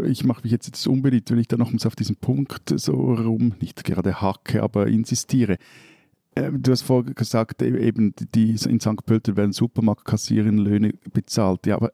ich 0.07 0.23
mache 0.25 0.41
mich 0.43 0.51
jetzt, 0.51 0.87
unbeliebt, 0.87 1.31
wenn 1.31 1.39
ich 1.39 1.47
da 1.47 1.55
nochmals 1.55 1.85
auf 1.85 1.95
diesen 1.95 2.17
Punkt 2.17 2.73
so 2.75 3.13
rum, 3.13 3.55
nicht 3.61 3.83
gerade 3.85 4.21
hacke, 4.21 4.61
aber 4.61 4.87
insistiere. 4.87 5.57
Ähm, 6.35 6.61
du 6.61 6.71
hast 6.71 6.83
vorher 6.83 7.13
gesagt, 7.13 7.61
e-, 7.61 7.77
eben 7.77 8.13
die 8.35 8.51
in 8.51 8.79
St. 8.79 9.05
Pölten 9.05 9.35
werden 9.35 9.51
Supermarktkassierenlöhne 9.51 10.93
bezahlt. 11.13 11.65
Ja, 11.65 11.77
aber 11.77 11.91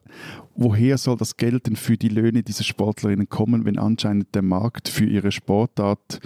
woher 0.54 0.98
soll 0.98 1.16
das 1.16 1.36
Geld 1.36 1.66
denn 1.66 1.76
für 1.76 1.96
die 1.96 2.08
Löhne 2.08 2.42
dieser 2.42 2.64
Sportlerinnen 2.64 3.28
kommen, 3.28 3.64
wenn 3.64 3.78
anscheinend 3.78 4.34
der 4.34 4.42
Markt 4.42 4.88
für 4.88 5.06
ihre 5.06 5.32
Sportart 5.32 6.20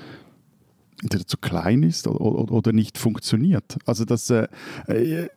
entweder 1.02 1.26
zu 1.26 1.36
klein 1.38 1.82
ist 1.82 2.06
oder, 2.06 2.52
oder, 2.52 2.72
nicht 2.72 2.98
funktioniert. 2.98 3.78
Also 3.86 4.04
das, 4.04 4.30
äh, 4.30 4.48
äh 4.86 5.28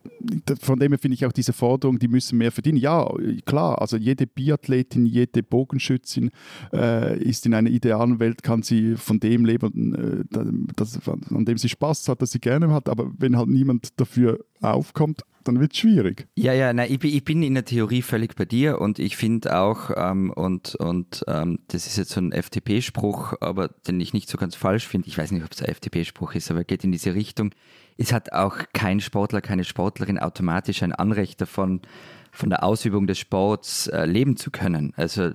von 0.60 0.78
dem 0.78 0.92
her 0.92 0.98
finde 0.98 1.14
ich 1.14 1.26
auch 1.26 1.32
diese 1.32 1.52
Forderung, 1.52 1.98
die 1.98 2.08
müssen 2.08 2.38
mehr 2.38 2.52
verdienen. 2.52 2.78
Ja, 2.78 3.08
klar, 3.46 3.80
also 3.80 3.96
jede 3.96 4.26
Biathletin, 4.26 5.06
jede 5.06 5.42
Bogenschützin 5.42 6.30
äh, 6.72 7.18
ist 7.18 7.46
in 7.46 7.54
einer 7.54 7.70
idealen 7.70 8.18
Welt, 8.20 8.42
kann 8.42 8.62
sie 8.62 8.96
von 8.96 9.20
dem 9.20 9.44
leben, 9.44 10.26
äh, 10.30 10.64
das, 10.76 10.98
an 11.08 11.44
dem 11.44 11.58
sie 11.58 11.68
Spaß 11.68 12.08
hat, 12.08 12.22
das 12.22 12.32
sie 12.32 12.40
gerne 12.40 12.70
hat, 12.72 12.88
aber 12.88 13.10
wenn 13.18 13.36
halt 13.36 13.48
niemand 13.48 13.98
dafür 14.00 14.44
aufkommt, 14.60 15.22
dann 15.44 15.60
wird 15.60 15.72
es 15.72 15.78
schwierig. 15.78 16.26
Ja, 16.36 16.52
ja, 16.52 16.72
nein, 16.72 16.90
ich, 16.90 17.02
ich, 17.04 17.24
bin 17.24 17.42
in 17.42 17.54
der 17.54 17.64
Theorie 17.64 18.02
völlig 18.02 18.34
bei 18.34 18.44
dir 18.44 18.80
und 18.80 18.98
ich 18.98 19.16
finde 19.16 19.58
auch, 19.58 19.90
ähm, 19.96 20.30
und, 20.30 20.74
und 20.74 21.24
ähm, 21.28 21.60
das 21.68 21.86
ist 21.86 21.96
jetzt 21.96 22.10
so 22.10 22.20
ein 22.20 22.32
FDP-Spruch, 22.32 23.34
aber 23.40 23.68
den 23.68 24.00
ich 24.00 24.12
nicht 24.12 24.28
so 24.28 24.38
ganz 24.38 24.54
falsch 24.54 24.86
finde, 24.86 25.08
ich 25.08 25.16
weiß 25.16 25.30
nicht, 25.30 25.44
ob 25.44 25.52
es 25.52 25.62
ein 25.62 25.68
FDP-Spruch 25.68 26.34
ist, 26.34 26.50
aber 26.50 26.60
er 26.60 26.64
geht 26.64 26.84
in 26.84 26.92
diese 26.92 27.14
Richtung. 27.14 27.54
Es 27.96 28.12
hat 28.12 28.32
auch 28.32 28.56
kein 28.72 29.00
Sportler, 29.00 29.40
keine 29.40 29.64
Sportlerin 29.64 30.18
automatisch 30.18 30.82
ein 30.82 30.92
Anrecht 30.92 31.40
davon, 31.40 31.82
von 32.32 32.50
der 32.50 32.64
Ausübung 32.64 33.06
des 33.06 33.18
Sports 33.18 33.86
äh, 33.86 34.06
leben 34.06 34.36
zu 34.36 34.50
können. 34.50 34.92
Also, 34.96 35.24
äh, 35.24 35.34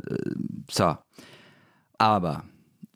so. 0.69 0.97
Aber 1.97 2.43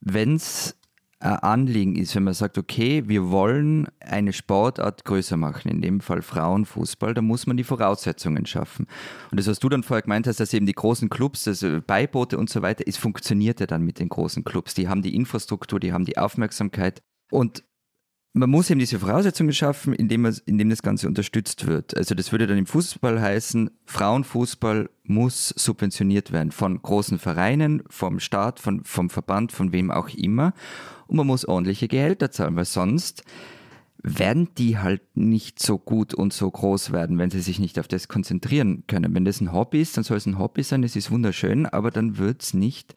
wenn 0.01 0.35
es 0.35 0.75
Anliegen 1.23 1.95
ist, 1.95 2.15
wenn 2.15 2.23
man 2.23 2.33
sagt, 2.33 2.57
okay, 2.57 3.03
wir 3.07 3.31
wollen 3.31 3.87
eine 4.01 4.33
Sportart 4.33 5.05
größer 5.05 5.37
machen, 5.37 5.69
in 5.69 5.81
dem 5.81 6.01
Fall 6.01 6.21
Frauenfußball, 6.21 7.13
dann 7.13 7.25
muss 7.25 7.47
man 7.47 7.55
die 7.55 7.63
Voraussetzungen 7.63 8.45
schaffen. 8.45 8.87
Und 9.31 9.39
das, 9.39 9.47
was 9.47 9.59
du 9.59 9.69
dann 9.69 9.83
vorher 9.83 10.01
gemeint 10.01 10.27
hast, 10.27 10.41
dass 10.41 10.53
eben 10.53 10.65
die 10.65 10.73
großen 10.73 11.09
Clubs, 11.09 11.47
also 11.47 11.79
Beiboote 11.85 12.37
und 12.37 12.49
so 12.49 12.61
weiter, 12.61 12.83
es 12.85 12.97
funktioniert 12.97 13.61
ja 13.61 13.67
dann 13.67 13.83
mit 13.83 13.99
den 13.99 14.09
großen 14.09 14.43
Clubs. 14.43 14.73
Die 14.73 14.89
haben 14.89 15.01
die 15.01 15.15
Infrastruktur, 15.15 15.79
die 15.79 15.93
haben 15.93 16.05
die 16.05 16.17
Aufmerksamkeit. 16.17 17.01
Und 17.31 17.63
man 18.33 18.49
muss 18.49 18.69
eben 18.71 18.79
diese 18.79 18.99
Voraussetzungen 18.99 19.53
schaffen, 19.53 19.93
indem, 19.93 20.21
man, 20.21 20.35
indem 20.47 20.71
das 20.71 20.81
Ganze 20.81 21.07
unterstützt 21.07 21.67
wird. 21.67 21.95
Also 21.95 22.15
das 22.15 22.31
würde 22.31 22.47
dann 22.47 22.57
im 22.57 22.65
Fußball 22.65 23.21
heißen, 23.21 23.69
Frauenfußball 23.85 24.89
muss 25.03 25.49
subventioniert 25.49 26.31
werden 26.31 26.51
von 26.51 26.81
großen 26.81 27.19
Vereinen, 27.19 27.83
vom 27.89 28.19
Staat, 28.19 28.59
von, 28.59 28.83
vom 28.85 29.11
Verband, 29.11 29.51
von 29.51 29.71
wem 29.71 29.91
auch 29.91 30.09
immer. 30.09 30.53
Und 31.05 31.17
man 31.17 31.27
muss 31.27 31.45
ordentliche 31.45 31.87
Gehälter 31.87 32.31
zahlen, 32.31 32.55
weil 32.55 32.65
sonst 32.65 33.23
werden 34.01 34.49
die 34.57 34.79
halt 34.79 35.01
nicht 35.15 35.61
so 35.61 35.77
gut 35.77 36.15
und 36.15 36.33
so 36.33 36.49
groß 36.49 36.91
werden, 36.91 37.19
wenn 37.19 37.29
sie 37.29 37.39
sich 37.39 37.59
nicht 37.59 37.77
auf 37.79 37.87
das 37.87 38.07
konzentrieren 38.07 38.83
können. 38.87 39.13
Wenn 39.13 39.25
das 39.25 39.41
ein 39.41 39.53
Hobby 39.53 39.79
ist, 39.79 39.95
dann 39.95 40.03
soll 40.03 40.17
es 40.17 40.25
ein 40.25 40.39
Hobby 40.39 40.63
sein, 40.63 40.83
es 40.83 40.95
ist 40.95 41.11
wunderschön, 41.11 41.67
aber 41.67 41.91
dann 41.91 42.17
wird 42.17 42.41
es 42.41 42.53
nicht 42.55 42.95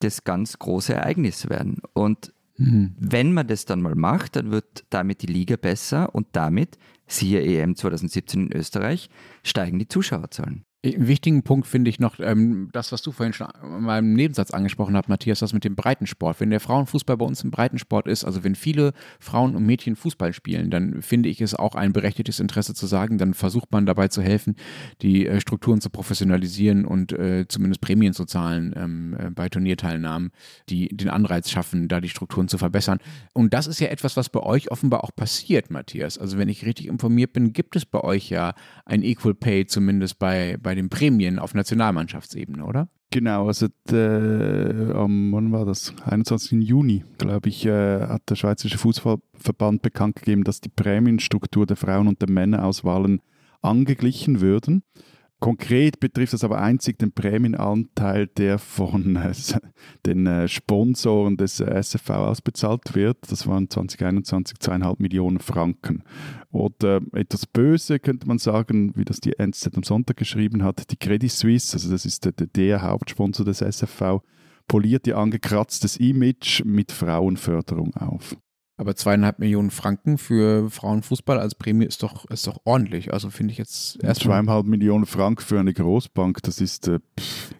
das 0.00 0.24
ganz 0.24 0.58
große 0.58 0.92
Ereignis 0.92 1.48
werden. 1.48 1.80
Und 1.92 2.34
Mhm. 2.56 2.94
Wenn 2.98 3.32
man 3.32 3.46
das 3.46 3.64
dann 3.64 3.82
mal 3.82 3.94
macht, 3.94 4.36
dann 4.36 4.50
wird 4.50 4.84
damit 4.90 5.22
die 5.22 5.26
Liga 5.26 5.56
besser 5.56 6.14
und 6.14 6.28
damit, 6.32 6.78
siehe 7.06 7.42
EM 7.42 7.76
2017 7.76 8.46
in 8.46 8.56
Österreich, 8.56 9.10
steigen 9.42 9.78
die 9.78 9.88
Zuschauerzahlen. 9.88 10.64
Einen 10.84 11.08
wichtigen 11.08 11.42
Punkt 11.42 11.66
finde 11.66 11.88
ich 11.88 11.98
noch, 11.98 12.20
ähm, 12.20 12.68
das, 12.72 12.92
was 12.92 13.00
du 13.00 13.10
vorhin 13.10 13.32
schon 13.32 13.48
in 13.62 13.84
meinem 13.84 14.12
Nebensatz 14.12 14.50
angesprochen 14.50 14.94
hast, 14.96 15.08
Matthias, 15.08 15.38
das 15.38 15.54
mit 15.54 15.64
dem 15.64 15.76
Breitensport. 15.76 16.40
Wenn 16.40 16.50
der 16.50 16.60
Frauenfußball 16.60 17.16
bei 17.16 17.24
uns 17.24 17.42
im 17.42 17.50
Breitensport 17.50 18.06
ist, 18.06 18.24
also 18.24 18.44
wenn 18.44 18.54
viele 18.54 18.92
Frauen 19.18 19.56
und 19.56 19.64
Mädchen 19.64 19.96
Fußball 19.96 20.34
spielen, 20.34 20.70
dann 20.70 21.00
finde 21.00 21.30
ich 21.30 21.40
es 21.40 21.54
auch 21.54 21.74
ein 21.74 21.94
berechtigtes 21.94 22.38
Interesse 22.38 22.74
zu 22.74 22.86
sagen, 22.86 23.16
dann 23.16 23.32
versucht 23.32 23.72
man 23.72 23.86
dabei 23.86 24.08
zu 24.08 24.20
helfen, 24.20 24.56
die 25.00 25.26
äh, 25.26 25.40
Strukturen 25.40 25.80
zu 25.80 25.88
professionalisieren 25.88 26.84
und 26.84 27.12
äh, 27.12 27.46
zumindest 27.48 27.80
Prämien 27.80 28.12
zu 28.12 28.26
zahlen 28.26 28.74
ähm, 28.76 29.16
äh, 29.18 29.30
bei 29.30 29.48
Turnierteilnahmen, 29.48 30.32
die 30.68 30.88
den 30.88 31.08
Anreiz 31.08 31.50
schaffen, 31.50 31.88
da 31.88 32.02
die 32.02 32.10
Strukturen 32.10 32.48
zu 32.48 32.58
verbessern. 32.58 32.98
Und 33.32 33.54
das 33.54 33.66
ist 33.66 33.80
ja 33.80 33.88
etwas, 33.88 34.18
was 34.18 34.28
bei 34.28 34.40
euch 34.40 34.70
offenbar 34.70 35.02
auch 35.02 35.16
passiert, 35.16 35.70
Matthias. 35.70 36.18
Also 36.18 36.36
wenn 36.36 36.50
ich 36.50 36.66
richtig 36.66 36.88
informiert 36.88 37.32
bin, 37.32 37.54
gibt 37.54 37.74
es 37.74 37.86
bei 37.86 38.00
euch 38.00 38.28
ja 38.28 38.52
ein 38.84 39.02
Equal 39.02 39.34
Pay 39.34 39.64
zumindest 39.64 40.18
bei, 40.18 40.58
bei 40.60 40.73
bei 40.74 40.80
den 40.80 40.88
Prämien 40.88 41.38
auf 41.38 41.54
Nationalmannschaftsebene, 41.54 42.64
oder? 42.64 42.88
Genau, 43.10 43.46
also 43.46 43.66
äh, 43.92 44.92
am, 44.92 45.30
wann 45.32 45.52
war 45.52 45.64
das? 45.64 45.94
21. 46.04 46.62
Juni, 46.62 47.04
glaube 47.16 47.48
ich, 47.48 47.64
äh, 47.64 48.00
hat 48.00 48.28
der 48.28 48.34
Schweizerische 48.34 48.78
Fußballverband 48.78 49.82
bekannt 49.82 50.16
gegeben, 50.16 50.42
dass 50.42 50.60
die 50.60 50.68
Prämienstruktur 50.68 51.64
der 51.64 51.76
Frauen- 51.76 52.08
und 52.08 52.20
der 52.20 52.28
Männerauswahlen 52.28 53.20
angeglichen 53.62 54.40
würden. 54.40 54.82
Konkret 55.44 56.00
betrifft 56.00 56.32
das 56.32 56.42
aber 56.42 56.58
einzig 56.62 56.98
den 56.98 57.12
Prämienanteil, 57.12 58.28
der 58.28 58.58
von 58.58 59.16
äh, 59.16 59.34
den 60.06 60.26
äh, 60.26 60.48
Sponsoren 60.48 61.36
des 61.36 61.60
äh, 61.60 61.66
SFV 61.66 62.08
ausbezahlt 62.12 62.94
wird. 62.94 63.18
Das 63.28 63.46
waren 63.46 63.68
2021 63.68 64.58
zweieinhalb 64.58 65.00
Millionen 65.00 65.40
Franken. 65.40 66.02
Oder 66.50 67.02
etwas 67.12 67.44
böse 67.44 67.98
könnte 67.98 68.26
man 68.26 68.38
sagen, 68.38 68.96
wie 68.96 69.04
das 69.04 69.20
die 69.20 69.34
NZ 69.38 69.76
am 69.76 69.82
Sonntag 69.82 70.16
geschrieben 70.16 70.62
hat, 70.62 70.90
die 70.90 70.96
Credit 70.96 71.30
Suisse, 71.30 71.74
also 71.74 71.90
das 71.90 72.06
ist 72.06 72.24
der, 72.24 72.32
der 72.32 72.80
Hauptsponsor 72.80 73.44
des 73.44 73.60
SFV, 73.60 74.22
poliert 74.66 75.06
ihr 75.06 75.18
angekratztes 75.18 75.98
Image 75.98 76.64
mit 76.64 76.90
Frauenförderung 76.90 77.94
auf. 77.96 78.34
Aber 78.76 78.96
zweieinhalb 78.96 79.38
Millionen 79.38 79.70
Franken 79.70 80.18
für 80.18 80.68
Frauenfußball 80.68 81.38
als 81.38 81.54
Prämie 81.54 81.84
ist 81.84 82.02
doch, 82.02 82.28
ist 82.30 82.48
doch 82.48 82.58
ordentlich. 82.64 83.12
Also 83.12 83.30
finde 83.30 83.52
ich 83.52 83.58
jetzt 83.58 84.02
erst. 84.02 84.22
Zweieinhalb 84.22 84.66
Millionen 84.66 85.06
Franken 85.06 85.42
für 85.42 85.60
eine 85.60 85.72
Großbank, 85.72 86.42
das 86.42 86.60
ist. 86.60 86.88
Äh, 86.88 86.98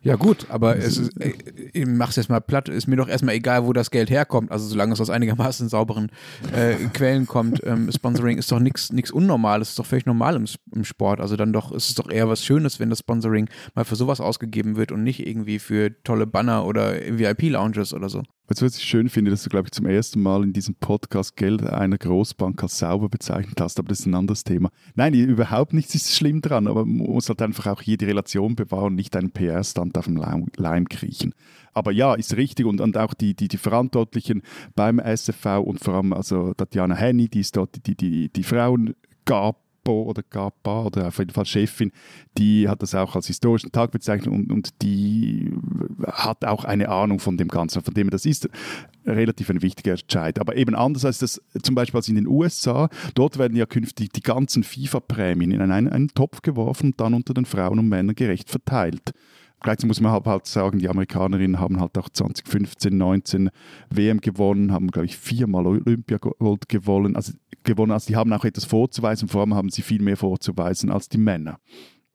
ja, 0.02 0.16
gut, 0.16 0.46
aber 0.48 0.76
es 0.76 0.98
ist, 0.98 1.20
äh, 1.20 1.34
ich 1.72 1.86
mach's 1.86 2.16
jetzt 2.16 2.30
mal 2.30 2.40
platt, 2.40 2.68
ist 2.68 2.88
mir 2.88 2.96
doch 2.96 3.08
erstmal 3.08 3.36
egal, 3.36 3.64
wo 3.64 3.72
das 3.72 3.92
Geld 3.92 4.10
herkommt. 4.10 4.50
Also 4.50 4.66
solange 4.66 4.94
es 4.94 5.00
aus 5.00 5.08
einigermaßen 5.08 5.68
sauberen 5.68 6.10
äh, 6.52 6.74
Quellen 6.92 7.26
kommt. 7.26 7.62
Ähm, 7.64 7.92
Sponsoring 7.92 8.38
ist 8.38 8.50
doch 8.50 8.58
nichts 8.58 8.90
Unnormales, 9.12 9.70
ist 9.70 9.78
doch 9.78 9.86
völlig 9.86 10.06
normal 10.06 10.34
im, 10.34 10.46
im 10.74 10.84
Sport. 10.84 11.20
Also 11.20 11.36
dann 11.36 11.52
doch 11.52 11.70
ist 11.70 11.90
es 11.90 11.94
doch 11.94 12.10
eher 12.10 12.28
was 12.28 12.44
Schönes, 12.44 12.80
wenn 12.80 12.90
das 12.90 12.98
Sponsoring 12.98 13.48
mal 13.76 13.84
für 13.84 13.94
sowas 13.96 14.20
ausgegeben 14.20 14.74
wird 14.74 14.90
und 14.90 15.04
nicht 15.04 15.24
irgendwie 15.24 15.60
für 15.60 16.02
tolle 16.02 16.26
Banner 16.26 16.66
oder 16.66 16.94
VIP-Lounges 16.94 17.94
oder 17.94 18.08
so. 18.08 18.24
Weißt 18.46 18.60
was 18.60 18.76
ich 18.76 18.84
schön 18.84 19.08
finde, 19.08 19.30
dass 19.30 19.42
du, 19.42 19.48
glaube 19.48 19.68
ich, 19.68 19.72
zum 19.72 19.86
ersten 19.86 20.20
Mal 20.20 20.42
in 20.42 20.52
diesem 20.52 20.74
Podcast 20.74 21.34
Geld 21.34 21.62
einer 21.62 21.96
Großbank 21.96 22.62
als 22.62 22.78
sauber 22.78 23.08
bezeichnet 23.08 23.58
hast, 23.58 23.78
aber 23.78 23.88
das 23.88 24.00
ist 24.00 24.06
ein 24.06 24.14
anderes 24.14 24.44
Thema. 24.44 24.68
Nein, 24.94 25.14
überhaupt 25.14 25.72
nichts 25.72 25.94
ist 25.94 26.14
schlimm 26.14 26.42
dran, 26.42 26.66
aber 26.66 26.84
man 26.84 27.06
muss 27.06 27.30
halt 27.30 27.40
einfach 27.40 27.66
auch 27.68 27.80
hier 27.80 27.96
die 27.96 28.04
Relation 28.04 28.54
bewahren 28.54 28.96
nicht 28.96 29.16
einen 29.16 29.30
PR-Stand 29.30 29.96
auf 29.96 30.04
dem 30.04 30.22
Leim 30.56 30.88
kriechen. 30.90 31.32
Aber 31.72 31.90
ja, 31.90 32.12
ist 32.12 32.36
richtig 32.36 32.66
und, 32.66 32.82
und 32.82 32.98
auch 32.98 33.14
die, 33.14 33.34
die, 33.34 33.48
die 33.48 33.56
Verantwortlichen 33.56 34.42
beim 34.74 34.98
SFV 34.98 35.60
und 35.64 35.82
vor 35.82 35.94
allem 35.94 36.12
also 36.12 36.52
Tatjana 36.52 36.96
Henny, 36.96 37.28
die 37.28 37.40
ist 37.40 37.56
dort 37.56 37.86
die, 37.86 37.96
die, 37.96 38.28
die 38.28 38.42
Frauen 38.42 38.94
gab 39.24 39.63
Capo 39.84 40.02
oder 40.04 40.22
Kappa 40.22 40.84
oder 40.84 41.08
auf 41.08 41.18
jeden 41.18 41.30
Fall 41.30 41.44
Chefin, 41.44 41.92
die 42.38 42.68
hat 42.68 42.82
das 42.82 42.94
auch 42.94 43.14
als 43.14 43.26
historischen 43.26 43.70
Tag 43.70 43.90
bezeichnet 43.90 44.32
und, 44.32 44.50
und 44.50 44.82
die 44.82 45.52
hat 46.06 46.44
auch 46.44 46.64
eine 46.64 46.88
Ahnung 46.88 47.18
von 47.18 47.36
dem 47.36 47.48
Ganzen, 47.48 47.82
von 47.82 47.94
dem 47.94 48.10
das 48.10 48.24
ist 48.24 48.48
relativ 49.04 49.50
ein 49.50 49.62
wichtiger 49.62 49.92
Entscheid. 49.92 50.40
Aber 50.40 50.56
eben 50.56 50.74
anders 50.74 51.04
als 51.04 51.18
das 51.18 51.40
zum 51.62 51.74
Beispiel 51.74 51.98
als 51.98 52.08
in 52.08 52.14
den 52.14 52.26
USA, 52.26 52.88
dort 53.14 53.38
werden 53.38 53.56
ja 53.56 53.66
künftig 53.66 54.12
die 54.12 54.22
ganzen 54.22 54.62
FIFA-Prämien 54.62 55.50
in 55.50 55.60
einen, 55.60 55.88
einen 55.88 56.08
Topf 56.08 56.42
geworfen 56.42 56.86
und 56.86 57.00
dann 57.00 57.14
unter 57.14 57.34
den 57.34 57.44
Frauen 57.44 57.78
und 57.78 57.88
Männern 57.88 58.14
gerecht 58.14 58.50
verteilt. 58.50 59.12
Gleichzeitig 59.64 59.88
muss 59.88 60.00
man 60.02 60.12
halt, 60.12 60.26
halt 60.26 60.46
sagen, 60.46 60.78
die 60.78 60.90
Amerikanerinnen 60.90 61.58
haben 61.58 61.80
halt 61.80 61.96
auch 61.96 62.10
2015, 62.10 62.94
19 62.94 63.48
WM 63.88 64.20
gewonnen, 64.20 64.72
haben, 64.72 64.88
glaube 64.88 65.06
ich, 65.06 65.16
viermal 65.16 65.66
Olympiagold 65.66 66.68
gewonnen. 66.68 67.16
Also, 67.16 67.32
gewonnen. 67.62 67.92
Also 67.92 68.08
die 68.08 68.16
haben 68.16 68.30
auch 68.34 68.44
etwas 68.44 68.66
vorzuweisen, 68.66 69.26
vor 69.26 69.40
allem 69.40 69.54
haben 69.54 69.70
sie 69.70 69.80
viel 69.80 70.02
mehr 70.02 70.18
vorzuweisen 70.18 70.90
als 70.90 71.08
die 71.08 71.16
Männer. 71.16 71.60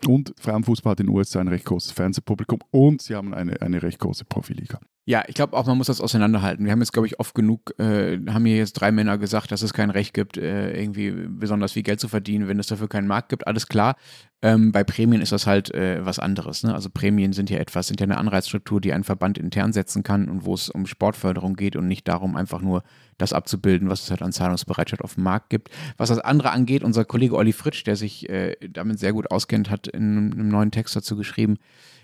Und 0.06 0.32
Frauenfußball 0.40 0.92
hat 0.92 1.00
in 1.00 1.08
den 1.08 1.16
USA 1.16 1.40
ein 1.40 1.48
recht 1.48 1.66
großes 1.66 1.92
Fernsehpublikum 1.92 2.60
und 2.70 3.02
sie 3.02 3.16
haben 3.16 3.34
eine, 3.34 3.60
eine 3.64 3.82
recht 3.82 3.98
große 3.98 4.26
Profiliga. 4.26 4.80
Ja, 5.06 5.24
ich 5.28 5.34
glaube 5.34 5.58
auch, 5.58 5.66
man 5.66 5.76
muss 5.76 5.88
das 5.88 6.02
auseinanderhalten. 6.02 6.66
Wir 6.66 6.72
haben 6.72 6.82
jetzt, 6.82 6.94
glaube 6.94 7.08
ich, 7.08 7.20
oft 7.20 7.34
genug, 7.34 7.74
äh, 7.80 8.20
haben 8.30 8.46
hier 8.46 8.58
jetzt 8.58 8.74
drei 8.74 8.92
Männer 8.92 9.18
gesagt, 9.18 9.52
dass 9.52 9.64
es 9.64 9.74
kein 9.74 9.90
Recht 9.90 10.14
gibt, 10.14 10.38
äh, 10.38 10.80
irgendwie 10.80 11.10
besonders 11.12 11.72
viel 11.72 11.82
Geld 11.82 12.00
zu 12.00 12.08
verdienen, 12.08 12.48
wenn 12.48 12.60
es 12.60 12.68
dafür 12.68 12.88
keinen 12.88 13.08
Markt 13.08 13.30
gibt. 13.30 13.48
Alles 13.48 13.68
klar. 13.68 13.96
Ähm, 14.44 14.72
bei 14.72 14.84
Prämien 14.84 15.22
ist 15.22 15.32
das 15.32 15.48
halt 15.48 15.74
äh, 15.74 16.06
was 16.06 16.20
anderes. 16.20 16.64
Ne? 16.64 16.76
Also 16.76 16.90
Prämien 16.92 17.34
sind 17.34 17.50
ja 17.50 17.58
etwas, 17.58 17.88
sind 17.88 18.00
ja 18.00 18.06
eine 18.06 18.20
Anreizstruktur, 18.20 18.80
die 18.80 18.94
ein 18.94 19.04
Verband 19.04 19.40
intern 19.40 19.74
setzen 19.74 20.04
kann 20.04 20.30
und 20.30 20.46
wo 20.46 20.54
es 20.54 20.70
um 20.70 20.86
Sportförderung 20.86 21.56
geht 21.56 21.76
und 21.76 21.88
nicht 21.88 22.08
darum, 22.08 22.36
einfach 22.36 22.62
nur 22.62 22.84
das 23.18 23.34
abzubilden, 23.34 23.90
was 23.90 24.04
es 24.04 24.12
halt 24.12 24.22
an 24.22 24.32
Zahlungsbereitschaft 24.32 25.04
auf 25.04 25.16
dem 25.16 25.24
Markt 25.24 25.50
gibt. 25.50 25.72
Was 25.98 26.10
das 26.10 26.20
andere 26.20 26.52
angeht, 26.52 26.84
unser 26.84 27.04
Kollege 27.04 27.36
Olli 27.36 27.52
Fritsch, 27.52 27.84
der 27.84 27.96
sich 27.96 28.30
äh, 28.30 28.56
damit 28.70 29.00
sehr 29.00 29.14
gut 29.14 29.32
auskennt, 29.32 29.72
hat 29.72 29.88
in 29.88 30.34
einem 30.34 30.50
neuen 30.50 30.70
Text 30.72 30.96
dazu 30.96 31.16
geschrieben, 31.16 31.58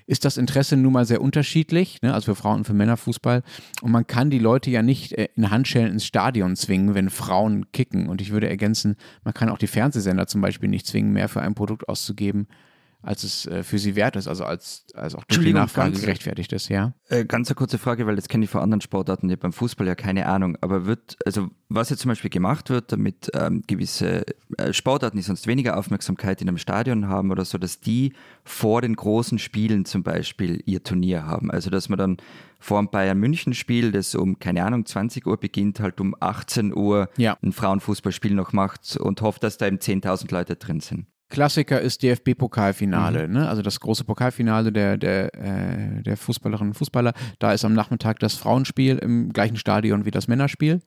ist 0.08 0.26
das 0.26 0.38
Interesse 0.38 0.78
nun 0.78 0.94
mal 0.94 1.06
sehr 1.06 1.22
unterschiedlich, 1.22 2.02
ne? 2.02 2.14
also 2.14 2.34
für 2.34 2.36
Frauen 2.36 2.58
und 2.58 2.66
für 2.66 2.74
Männerfußball. 2.74 3.42
Und 3.82 3.92
man 3.92 4.06
kann 4.06 4.30
die 4.30 4.40
Leute 4.40 4.70
ja 4.70 4.82
nicht 4.82 5.14
äh, 5.14 5.30
in 5.36 5.50
Handschellen 5.50 5.94
ins 5.94 6.06
Stadion 6.06 6.56
zwingen, 6.56 6.94
wenn 6.94 7.10
Frauen 7.10 7.72
kicken. 7.72 8.08
Und 8.08 8.22
ich 8.22 8.32
würde 8.32 8.50
ergänzen, 8.50 8.96
man 9.24 9.34
kann 9.34 9.50
auch 9.50 9.58
die 9.58 9.68
Fernsehsender 9.68 10.28
zum 10.28 10.42
Beispiel 10.42 10.70
nicht 10.70 10.86
zwingen, 10.86 11.14
mehr 11.14 11.30
für 11.30 11.42
ein 11.42 11.56
Produkt 11.56 11.90
auszugeben, 11.90 12.48
als 13.06 13.24
es 13.24 13.46
äh, 13.46 13.64
für 13.64 13.78
sie 13.78 13.96
wert 13.96 14.16
ist, 14.16 14.28
also 14.28 14.44
als, 14.44 14.86
als 14.96 15.16
auch 15.16 15.24
durch 15.26 15.42
die 15.42 15.54
Nachfrage 15.54 15.92
ganz, 15.92 16.02
gerechtfertigt 16.02 16.52
ist, 16.54 16.70
ja. 16.70 16.94
Äh, 17.08 17.26
ganz 17.26 17.50
eine 17.50 17.56
kurze 17.56 17.78
Frage, 17.78 18.08
weil 18.08 18.16
das 18.16 18.28
kenne 18.28 18.46
ich 18.46 18.50
von 18.50 18.62
anderen 18.62 18.82
Sportarten, 18.82 19.30
ich 19.30 19.40
beim 19.40 19.54
Fußball 19.54 19.86
ja 19.86 19.96
keine 19.96 20.26
Ahnung, 20.26 20.58
aber 20.62 20.86
wird, 20.86 21.18
also 21.26 21.50
was 21.70 21.90
jetzt 21.90 22.02
zum 22.02 22.10
Beispiel 22.10 22.32
gemacht 22.32 22.70
wird, 22.70 22.92
damit 22.92 23.30
ähm, 23.34 23.62
gewisse 23.68 24.26
äh, 24.58 24.74
Sportarten, 24.74 25.18
die 25.18 25.24
sonst 25.24 25.46
weniger 25.46 25.78
Aufmerksamkeit 25.78 26.42
in 26.42 26.48
einem 26.48 26.58
Stadion 26.58 27.08
haben 27.08 27.32
oder 27.32 27.46
so, 27.46 27.58
dass 27.58 27.80
die 27.80 28.14
vor 28.44 28.82
den 28.82 28.96
großen 28.96 29.38
Spielen 29.40 29.86
zum 29.86 30.04
Beispiel 30.04 30.62
ihr 30.66 30.84
Turnier 30.84 31.26
haben. 31.26 31.52
Also 31.52 31.70
dass 31.70 31.90
man 31.90 32.00
dann 32.00 32.18
vor 32.60 32.80
dem 32.80 32.90
Bayern-München-Spiel, 32.90 33.92
das 33.92 34.16
um, 34.16 34.40
keine 34.40 34.64
Ahnung, 34.64 34.86
20 34.86 35.28
Uhr 35.28 35.38
beginnt, 35.38 35.80
halt 35.80 36.02
um 36.02 36.16
18 36.20 36.74
Uhr 36.76 37.10
ja. 37.18 37.38
ein 37.44 37.52
Frauenfußballspiel 37.52 38.34
noch 38.34 38.54
macht 38.54 38.98
und 38.98 39.22
hofft, 39.22 39.44
dass 39.44 39.58
da 39.58 39.68
eben 39.68 39.78
10.000 39.78 40.32
Leute 40.32 40.56
drin 40.56 40.80
sind. 40.80 41.06
Klassiker 41.30 41.82
ist 41.82 42.04
DFB-Pokalfinale, 42.04 43.28
mhm. 43.28 43.34
ne? 43.34 43.50
also 43.50 43.62
das 43.62 43.80
große 43.80 44.04
Pokalfinale 44.04 44.72
der, 44.72 44.98
der, 44.98 45.34
äh, 45.34 46.04
der 46.04 46.18
Fußballerinnen 46.18 46.72
und 46.72 46.78
Fußballer. 46.78 47.14
Da 47.40 47.52
ist 47.52 47.66
am 47.66 47.74
Nachmittag 47.74 48.20
das 48.20 48.36
Frauenspiel 48.36 48.98
im 48.98 49.34
gleichen 49.34 49.58
Stadion 49.58 50.06
wie 50.06 50.12
das 50.12 50.28
Männerspiel 50.28 50.82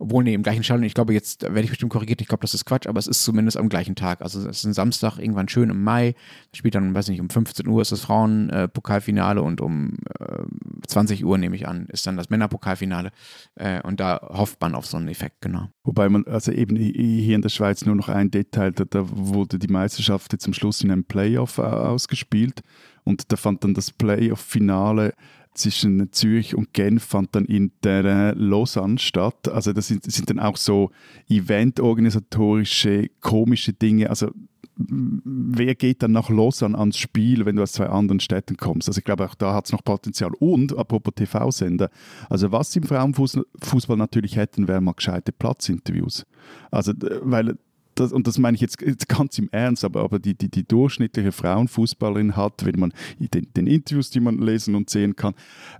obwohl, 0.00 0.24
nee, 0.24 0.32
im 0.32 0.42
gleichen 0.42 0.64
Stadion, 0.64 0.84
ich 0.84 0.94
glaube, 0.94 1.12
jetzt 1.12 1.42
werde 1.42 1.60
ich 1.60 1.68
bestimmt 1.68 1.92
korrigiert, 1.92 2.22
ich 2.22 2.26
glaube, 2.26 2.40
das 2.40 2.54
ist 2.54 2.64
Quatsch, 2.64 2.86
aber 2.86 2.98
es 2.98 3.06
ist 3.06 3.22
zumindest 3.22 3.58
am 3.58 3.68
gleichen 3.68 3.96
Tag. 3.96 4.22
Also 4.22 4.40
es 4.40 4.58
ist 4.58 4.64
ein 4.64 4.72
Samstag, 4.72 5.18
irgendwann 5.18 5.48
schön 5.48 5.68
im 5.68 5.84
Mai, 5.84 6.14
spielt 6.54 6.74
dann, 6.74 6.94
weiß 6.94 7.08
nicht, 7.08 7.20
um 7.20 7.28
15 7.28 7.68
Uhr 7.68 7.82
ist 7.82 7.92
das 7.92 8.00
Frauenpokalfinale 8.00 9.40
äh, 9.40 9.44
und 9.44 9.60
um 9.60 9.98
äh, 10.18 10.42
20 10.86 11.24
Uhr, 11.24 11.36
nehme 11.36 11.54
ich 11.54 11.68
an, 11.68 11.86
ist 11.86 12.06
dann 12.06 12.16
das 12.16 12.30
Männerpokalfinale. 12.30 13.10
Äh, 13.56 13.82
und 13.82 14.00
da 14.00 14.20
hofft 14.22 14.58
man 14.62 14.74
auf 14.74 14.86
so 14.86 14.96
einen 14.96 15.08
Effekt, 15.08 15.42
genau. 15.42 15.68
Wobei 15.84 16.08
man, 16.08 16.24
also 16.26 16.50
eben 16.50 16.76
hier 16.76 17.36
in 17.36 17.42
der 17.42 17.50
Schweiz 17.50 17.84
nur 17.84 17.94
noch 17.94 18.08
ein 18.08 18.30
Detail, 18.30 18.72
da, 18.72 18.84
da 18.84 19.04
wurde 19.06 19.58
die 19.58 19.68
Meisterschaft 19.68 20.34
zum 20.40 20.54
Schluss 20.54 20.82
in 20.82 20.90
einem 20.90 21.04
Playoff 21.04 21.58
äh, 21.58 21.62
ausgespielt 21.62 22.62
und 23.04 23.30
da 23.32 23.36
fand 23.36 23.64
dann 23.64 23.74
das 23.74 23.90
Playoff-Finale 23.90 25.12
zwischen 25.54 26.12
Zürich 26.12 26.54
und 26.54 26.72
Genf 26.72 27.04
fand 27.04 27.34
dann 27.34 27.44
in 27.44 27.72
der 27.82 28.34
Lausanne 28.34 28.98
statt. 28.98 29.48
Also 29.48 29.72
das 29.72 29.88
sind, 29.88 30.06
das 30.06 30.14
sind 30.14 30.30
dann 30.30 30.38
auch 30.38 30.56
so 30.56 30.90
eventorganisatorische, 31.28 33.10
komische 33.20 33.72
Dinge. 33.72 34.10
Also 34.10 34.30
wer 34.82 35.74
geht 35.74 36.02
dann 36.02 36.12
nach 36.12 36.30
Lausanne 36.30 36.78
ans 36.78 36.96
Spiel, 36.96 37.44
wenn 37.44 37.56
du 37.56 37.62
aus 37.62 37.72
zwei 37.72 37.88
anderen 37.88 38.20
Städten 38.20 38.56
kommst? 38.56 38.88
Also 38.88 38.98
ich 38.98 39.04
glaube, 39.04 39.26
auch 39.26 39.34
da 39.34 39.54
hat 39.54 39.66
es 39.66 39.72
noch 39.72 39.84
Potenzial. 39.84 40.32
Und 40.38 40.76
apropos 40.76 41.14
TV-Sender, 41.14 41.90
also 42.28 42.52
was 42.52 42.72
sie 42.72 42.80
im 42.80 42.86
Frauenfußball 42.86 43.96
natürlich 43.96 44.36
hätten, 44.36 44.68
wären 44.68 44.84
mal 44.84 44.92
gescheite 44.92 45.32
Platzinterviews. 45.32 46.24
Also, 46.70 46.92
weil 47.22 47.56
das, 47.94 48.12
und 48.12 48.26
das 48.26 48.38
meine 48.38 48.54
ich 48.54 48.60
jetzt, 48.60 48.80
jetzt 48.80 49.08
ganz 49.08 49.38
im 49.38 49.48
Ernst, 49.50 49.84
aber, 49.84 50.02
aber 50.02 50.18
die, 50.18 50.34
die, 50.34 50.48
die 50.48 50.64
durchschnittliche 50.64 51.32
Frauenfußballerin 51.32 52.36
hat, 52.36 52.64
wenn 52.64 52.78
man 52.78 52.92
den, 53.18 53.48
den, 53.54 53.66
Interviews, 53.66 54.10
die 54.10 54.20
man 54.20 54.38
lesen 54.38 54.74
und 54.74 54.90
sehen 54.90 55.16
kann, 55.16 55.34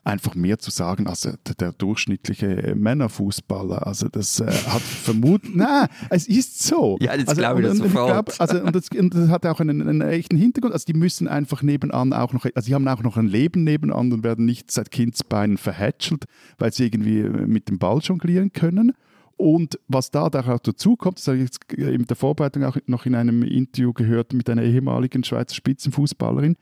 einfach 0.05 0.35
mehr 0.35 0.59
zu 0.59 0.71
sagen 0.71 1.07
als 1.07 1.23
der, 1.23 1.37
der 1.59 1.73
durchschnittliche 1.73 2.75
Männerfußballer. 2.77 3.87
Also 3.87 4.09
das 4.09 4.41
äh, 4.41 4.47
hat 4.47 4.83
vermutlich, 4.83 5.55
nein, 5.55 5.89
es 6.11 6.29
ist 6.29 6.63
so. 6.63 6.99
Ja, 7.01 7.17
das 7.17 7.29
also, 7.29 7.41
glaube 7.41 7.63
ich 7.63 7.69
das 7.69 7.79
sofort. 7.79 8.29
Ich 8.29 8.37
glaub, 8.37 8.41
also, 8.41 8.63
und, 8.63 8.77
das, 8.77 8.89
und 8.91 9.15
das 9.15 9.29
hat 9.29 9.47
auch 9.47 9.61
einen, 9.61 9.81
einen, 9.83 10.01
echten 10.03 10.37
Hintergrund. 10.37 10.73
Also 10.73 10.85
die 10.87 10.95
müssen 10.95 11.29
einfach 11.29 11.63
nebenan 11.63 12.13
auch 12.13 12.33
noch, 12.33 12.45
also 12.45 12.67
sie 12.67 12.75
haben 12.75 12.87
auch 12.89 13.03
noch 13.03 13.17
ein 13.17 13.27
Leben 13.27 13.65
nebenan 13.65 14.13
und 14.13 14.25
werden 14.25 14.45
nicht 14.45 14.71
seit 14.71 14.91
Kindsbeinen 14.91 15.59
verhätschelt, 15.59 16.25
weil 16.59 16.73
sie 16.73 16.85
irgendwie 16.85 17.23
mit 17.23 17.69
dem 17.69 17.79
Ball 17.79 17.99
jonglieren 17.99 18.53
können. 18.53 18.93
Und 19.37 19.79
was 19.89 20.11
da 20.11 20.25
auch 20.25 20.59
dazu 20.59 20.97
kommt, 20.97 21.19
das 21.19 21.29
habe 21.29 21.39
ich 21.39 21.45
jetzt 21.45 21.73
in 21.73 22.05
der 22.05 22.17
Vorbereitung 22.17 22.65
auch 22.65 22.77
noch 22.87 23.07
in 23.07 23.15
einem 23.15 23.43
Interview 23.43 23.93
gehört 23.93 24.33
mit 24.33 24.51
einer 24.51 24.63
ehemaligen 24.63 25.25
Schweizer 25.25 25.55
Spitzenfußballerin, 25.55 26.57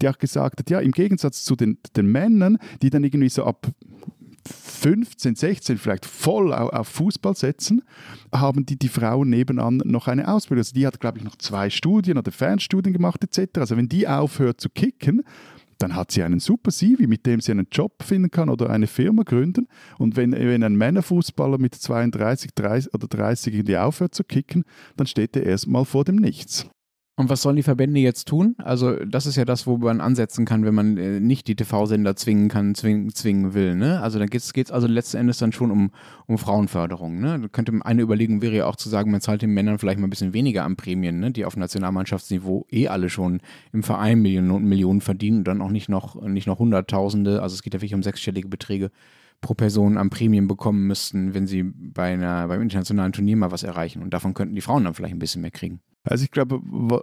die 0.00 0.08
auch 0.08 0.18
gesagt 0.18 0.60
hat, 0.60 0.70
ja, 0.70 0.78
im 0.80 0.92
Gegensatz 0.92 1.42
zu 1.42 1.56
den, 1.56 1.78
den 1.96 2.06
Männern, 2.06 2.58
die 2.82 2.90
dann 2.90 3.02
irgendwie 3.02 3.28
so 3.28 3.44
ab 3.44 3.66
15, 4.48 5.34
16 5.34 5.78
vielleicht 5.78 6.06
voll 6.06 6.52
auf 6.52 6.88
Fußball 6.88 7.36
setzen, 7.36 7.82
haben 8.32 8.64
die, 8.64 8.78
die 8.78 8.88
Frauen 8.88 9.28
nebenan 9.28 9.82
noch 9.84 10.08
eine 10.08 10.28
Ausbildung. 10.28 10.60
Also 10.60 10.74
die 10.74 10.86
hat, 10.86 11.00
glaube 11.00 11.18
ich, 11.18 11.24
noch 11.24 11.36
zwei 11.36 11.68
Studien 11.68 12.16
oder 12.16 12.32
Fernstudien 12.32 12.92
gemacht 12.92 13.22
etc. 13.22 13.58
Also 13.58 13.76
wenn 13.76 13.88
die 13.88 14.08
aufhört 14.08 14.60
zu 14.60 14.70
kicken, 14.70 15.22
dann 15.80 15.96
hat 15.96 16.12
sie 16.12 16.22
einen 16.22 16.40
super 16.40 16.70
CV, 16.70 17.08
mit 17.08 17.26
dem 17.26 17.40
sie 17.40 17.52
einen 17.52 17.68
Job 17.72 18.02
finden 18.02 18.30
kann 18.30 18.50
oder 18.50 18.70
eine 18.70 18.86
Firma 18.86 19.22
gründen. 19.22 19.66
Und 19.98 20.16
wenn, 20.16 20.32
wenn 20.32 20.62
ein 20.62 20.76
Männerfußballer 20.76 21.58
mit 21.58 21.74
32 21.74 22.52
30 22.54 22.94
oder 22.94 23.08
30 23.08 23.54
in 23.54 23.64
die 23.64 23.78
aufhört 23.78 24.14
zu 24.14 24.22
kicken, 24.22 24.64
dann 24.96 25.06
steht 25.06 25.36
er 25.36 25.44
erstmal 25.44 25.84
vor 25.84 26.04
dem 26.04 26.16
Nichts. 26.16 26.68
Und 27.20 27.28
was 27.28 27.42
sollen 27.42 27.56
die 27.56 27.62
Verbände 27.62 28.00
jetzt 28.00 28.28
tun? 28.28 28.54
Also, 28.56 28.96
das 29.04 29.26
ist 29.26 29.36
ja 29.36 29.44
das, 29.44 29.66
wo 29.66 29.76
man 29.76 30.00
ansetzen 30.00 30.46
kann, 30.46 30.64
wenn 30.64 30.74
man 30.74 30.96
äh, 30.96 31.20
nicht 31.20 31.48
die 31.48 31.54
TV-Sender 31.54 32.16
zwingen 32.16 32.48
kann, 32.48 32.74
zwingen, 32.74 33.10
zwingen 33.10 33.52
will. 33.52 33.74
Ne? 33.74 34.00
Also, 34.00 34.18
da 34.18 34.24
geht 34.24 34.42
es 34.42 34.70
also 34.70 34.86
letzten 34.86 35.18
Endes 35.18 35.36
dann 35.36 35.52
schon 35.52 35.70
um, 35.70 35.90
um 36.24 36.38
Frauenförderung. 36.38 37.20
Ne? 37.20 37.38
Da 37.38 37.48
könnte 37.48 37.74
eine 37.82 38.00
Überlegung 38.00 38.40
wäre 38.40 38.56
ja 38.56 38.66
auch 38.66 38.76
zu 38.76 38.88
sagen, 38.88 39.10
man 39.10 39.20
zahlt 39.20 39.42
den 39.42 39.50
Männern 39.50 39.78
vielleicht 39.78 39.98
mal 39.98 40.06
ein 40.06 40.10
bisschen 40.10 40.32
weniger 40.32 40.64
an 40.64 40.76
Prämien, 40.76 41.20
ne? 41.20 41.30
die 41.30 41.44
auf 41.44 41.58
Nationalmannschaftsniveau 41.58 42.66
eh 42.70 42.88
alle 42.88 43.10
schon 43.10 43.42
im 43.74 43.82
Verein 43.82 44.22
Millionen, 44.22 44.64
Millionen 44.64 45.02
verdienen 45.02 45.40
und 45.40 45.44
dann 45.44 45.60
auch 45.60 45.70
nicht 45.70 45.90
noch, 45.90 46.22
nicht 46.22 46.46
noch 46.46 46.58
Hunderttausende, 46.58 47.42
also 47.42 47.52
es 47.52 47.60
geht 47.60 47.74
ja 47.74 47.82
wirklich 47.82 47.94
um 47.94 48.02
sechsstellige 48.02 48.48
Beträge 48.48 48.90
pro 49.42 49.52
Person 49.52 49.98
an 49.98 50.08
Prämien 50.08 50.48
bekommen 50.48 50.86
müssten, 50.86 51.34
wenn 51.34 51.46
sie 51.46 51.64
bei 51.64 52.14
einer, 52.14 52.48
beim 52.48 52.62
internationalen 52.62 53.12
Turnier 53.12 53.36
mal 53.36 53.52
was 53.52 53.62
erreichen. 53.62 54.00
Und 54.02 54.14
davon 54.14 54.32
könnten 54.32 54.54
die 54.54 54.62
Frauen 54.62 54.84
dann 54.84 54.94
vielleicht 54.94 55.14
ein 55.14 55.18
bisschen 55.18 55.42
mehr 55.42 55.50
kriegen. 55.50 55.80
Also 56.02 56.24
ich 56.24 56.30
glaube, 56.30 56.60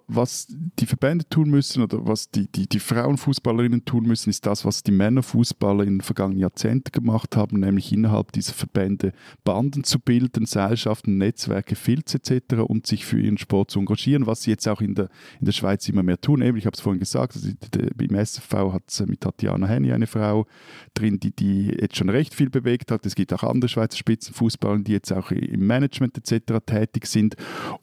was 0.08 0.48
die 0.50 0.88
Verbände 0.88 1.30
tun 1.30 1.52
müssen 1.52 1.84
oder 1.84 2.08
was 2.08 2.32
die, 2.32 2.52
die, 2.52 2.68
die 2.68 2.80
Frauenfußballerinnen 2.80 3.86
tun 3.86 4.08
müssen, 4.08 4.32
ist 4.32 4.48
das, 4.48 4.66
was 4.66 4.82
die 4.82 4.92
Männerfußballer 4.92 5.84
in 5.84 5.98
den 5.98 6.02
vergangenen 6.02 6.40
Jahrzehnten 6.40 6.92
gemacht 6.92 7.36
haben, 7.36 7.60
nämlich 7.60 7.94
innerhalb 7.94 8.32
dieser 8.32 8.54
Verbände 8.54 9.14
Banden 9.44 9.84
zu 9.84 10.00
bilden, 10.00 10.48
Seilschaften, 10.48 11.20
Netzwerke, 11.20 11.76
Filz 11.76 12.16
etc. 12.16 12.56
und 12.66 12.88
sich 12.88 13.06
für 13.06 13.20
ihren 13.20 13.38
Sport 13.38 13.70
zu 13.70 13.80
engagieren, 13.80 14.26
was 14.26 14.42
sie 14.42 14.50
jetzt 14.50 14.68
auch 14.68 14.82
in 14.82 14.96
der, 14.96 15.10
in 15.40 15.46
der 15.46 15.52
Schweiz 15.54 15.88
immer 15.88 16.02
mehr 16.02 16.20
tun. 16.20 16.42
Eben, 16.42 16.58
ich 16.58 16.66
habe 16.66 16.74
es 16.74 16.82
vorhin 16.82 17.00
gesagt, 17.00 17.36
also 17.36 17.50
im 17.50 18.16
SFV 18.16 18.74
hat 18.74 18.84
es 18.88 19.06
mit 19.06 19.22
Tatjana 19.22 19.68
Henny 19.68 19.94
eine 19.94 20.08
Frau 20.08 20.48
drin, 20.96 21.20
die, 21.20 21.36
die 21.36 21.68
jetzt 21.68 21.98
schon 21.98 22.10
recht 22.10 22.34
viel 22.34 22.50
bewegt 22.50 22.92
hat. 22.92 23.06
Es 23.06 23.14
gibt 23.14 23.32
auch 23.32 23.44
andere 23.44 23.70
Schweizer 23.70 23.98
Spitzenfußballer, 23.98 24.80
die 24.80 24.94
jetzt 24.94 25.14
auch 25.14 25.30
im 25.30 25.68
Management 25.68 26.18
etc. 26.18 26.66
tätig 26.66 27.06
sind 27.06 27.36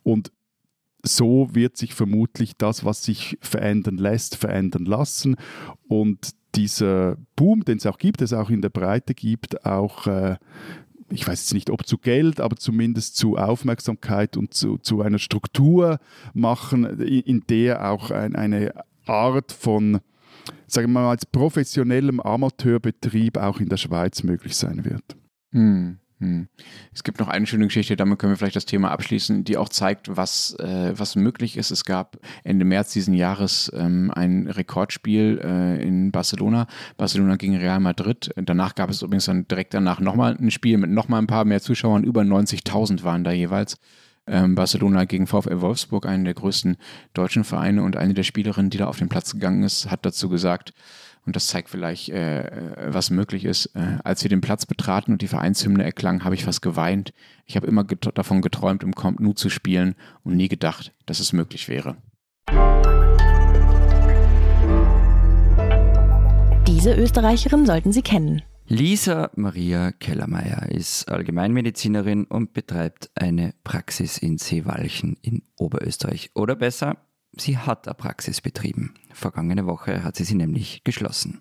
und 0.03 0.33
so 1.05 1.49
wird 1.53 1.77
sich 1.77 1.95
vermutlich 1.95 2.57
das, 2.57 2.85
was 2.85 3.05
sich 3.05 3.39
verändern 3.41 3.99
lässt, 3.99 4.37
verändern 4.37 4.85
lassen. 4.85 5.37
Und 5.87 6.31
dieser 6.55 7.17
Boom, 7.37 7.65
den 7.65 7.79
es 7.79 7.87
auch 7.87 7.99
gibt, 7.99 8.23
es 8.23 8.33
auch 8.33 8.51
in 8.51 8.63
der 8.63 8.71
Breite 8.71 9.15
gibt, 9.15 9.65
auch 9.67 10.07
äh, 10.07 10.37
ich 11.11 11.27
weiß 11.27 11.43
jetzt 11.43 11.55
nicht, 11.55 11.71
ob 11.71 11.87
zu 11.87 11.99
Geld, 11.99 12.41
aber 12.41 12.57
zumindest 12.57 13.17
zu 13.17 13.37
Aufmerksamkeit 13.37 14.37
und 14.37 14.55
zu, 14.55 14.79
zu 14.79 15.03
einer 15.03 15.19
Struktur 15.19 15.99
machen, 16.33 16.85
in, 17.01 17.21
in 17.21 17.41
der 17.49 17.91
auch 17.91 18.11
ein, 18.11 18.35
eine 18.35 18.73
Art 19.07 19.53
von, 19.53 20.01
sagen 20.67 20.89
wir 20.89 21.01
mal, 21.01 21.11
als 21.11 21.27
professionellem 21.27 22.21
Amateurbetrieb 22.21 23.37
auch 23.37 23.61
in 23.61 23.69
der 23.69 23.77
Schweiz 23.77 24.23
möglich 24.23 24.57
sein 24.57 24.85
wird. 24.85 25.05
Hm. 25.53 25.99
Hm. 26.25 26.49
Es 26.95 27.05
gibt 27.05 27.20
noch 27.20 27.29
eine 27.29 27.47
schöne 27.47 27.66
Geschichte, 27.66 27.97
damit 27.97 28.18
können 28.18 28.33
wir 28.33 28.37
vielleicht 28.39 28.57
das 28.57 28.64
Thema 28.64 28.91
abschließen, 28.91 29.45
die 29.45 29.59
auch 29.59 29.68
zeigt, 29.68 30.16
was, 30.16 30.57
äh, 30.59 30.93
was 30.97 31.16
möglich 31.16 31.59
ist. 31.59 31.70
Es 31.70 31.85
gab 31.85 32.16
Ende 32.45 32.64
März 32.64 32.93
diesen 32.93 33.12
Jahres 33.12 33.70
ähm, 33.75 34.11
ein 34.14 34.49
Rekordspiel 34.49 35.41
äh, 35.45 35.83
in 35.83 36.12
Barcelona. 36.12 36.66
Barcelona 36.97 37.37
gegen 37.37 37.57
Real 37.57 37.81
Madrid. 37.81 38.31
Danach 38.37 38.75
gab 38.75 38.89
es 38.89 39.03
übrigens 39.03 39.27
dann 39.27 39.47
direkt 39.49 39.75
danach 39.75 40.01
nochmal 40.01 40.37
ein 40.41 40.51
Spiel 40.51 40.79
mit 40.79 40.91
nochmal 40.91 41.20
ein 41.20 41.27
paar 41.27 41.45
mehr 41.45 41.61
Zuschauern. 41.61 42.05
Über 42.05 42.22
90.000 42.22 43.03
waren 43.03 43.22
da 43.22 43.33
jeweils. 43.33 43.77
Ähm, 44.27 44.55
Barcelona 44.55 45.05
gegen 45.05 45.27
VfL 45.27 45.61
Wolfsburg, 45.61 46.07
einen 46.07 46.25
der 46.25 46.33
größten 46.33 46.79
deutschen 47.12 47.45
Vereine 47.45 47.83
und 47.83 47.99
eine 47.99 48.14
der 48.14 48.22
Spielerinnen, 48.22 48.70
die 48.70 48.79
da 48.79 48.87
auf 48.87 48.99
den 48.99 49.11
Platz 49.11 49.33
gegangen 49.33 49.62
ist, 49.62 49.91
hat 49.91 50.07
dazu 50.07 50.31
gesagt, 50.31 50.72
und 51.27 51.37
das 51.37 51.47
zeigt 51.47 51.70
vielleicht, 51.70 52.11
äh, 52.11 52.93
was 52.93 53.11
möglich 53.11 53.45
ist. 53.45 53.66
Äh, 53.75 53.99
als 54.05 54.22
wir 54.22 54.29
den 54.29 54.41
Platz 54.41 54.66
betraten 54.66 55.12
und 55.12 55.22
die 55.22 55.29
Vereinshymne 55.29 55.85
erklang, 55.85 56.25
habe 56.25 56.35
ich 56.35 56.45
fast 56.45 56.62
geweint. 56.62 57.12
Ich 57.47 57.57
habe 57.57 57.66
immer 57.66 57.85
get 57.85 58.09
davon 58.14 58.43
geträumt, 58.43 58.83
im 58.83 58.95
Comp 58.95 59.20
Nu 59.20 59.33
zu 59.33 59.49
spielen 59.49 59.95
und 60.22 60.37
nie 60.37 60.49
gedacht, 60.49 60.93
dass 61.07 61.20
es 61.20 61.33
möglich 61.33 61.68
wäre. 61.68 61.97
Diese 66.66 66.95
Österreicherin 66.95 67.66
sollten 67.66 67.93
Sie 67.93 68.03
kennen. 68.03 68.43
Lisa 68.66 69.31
Maria 69.37 69.93
Kellermeier 69.93 70.70
ist 70.70 71.11
Allgemeinmedizinerin 71.11 72.25
und 72.25 72.55
betreibt 72.55 73.11
eine 73.14 73.53
Praxis 73.62 74.16
in 74.16 74.39
Seewalchen 74.39 75.18
in 75.20 75.43
Oberösterreich. 75.59 76.31
Oder 76.35 76.57
besser, 76.57 76.97
Sie 77.37 77.59
hat 77.59 77.87
eine 77.87 77.95
Praxis 77.95 78.41
betrieben. 78.41 78.95
Vergangene 79.12 79.66
Woche 79.66 80.05
hat 80.05 80.16
sie 80.16 80.24
sie 80.24 80.35
nämlich 80.35 80.85
geschlossen. 80.85 81.41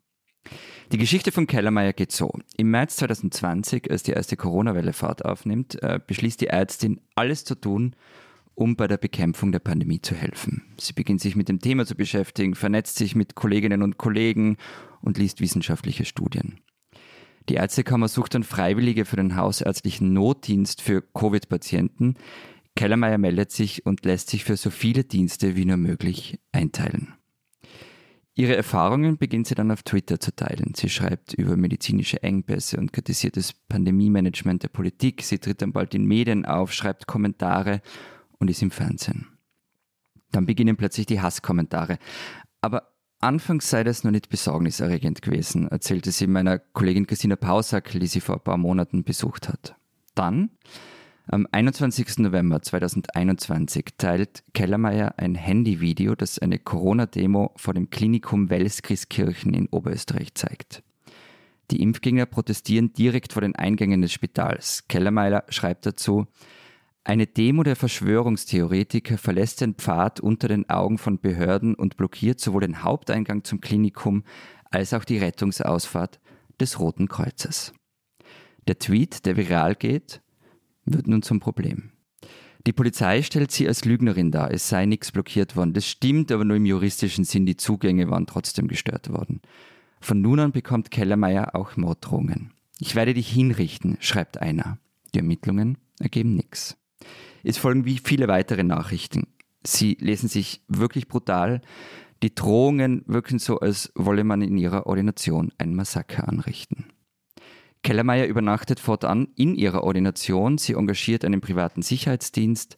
Die 0.92 0.98
Geschichte 0.98 1.32
von 1.32 1.48
Kellermeier 1.48 1.94
geht 1.94 2.12
so. 2.12 2.32
Im 2.58 2.70
März 2.72 2.98
2020, 2.98 3.90
als 3.90 4.04
die 4.04 4.12
erste 4.12 4.36
Corona-Welle 4.36 4.94
Fahrt 4.94 5.26
aufnimmt, 5.26 5.82
äh, 5.82 6.00
beschließt 6.06 6.42
die 6.42 6.48
Ärztin, 6.48 7.00
alles 7.16 7.46
zu 7.46 7.56
tun, 7.56 7.96
um 8.56 8.76
bei 8.76 8.88
der 8.88 8.98
Bekämpfung 8.98 9.52
der 9.52 9.60
Pandemie 9.60 10.02
zu 10.02 10.14
helfen. 10.16 10.64
Sie 10.80 10.94
beginnt 10.94 11.22
sich 11.22 11.36
mit 11.36 11.50
dem 11.50 11.60
Thema 11.60 11.86
zu 11.86 11.96
beschäftigen, 11.96 12.56
vernetzt 12.56 12.98
sich 12.98 13.16
mit 13.16 13.36
Kolleginnen 13.36 13.82
und 13.82 13.98
Kollegen 13.98 14.58
und 15.02 15.18
liest 15.18 15.42
wissenschaftliche 15.42 16.06
Studien. 16.06 16.60
Die 17.50 17.56
Ärztekammer 17.56 18.08
sucht 18.08 18.36
dann 18.36 18.44
Freiwillige 18.44 19.06
für 19.06 19.18
den 19.18 19.36
hausärztlichen 19.36 20.14
Notdienst 20.14 20.82
für 20.82 21.02
Covid-Patienten, 21.02 22.16
Kellermeier 22.76 23.18
meldet 23.18 23.52
sich 23.52 23.86
und 23.86 24.06
lässt 24.06 24.30
sich 24.30 24.44
für 24.44 24.58
so 24.58 24.70
viele 24.70 25.04
Dienste 25.04 25.56
wie 25.56 25.66
nur 25.66 25.78
möglich 25.78 26.40
einteilen. 26.52 27.14
Ihre 28.36 28.56
Erfahrungen 28.56 29.20
beginnt 29.20 29.46
sie 29.46 29.54
dann 29.54 29.70
auf 29.70 29.84
Twitter 29.84 30.20
zu 30.20 30.36
teilen. 30.36 30.74
Sie 30.76 30.90
schreibt 30.90 31.34
über 31.34 31.56
medizinische 31.56 32.24
Engpässe 32.24 32.78
und 32.78 32.92
kritisiert 32.92 33.38
das 33.38 33.54
Pandemie-Management 33.54 34.64
der 34.64 34.70
Politik. 34.70 35.22
Sie 35.22 35.38
tritt 35.38 35.62
dann 35.62 35.72
bald 35.72 35.94
in 35.94 36.06
Medien 36.06 36.44
auf, 36.46 36.74
schreibt 36.74 37.06
Kommentare 37.06 37.82
und 38.40 38.50
ist 38.50 38.64
im 38.64 38.72
Fernsehen. 38.72 39.28
Dann 40.32 40.48
beginnen 40.48 40.78
plötzlich 40.78 41.06
die 41.06 41.22
Hasskommentare. 41.22 42.00
Aber 42.60 42.92
anfangs 43.20 43.70
sei 43.70 43.84
das 43.84 44.04
noch 44.04 44.10
nicht 44.10 44.30
besorgniserregend 44.30 45.22
gewesen, 45.22 45.68
erzählte 45.68 46.12
sie 46.12 46.26
meiner 46.26 46.58
Kollegin 46.58 47.06
Christina 47.06 47.36
Pausack, 47.36 47.92
die 47.92 48.08
sie 48.08 48.20
vor 48.20 48.38
ein 48.38 48.44
paar 48.44 48.58
Monaten 48.58 49.04
besucht 49.04 49.48
hat. 49.48 49.76
Dann, 50.16 50.50
am 51.28 51.48
21. 51.52 52.20
November 52.20 52.62
2021, 52.62 53.96
teilt 53.98 54.44
Kellermeier 54.54 55.14
ein 55.18 55.36
Handyvideo, 55.36 56.16
das 56.16 56.40
eine 56.40 56.60
Corona-Demo 56.60 57.54
vor 57.56 57.74
dem 57.74 57.90
Klinikum 57.90 58.50
Welskrieskirchen 58.50 59.54
in 59.54 59.68
Oberösterreich 59.70 60.34
zeigt. 60.34 60.84
Die 61.72 61.82
Impfgegner 61.82 62.26
protestieren 62.26 62.94
direkt 62.94 63.34
vor 63.34 63.42
den 63.42 63.56
Eingängen 63.56 64.02
des 64.02 64.12
Spitals. 64.12 64.88
Kellermeier 64.88 65.44
schreibt 65.50 65.86
dazu, 65.86 66.28
eine 67.06 67.28
Demo 67.28 67.64
der 67.64 67.76
Verschwörungstheoretiker 67.76 69.18
verlässt 69.18 69.62
den 69.62 69.76
Pfad 69.76 70.22
unter 70.22 70.48
den 70.48 70.70
Augen 70.70 70.98
von 70.98 71.20
Behörden 71.20 71.76
und 71.76 71.98
blockiert 71.98 72.40
sowohl 72.40 72.62
den 72.62 72.84
Haupteingang 72.84 73.44
zum 73.44 73.60
Klinikum 73.60 74.24
als 74.72 74.94
auch 74.94 75.04
die 75.04 75.18
Rettungsausfahrt 75.18 76.20
des 76.60 76.80
Roten 76.80 77.08
Kreuzes. 77.08 77.74
Der 78.68 78.80
Tweet, 78.80 79.26
der 79.26 79.36
viral 79.36 79.76
geht, 79.76 80.22
wird 80.86 81.08
nun 81.08 81.22
zum 81.22 81.40
Problem. 81.40 81.92
Die 82.66 82.74
Polizei 82.74 83.22
stellt 83.22 83.52
sie 83.52 83.68
als 83.68 83.84
Lügnerin 83.84 84.32
dar, 84.32 84.52
es 84.52 84.70
sei 84.70 84.86
nichts 84.86 85.12
blockiert 85.12 85.56
worden. 85.56 85.74
Das 85.74 85.86
stimmt, 85.86 86.32
aber 86.32 86.46
nur 86.46 86.56
im 86.56 86.66
juristischen 86.66 87.26
Sinn, 87.26 87.46
die 87.46 87.58
Zugänge 87.58 88.10
waren 88.10 88.26
trotzdem 88.26 88.68
gestört 88.68 89.10
worden. 89.10 89.42
Von 90.00 90.22
nun 90.22 90.40
an 90.40 90.52
bekommt 90.52 90.92
Kellermeier 90.92 91.56
auch 91.56 91.76
Morddrohungen. 91.76 92.54
Ich 92.80 92.96
werde 92.96 93.14
dich 93.14 93.30
hinrichten, 93.30 93.98
schreibt 94.00 94.42
einer. 94.42 94.78
Die 95.14 95.20
Ermittlungen 95.20 95.78
ergeben 96.00 96.36
nichts. 96.36 96.78
Es 97.44 97.58
folgen 97.58 97.86
wie 97.86 98.00
viele 98.00 98.28
weitere 98.28 98.64
Nachrichten. 98.64 99.28
Sie 99.66 99.98
lesen 100.00 100.30
sich 100.30 100.62
wirklich 100.68 101.08
brutal. 101.08 101.62
Die 102.22 102.34
Drohungen 102.34 103.04
wirken 103.06 103.40
so, 103.40 103.60
als 103.60 103.92
wolle 103.96 104.24
man 104.24 104.42
in 104.42 104.58
ihrer 104.58 104.88
Ordination 104.88 105.52
ein 105.58 105.76
Massaker 105.76 106.28
anrichten. 106.30 106.93
Kellermeier 107.84 108.28
übernachtet 108.28 108.80
fortan 108.80 109.28
in 109.36 109.56
ihrer 109.56 109.84
Ordination. 109.84 110.58
Sie 110.58 110.74
engagiert 110.74 111.24
einen 111.26 111.42
privaten 111.42 111.82
Sicherheitsdienst. 111.82 112.78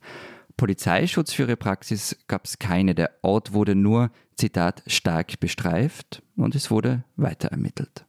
Polizeischutz 0.57 1.33
für 1.33 1.43
ihre 1.43 1.57
Praxis 1.57 2.17
gab 2.27 2.45
es 2.45 2.59
keine. 2.59 2.95
Der 2.95 3.11
Ort 3.21 3.53
wurde 3.53 3.75
nur, 3.75 4.11
Zitat, 4.35 4.83
stark 4.87 5.39
bestreift 5.39 6.23
und 6.35 6.55
es 6.55 6.71
wurde 6.71 7.03
weiter 7.15 7.49
ermittelt. 7.49 8.05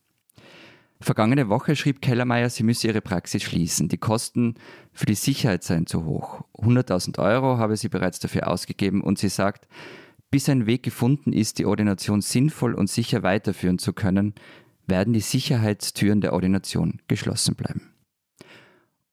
Vergangene 1.01 1.51
Woche 1.51 1.77
schrieb 1.77 2.01
Kellermeier, 2.01 2.49
sie 2.49 2.63
müsse 2.63 2.89
ihre 2.89 3.03
Praxis 3.03 3.43
schließen. 3.43 3.89
Die 3.89 3.99
Kosten 3.99 4.55
für 4.93 5.05
die 5.05 5.15
Sicherheit 5.15 5.63
seien 5.63 5.87
zu 5.87 6.05
hoch. 6.05 6.43
100.000 6.55 7.19
Euro 7.19 7.59
habe 7.59 7.77
sie 7.77 7.91
bereits 7.91 8.19
dafür 8.19 8.49
ausgegeben 8.49 9.03
und 9.03 9.19
sie 9.19 9.29
sagt, 9.29 9.69
bis 10.31 10.49
ein 10.49 10.67
Weg 10.67 10.83
gefunden 10.83 11.33
ist, 11.33 11.59
die 11.59 11.67
Ordination 11.67 12.23
sinnvoll 12.23 12.75
und 12.75 12.89
sicher 12.89 13.23
weiterführen 13.23 13.79
zu 13.79 13.93
können, 13.93 14.35
werden 14.87 15.13
die 15.13 15.21
Sicherheitstüren 15.21 16.21
der 16.21 16.33
Ordination 16.33 17.01
geschlossen 17.09 17.55
bleiben. 17.55 17.93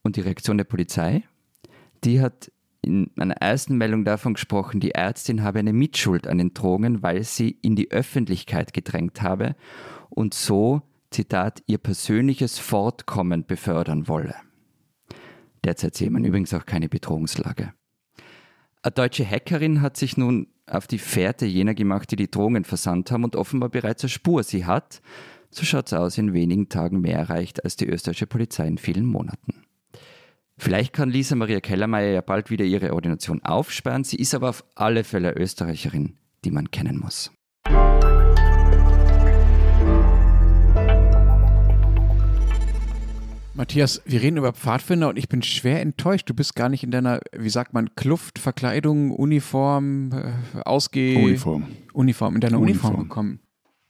Und 0.01 0.15
die 0.15 0.21
Reaktion 0.21 0.57
der 0.57 0.65
Polizei? 0.65 1.23
Die 2.03 2.21
hat 2.21 2.51
in 2.81 3.11
einer 3.17 3.35
ersten 3.35 3.77
Meldung 3.77 4.03
davon 4.03 4.33
gesprochen, 4.33 4.81
die 4.81 4.91
Ärztin 4.91 5.41
habe 5.41 5.59
eine 5.59 5.71
Mitschuld 5.71 6.27
an 6.27 6.37
den 6.37 6.53
Drohungen, 6.53 7.01
weil 7.01 7.23
sie 7.23 7.57
in 7.61 7.75
die 7.77 7.91
Öffentlichkeit 7.91 8.73
gedrängt 8.73 9.21
habe 9.21 9.55
und 10.09 10.33
so 10.33 10.81
Zitat, 11.13 11.63
ihr 11.67 11.77
persönliches 11.77 12.59
Fortkommen 12.59 13.45
befördern 13.45 14.07
wolle. 14.07 14.35
Derzeit 15.63 15.95
sieht 15.95 16.11
man 16.11 16.25
übrigens 16.25 16.53
auch 16.53 16.65
keine 16.65 16.89
Bedrohungslage. 16.89 17.73
Eine 18.81 18.91
deutsche 18.91 19.25
Hackerin 19.29 19.81
hat 19.81 19.95
sich 19.95 20.17
nun 20.17 20.47
auf 20.67 20.87
die 20.87 20.97
Fährte 20.97 21.45
jener 21.45 21.73
gemacht, 21.73 22.11
die 22.11 22.15
die 22.15 22.29
Drohungen 22.29 22.65
versandt 22.65 23.11
haben 23.11 23.23
und 23.23 23.35
offenbar 23.35 23.69
bereits 23.69 24.03
eine 24.03 24.09
Spur 24.09 24.43
sie 24.43 24.65
hat. 24.65 25.01
So 25.53 25.65
schaut 25.65 25.85
es 25.85 25.93
aus, 25.93 26.17
in 26.17 26.33
wenigen 26.33 26.67
Tagen 26.67 27.01
mehr 27.01 27.19
erreicht 27.19 27.63
als 27.63 27.75
die 27.75 27.85
österreichische 27.85 28.25
Polizei 28.25 28.65
in 28.65 28.79
vielen 28.79 29.05
Monaten. 29.05 29.63
Vielleicht 30.57 30.93
kann 30.93 31.11
Lisa 31.11 31.35
Maria 31.35 31.59
Kellermeier 31.59 32.11
ja 32.11 32.21
bald 32.21 32.49
wieder 32.49 32.65
ihre 32.65 32.91
Ordination 32.91 33.39
aufsperren. 33.43 34.03
Sie 34.03 34.15
ist 34.15 34.33
aber 34.33 34.49
auf 34.49 34.63
alle 34.73 35.03
Fälle 35.03 35.33
Österreicherin, 35.33 36.17
die 36.43 36.49
man 36.49 36.71
kennen 36.71 36.97
muss. 36.97 37.31
Matthias, 43.53 44.01
wir 44.05 44.23
reden 44.23 44.37
über 44.37 44.53
Pfadfinder 44.53 45.09
und 45.09 45.19
ich 45.19 45.29
bin 45.29 45.43
schwer 45.43 45.81
enttäuscht. 45.81 46.27
Du 46.27 46.33
bist 46.33 46.55
gar 46.55 46.69
nicht 46.69 46.83
in 46.83 46.89
deiner, 46.89 47.19
wie 47.31 47.49
sagt 47.49 47.73
man, 47.73 47.93
Kluft, 47.93 48.39
Verkleidung, 48.39 49.11
Uniform, 49.11 50.11
äh, 50.11 50.61
Ausgeh... 50.65 51.23
Uniform. 51.23 51.67
Uniform, 51.93 52.33
in 52.33 52.41
deiner 52.41 52.59
Uniform, 52.59 52.95
Uniform. 52.95 53.07
gekommen. 53.07 53.39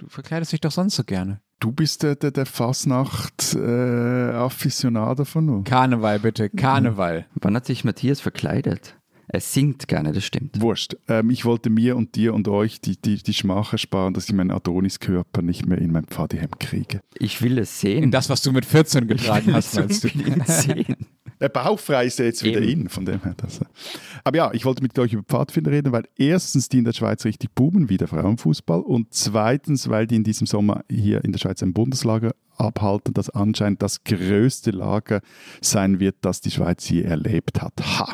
Du 0.03 0.09
verkleidest 0.09 0.51
dich 0.51 0.59
doch 0.59 0.72
sonst 0.72 0.97
so 0.97 1.05
gerne. 1.05 1.39
Du 1.64 1.72
bist 1.72 2.03
der, 2.03 2.18
der, 2.18 2.32
der 2.32 2.45
Fasnacht-Afficionado 2.45 5.24
von 5.24 5.49
uns. 5.49 5.70
Karneval, 5.70 6.20
bitte, 6.20 6.49
Karneval. 6.49 7.26
Wann 7.36 7.55
hat 7.55 7.66
sich 7.66 7.86
Matthias 7.86 8.20
verkleidet? 8.20 8.97
Er 9.28 9.40
singt 9.40 9.88
gerne, 9.88 10.12
das 10.12 10.26
stimmt. 10.26 10.60
Wurscht. 10.60 10.96
Ähm, 11.08 11.30
ich 11.30 11.46
wollte 11.46 11.70
mir 11.70 11.96
und 11.96 12.16
dir 12.16 12.34
und 12.34 12.48
euch 12.48 12.82
die, 12.82 12.98
die, 12.98 13.24
die 13.24 13.34
Schmach 13.34 13.72
ersparen, 13.74 14.14
dass 14.14 14.28
ich 14.28 14.34
meinen 14.34 14.52
Adoniskörper 14.52 15.42
nicht 15.42 15.66
mehr 15.66 15.78
in 15.78 15.92
mein 15.92 16.06
Pfadihemd 16.06 16.60
kriege. 16.60 17.02
Ich 17.18 17.42
will 17.42 17.58
es 17.58 17.80
sehen. 17.80 18.04
In 18.04 18.12
das, 18.12 18.30
was 18.30 18.42
du 18.42 18.52
mit 18.52 18.66
14 18.66 19.04
ich 19.04 19.10
getragen 19.10 19.54
hast, 19.54 19.78
es 19.78 19.80
meinst 19.80 20.04
du? 20.04 20.10
sehen. 20.46 20.96
Der 21.40 21.50
Bauchfrei 21.50 22.06
ist 22.06 22.20
ja 22.20 22.26
jetzt 22.26 22.44
wieder 22.44 22.62
Eben. 22.62 22.84
in, 22.84 22.90
von 22.90 23.06
dem 23.06 23.22
her. 23.24 23.34
Das, 23.38 23.60
äh. 23.60 23.66
aber 24.24 24.38
ja, 24.38 24.52
ich 24.54 24.66
wollte 24.66 24.84
mit 24.84 24.98
euch 25.00 25.14
über 25.14 25.24
Pfadfinder 25.24 25.72
reden, 25.72 25.92
weil 25.92 26.04
erstens 26.18 26.70
die 26.70 26.80
in 26.80 26.86
der 26.86 26.94
Schweiz 26.94 27.24
richtig 27.26 27.52
boomen, 27.56 27.90
wie 27.90 27.98
der 27.98 28.08
Frauenfußball, 28.08 28.82
und 28.82 29.14
zweitens, 29.14 29.90
weil 29.90 30.06
die 30.06 30.16
in 30.16 30.24
diesem 30.24 30.48
Sommer 30.48 30.84
hier 30.90 31.24
in 31.24 31.32
der 31.32 31.40
Schweiz 31.40 31.64
ein 31.64 31.74
Bundeslager 31.74 32.34
abhalten, 32.58 33.14
das 33.14 33.30
anscheinend 33.30 33.82
das 33.82 34.04
größte 34.04 34.72
Lager 34.72 35.22
sein 35.62 36.00
wird, 36.00 36.18
das 36.22 36.42
die 36.42 36.52
Schweiz 36.52 36.88
je 36.90 37.02
erlebt 37.02 37.62
hat. 37.62 37.74
Ha! 38.00 38.14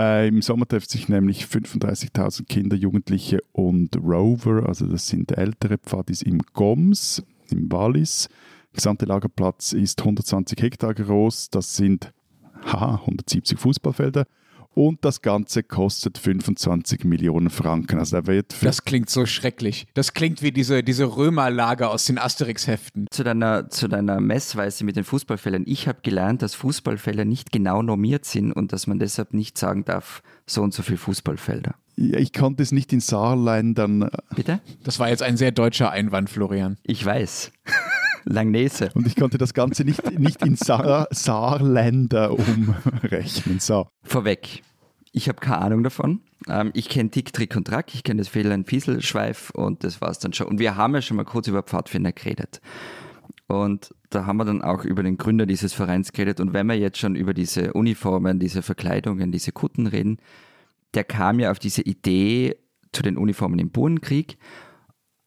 Äh, 0.00 0.28
Im 0.28 0.40
Sommer 0.40 0.66
treffen 0.66 0.88
sich 0.88 1.10
nämlich 1.10 1.44
35.000 1.44 2.46
Kinder, 2.46 2.74
Jugendliche 2.74 3.40
und 3.52 3.94
Rover, 3.96 4.66
also 4.66 4.86
das 4.86 5.08
sind 5.08 5.36
ältere 5.36 5.76
Pfadis 5.76 6.22
im 6.22 6.38
Goms, 6.54 7.22
im 7.50 7.70
Wallis. 7.70 8.28
Der 8.72 8.76
gesamte 8.76 9.04
Lagerplatz 9.04 9.74
ist 9.74 10.00
120 10.00 10.62
Hektar 10.62 10.94
groß, 10.94 11.50
das 11.50 11.76
sind 11.76 12.14
haha, 12.64 13.00
170 13.00 13.58
Fußballfelder 13.58 14.24
und 14.74 15.04
das 15.04 15.22
Ganze 15.22 15.62
kostet 15.62 16.18
25 16.18 17.04
Millionen 17.04 17.50
Franken. 17.50 17.98
Also 17.98 18.20
da 18.20 18.26
wird 18.26 18.52
für 18.52 18.66
Das 18.66 18.84
klingt 18.84 19.10
so 19.10 19.26
schrecklich. 19.26 19.86
Das 19.94 20.14
klingt 20.14 20.42
wie 20.42 20.52
diese, 20.52 20.82
diese 20.82 21.16
Römerlager 21.16 21.90
aus 21.90 22.04
den 22.04 22.18
Asterix-Heften. 22.18 23.06
Zu 23.10 23.24
deiner, 23.24 23.68
zu 23.68 23.88
deiner 23.88 24.20
Messweise 24.20 24.84
mit 24.84 24.96
den 24.96 25.04
Fußballfeldern. 25.04 25.64
Ich 25.66 25.88
habe 25.88 25.98
gelernt, 26.02 26.42
dass 26.42 26.54
Fußballfelder 26.54 27.24
nicht 27.24 27.52
genau 27.52 27.82
normiert 27.82 28.24
sind 28.24 28.52
und 28.52 28.72
dass 28.72 28.86
man 28.86 28.98
deshalb 28.98 29.34
nicht 29.34 29.58
sagen 29.58 29.84
darf, 29.84 30.22
so 30.46 30.62
und 30.62 30.72
so 30.72 30.82
viel 30.82 30.96
Fußballfelder. 30.96 31.74
Ja, 31.96 32.18
ich 32.18 32.32
konnte 32.32 32.62
es 32.62 32.72
nicht 32.72 32.92
in 32.92 33.00
Saarländern 33.00 34.02
äh, 34.02 34.10
Bitte? 34.34 34.60
Das 34.84 34.98
war 34.98 35.10
jetzt 35.10 35.22
ein 35.22 35.36
sehr 35.36 35.52
deutscher 35.52 35.90
Einwand, 35.90 36.30
Florian. 36.30 36.78
Ich 36.82 37.04
weiß. 37.04 37.52
Langnese. 38.24 38.90
und 38.94 39.06
ich 39.06 39.16
konnte 39.16 39.38
das 39.38 39.54
Ganze 39.54 39.84
nicht, 39.84 40.18
nicht 40.18 40.42
in 40.44 40.56
Saar, 40.56 41.08
Saarländer 41.10 42.32
umrechnen. 42.32 43.60
So. 43.60 43.88
Vorweg. 44.02 44.62
Ich 45.12 45.28
habe 45.28 45.40
keine 45.40 45.58
Ahnung 45.58 45.82
davon. 45.82 46.20
Ähm, 46.48 46.70
ich 46.74 46.88
kenne 46.88 47.10
Tick, 47.10 47.32
Trick 47.32 47.56
und 47.56 47.66
Track. 47.66 47.94
Ich 47.94 48.04
kenne 48.04 48.20
das 48.20 48.28
Fehlen, 48.28 48.64
Fieselschweif 48.64 49.50
und 49.50 49.82
das 49.84 50.00
war's 50.00 50.18
dann 50.18 50.32
schon. 50.32 50.46
Und 50.46 50.58
wir 50.58 50.76
haben 50.76 50.94
ja 50.94 51.02
schon 51.02 51.16
mal 51.16 51.24
kurz 51.24 51.48
über 51.48 51.62
Pfadfinder 51.62 52.12
geredet. 52.12 52.60
Und 53.48 53.92
da 54.10 54.26
haben 54.26 54.36
wir 54.36 54.44
dann 54.44 54.62
auch 54.62 54.84
über 54.84 55.02
den 55.02 55.18
Gründer 55.18 55.44
dieses 55.46 55.72
Vereins 55.72 56.12
geredet. 56.12 56.38
Und 56.38 56.52
wenn 56.52 56.68
wir 56.68 56.78
jetzt 56.78 56.98
schon 56.98 57.16
über 57.16 57.34
diese 57.34 57.72
Uniformen, 57.72 58.38
diese 58.38 58.62
Verkleidungen, 58.62 59.32
diese 59.32 59.50
Kutten 59.50 59.88
reden, 59.88 60.18
der 60.94 61.04
kam 61.04 61.40
ja 61.40 61.50
auf 61.50 61.58
diese 61.58 61.82
Idee 61.82 62.56
zu 62.92 63.02
den 63.02 63.16
Uniformen 63.16 63.58
im 63.58 63.70
Bohnenkrieg. 63.70 64.38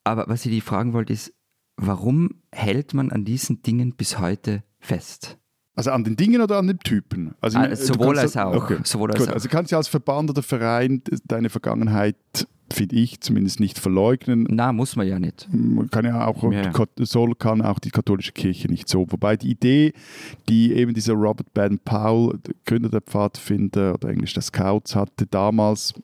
Aber 0.06 0.26
was 0.28 0.46
ich 0.46 0.52
die 0.52 0.62
fragen 0.62 0.94
wollte, 0.94 1.14
ist, 1.14 1.34
warum 1.78 2.42
hält 2.52 2.94
man 2.94 3.12
an 3.12 3.26
diesen 3.26 3.62
Dingen 3.62 3.94
bis 3.96 4.20
heute 4.20 4.64
fest? 4.80 5.38
Also 5.76 5.90
an 5.90 6.04
den 6.04 6.16
Dingen 6.16 6.42
oder 6.42 6.58
an 6.60 6.68
den 6.68 6.78
Typen? 6.80 7.34
Also, 7.42 7.58
Ah, 7.58 7.76
sowohl 7.76 8.16
kannst- 8.16 8.38
als 8.38 8.38
auch. 8.38 8.70
Sowohl 8.84 9.10
als 9.12 9.20
Gut, 9.22 9.30
auch. 9.30 9.34
also 9.34 9.50
kannst 9.50 9.72
du 9.72 9.78
als 9.78 9.88
Verband 9.88 10.30
oder 10.30 10.44
Verein 10.44 11.02
deine 11.26 11.50
Vergangenheit, 11.50 12.16
finde 12.72 12.96
ich, 12.96 13.22
zumindest 13.22 13.60
nicht 13.60 13.80
verleugnen. 13.80 14.46
Na, 14.52 14.72
muss 14.72 14.96
man 14.96 15.08
ja 15.08 15.18
nicht. 15.20 15.48
Man 15.52 15.90
kann 15.90 16.06
ja 16.06 16.28
auch, 16.28 16.44
Ja. 16.52 16.72
soll, 17.00 17.34
kann 17.34 17.64
auch 17.64 17.80
die 17.80 17.90
katholische 17.90 18.34
Kirche 18.34 18.68
nicht 18.68 18.88
so. 18.88 19.08
Wobei 19.12 19.36
die 19.36 19.50
Idee, 19.50 19.94
die 20.48 20.74
eben 20.74 20.94
dieser 20.94 21.14
Robert 21.14 21.52
Baden-Powell, 21.56 22.38
der 22.46 22.54
Gründer 22.68 22.90
der 22.90 23.02
Pfadfinder 23.02 23.96
oder 23.96 24.10
englisch 24.10 24.34
der 24.36 24.44
Scouts, 24.44 24.96
hatte 24.96 25.26
damals, 25.26 25.96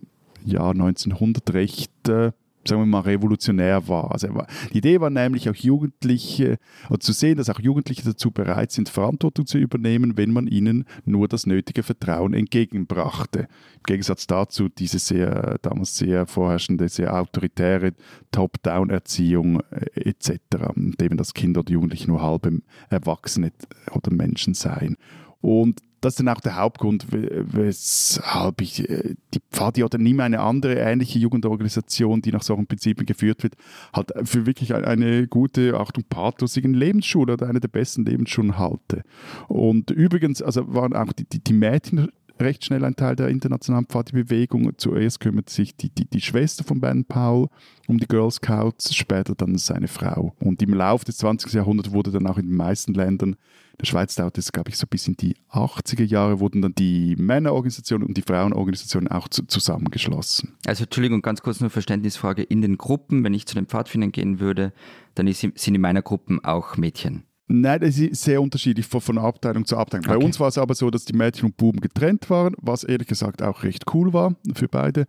Jahr 0.45 0.71
1900, 0.73 1.53
recht 1.53 1.91
äh, 2.09 2.31
sagen 2.67 2.81
wir 2.81 2.85
mal, 2.85 3.01
revolutionär 3.01 3.87
war. 3.87 4.11
Also 4.11 4.33
war, 4.33 4.47
die 4.71 4.77
Idee 4.79 4.99
war 4.99 5.09
nämlich 5.09 5.49
auch 5.49 5.55
Jugendliche, 5.55 6.57
oder 6.89 6.99
zu 6.99 7.13
sehen, 7.13 7.37
dass 7.37 7.49
auch 7.49 7.59
Jugendliche 7.59 8.03
dazu 8.03 8.31
bereit 8.31 8.71
sind, 8.71 8.89
Verantwortung 8.89 9.45
zu 9.45 9.57
übernehmen, 9.57 10.17
wenn 10.17 10.31
man 10.31 10.47
ihnen 10.47 10.85
nur 11.05 11.27
das 11.27 11.45
nötige 11.45 11.83
Vertrauen 11.83 12.33
entgegenbrachte. 12.33 13.47
Im 13.77 13.83
Gegensatz 13.85 14.27
dazu 14.27 14.69
diese 14.69 14.99
sehr, 14.99 15.57
damals 15.61 15.97
sehr 15.97 16.25
vorherrschende, 16.27 16.89
sehr 16.89 17.15
autoritäre 17.15 17.93
Top-Down-Erziehung 18.31 19.61
äh, 19.71 20.09
etc., 20.09 20.39
indem 20.75 21.17
das 21.17 21.33
Kinder 21.33 21.61
oder 21.61 21.71
Jugendliche 21.71 22.07
nur 22.07 22.21
halbe 22.21 22.61
Erwachsene 22.89 23.51
oder 23.93 24.11
Menschen 24.11 24.53
seien. 24.53 24.97
Und 25.41 25.81
das 26.01 26.13
ist 26.13 26.19
dann 26.19 26.29
auch 26.29 26.41
der 26.41 26.55
Hauptgrund, 26.55 27.07
weshalb 27.09 28.61
ich 28.61 28.89
äh, 28.89 29.15
die 29.33 29.41
Pfadi 29.51 29.83
oder 29.83 29.97
nie 29.97 30.19
eine 30.19 30.39
andere 30.39 30.75
ähnliche 30.75 31.19
Jugendorganisation, 31.19 32.21
die 32.21 32.31
nach 32.31 32.43
solchen 32.43 32.67
Prinzipien 32.67 33.05
geführt 33.05 33.43
wird, 33.43 33.55
halt 33.93 34.11
für 34.23 34.45
wirklich 34.45 34.73
eine 34.73 35.27
gute, 35.27 35.79
Achtung, 35.79 36.03
pathlosigen 36.09 36.73
Lebensschule 36.73 37.33
oder 37.33 37.47
eine 37.47 37.59
der 37.59 37.67
besten 37.67 38.05
Lebensschulen 38.05 38.57
halte. 38.57 39.03
Und 39.47 39.91
übrigens, 39.91 40.41
also 40.41 40.73
waren 40.73 40.93
auch 40.93 41.13
die, 41.13 41.25
die, 41.25 41.39
die 41.39 41.53
Mädchen 41.53 42.09
recht 42.39 42.65
schnell 42.65 42.85
ein 42.85 42.95
Teil 42.95 43.15
der 43.15 43.29
internationalen 43.29 43.85
Pfadi-Bewegung. 43.85 44.71
Zuerst 44.77 45.19
kümmert 45.19 45.49
sich 45.49 45.75
die, 45.75 45.89
die, 45.89 46.05
die 46.05 46.21
Schwester 46.21 46.63
von 46.63 46.79
Ben 46.79 47.05
Powell 47.05 47.47
um 47.87 47.97
die 47.97 48.07
Girl 48.07 48.31
Scouts, 48.31 48.95
später 48.95 49.35
dann 49.35 49.57
seine 49.57 49.87
Frau. 49.87 50.33
Und 50.39 50.61
im 50.61 50.73
Laufe 50.73 51.05
des 51.05 51.17
20. 51.17 51.53
Jahrhunderts 51.53 51.91
wurde 51.91 52.11
dann 52.11 52.27
auch 52.27 52.37
in 52.37 52.47
den 52.47 52.55
meisten 52.55 52.93
Ländern 52.93 53.35
der 53.79 53.85
Schweiz 53.85 54.15
dauert 54.15 54.37
es, 54.37 54.51
glaube 54.51 54.69
ich, 54.69 54.77
so 54.77 54.85
bis 54.87 55.07
in 55.07 55.15
die 55.15 55.37
80er 55.51 56.03
Jahre, 56.03 56.39
wurden 56.39 56.61
dann 56.61 56.75
die 56.75 57.15
Männerorganisationen 57.17 58.05
und 58.05 58.17
die 58.17 58.21
Frauenorganisationen 58.21 59.07
auch 59.09 59.29
zu, 59.29 59.45
zusammengeschlossen. 59.45 60.57
Also 60.65 60.83
Entschuldigung, 60.83 61.21
ganz 61.21 61.41
kurz 61.41 61.61
nur 61.61 61.69
Verständnisfrage. 61.69 62.43
In 62.43 62.61
den 62.61 62.77
Gruppen, 62.77 63.23
wenn 63.23 63.33
ich 63.33 63.45
zu 63.45 63.55
den 63.55 63.67
Pfadfindern 63.67 64.11
gehen 64.11 64.39
würde, 64.39 64.73
dann 65.15 65.27
ist, 65.27 65.39
sind 65.39 65.75
in 65.75 65.81
meiner 65.81 66.01
Gruppen 66.01 66.43
auch 66.43 66.75
Mädchen. 66.75 67.23
Nein, 67.51 67.79
das 67.81 67.97
ist 67.97 68.21
sehr 68.21 68.39
unterschiedlich 68.43 68.85
von, 68.85 69.01
von 69.01 69.17
Abteilung 69.17 69.65
zu 69.65 69.75
Abteilung. 69.75 70.05
Okay. 70.05 70.19
Bei 70.19 70.23
uns 70.23 70.39
war 70.39 70.49
es 70.49 70.59
aber 70.59 70.75
so, 70.75 70.91
dass 70.91 71.05
die 71.05 71.13
Mädchen 71.13 71.47
und 71.47 71.57
Buben 71.57 71.81
getrennt 71.81 72.29
waren, 72.29 72.53
was 72.61 72.83
ehrlich 72.83 73.07
gesagt 73.07 73.41
auch 73.41 73.63
recht 73.63 73.85
cool 73.91 74.13
war 74.13 74.35
für 74.53 74.67
beide. 74.67 75.07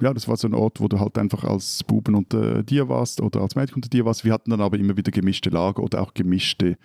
Ja, 0.00 0.12
das 0.12 0.26
war 0.26 0.36
so 0.36 0.48
ein 0.48 0.54
Ort, 0.54 0.80
wo 0.80 0.88
du 0.88 0.98
halt 0.98 1.16
einfach 1.16 1.44
als 1.44 1.84
Buben 1.84 2.16
unter 2.16 2.64
dir 2.64 2.88
warst 2.88 3.20
oder 3.20 3.40
als 3.40 3.54
Mädchen 3.54 3.76
unter 3.76 3.88
dir 3.88 4.04
warst. 4.04 4.24
Wir 4.24 4.32
hatten 4.32 4.50
dann 4.50 4.60
aber 4.60 4.78
immer 4.78 4.96
wieder 4.96 5.12
gemischte 5.12 5.48
Lager 5.50 5.80
oder 5.80 6.02
auch 6.02 6.12
gemischte 6.12 6.76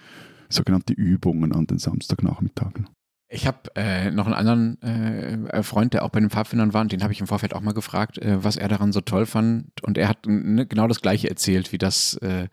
sogenannte 0.49 0.93
Übungen 0.93 1.51
an 1.51 1.65
den 1.65 1.79
Samstagnachmittagen. 1.79 2.87
Ich 3.33 3.47
habe 3.47 3.59
äh, 3.75 4.11
noch 4.11 4.25
einen 4.25 4.35
anderen 4.35 4.81
äh, 4.81 5.63
Freund, 5.63 5.93
der 5.93 6.03
auch 6.03 6.09
bei 6.09 6.19
den 6.19 6.29
Pfadfindern 6.29 6.73
war, 6.73 6.81
und 6.81 6.91
den 6.91 7.01
habe 7.01 7.13
ich 7.13 7.21
im 7.21 7.27
Vorfeld 7.27 7.55
auch 7.55 7.61
mal 7.61 7.73
gefragt, 7.73 8.17
äh, 8.17 8.43
was 8.43 8.57
er 8.57 8.67
daran 8.67 8.91
so 8.91 8.99
toll 8.99 9.25
fand. 9.25 9.81
Und 9.83 9.97
er 9.97 10.09
hat 10.09 10.27
ne, 10.27 10.65
genau 10.67 10.85
das 10.87 11.01
Gleiche 11.01 11.29
erzählt, 11.29 11.71
wie 11.71 11.77
das, 11.77 12.15
äh, 12.17 12.49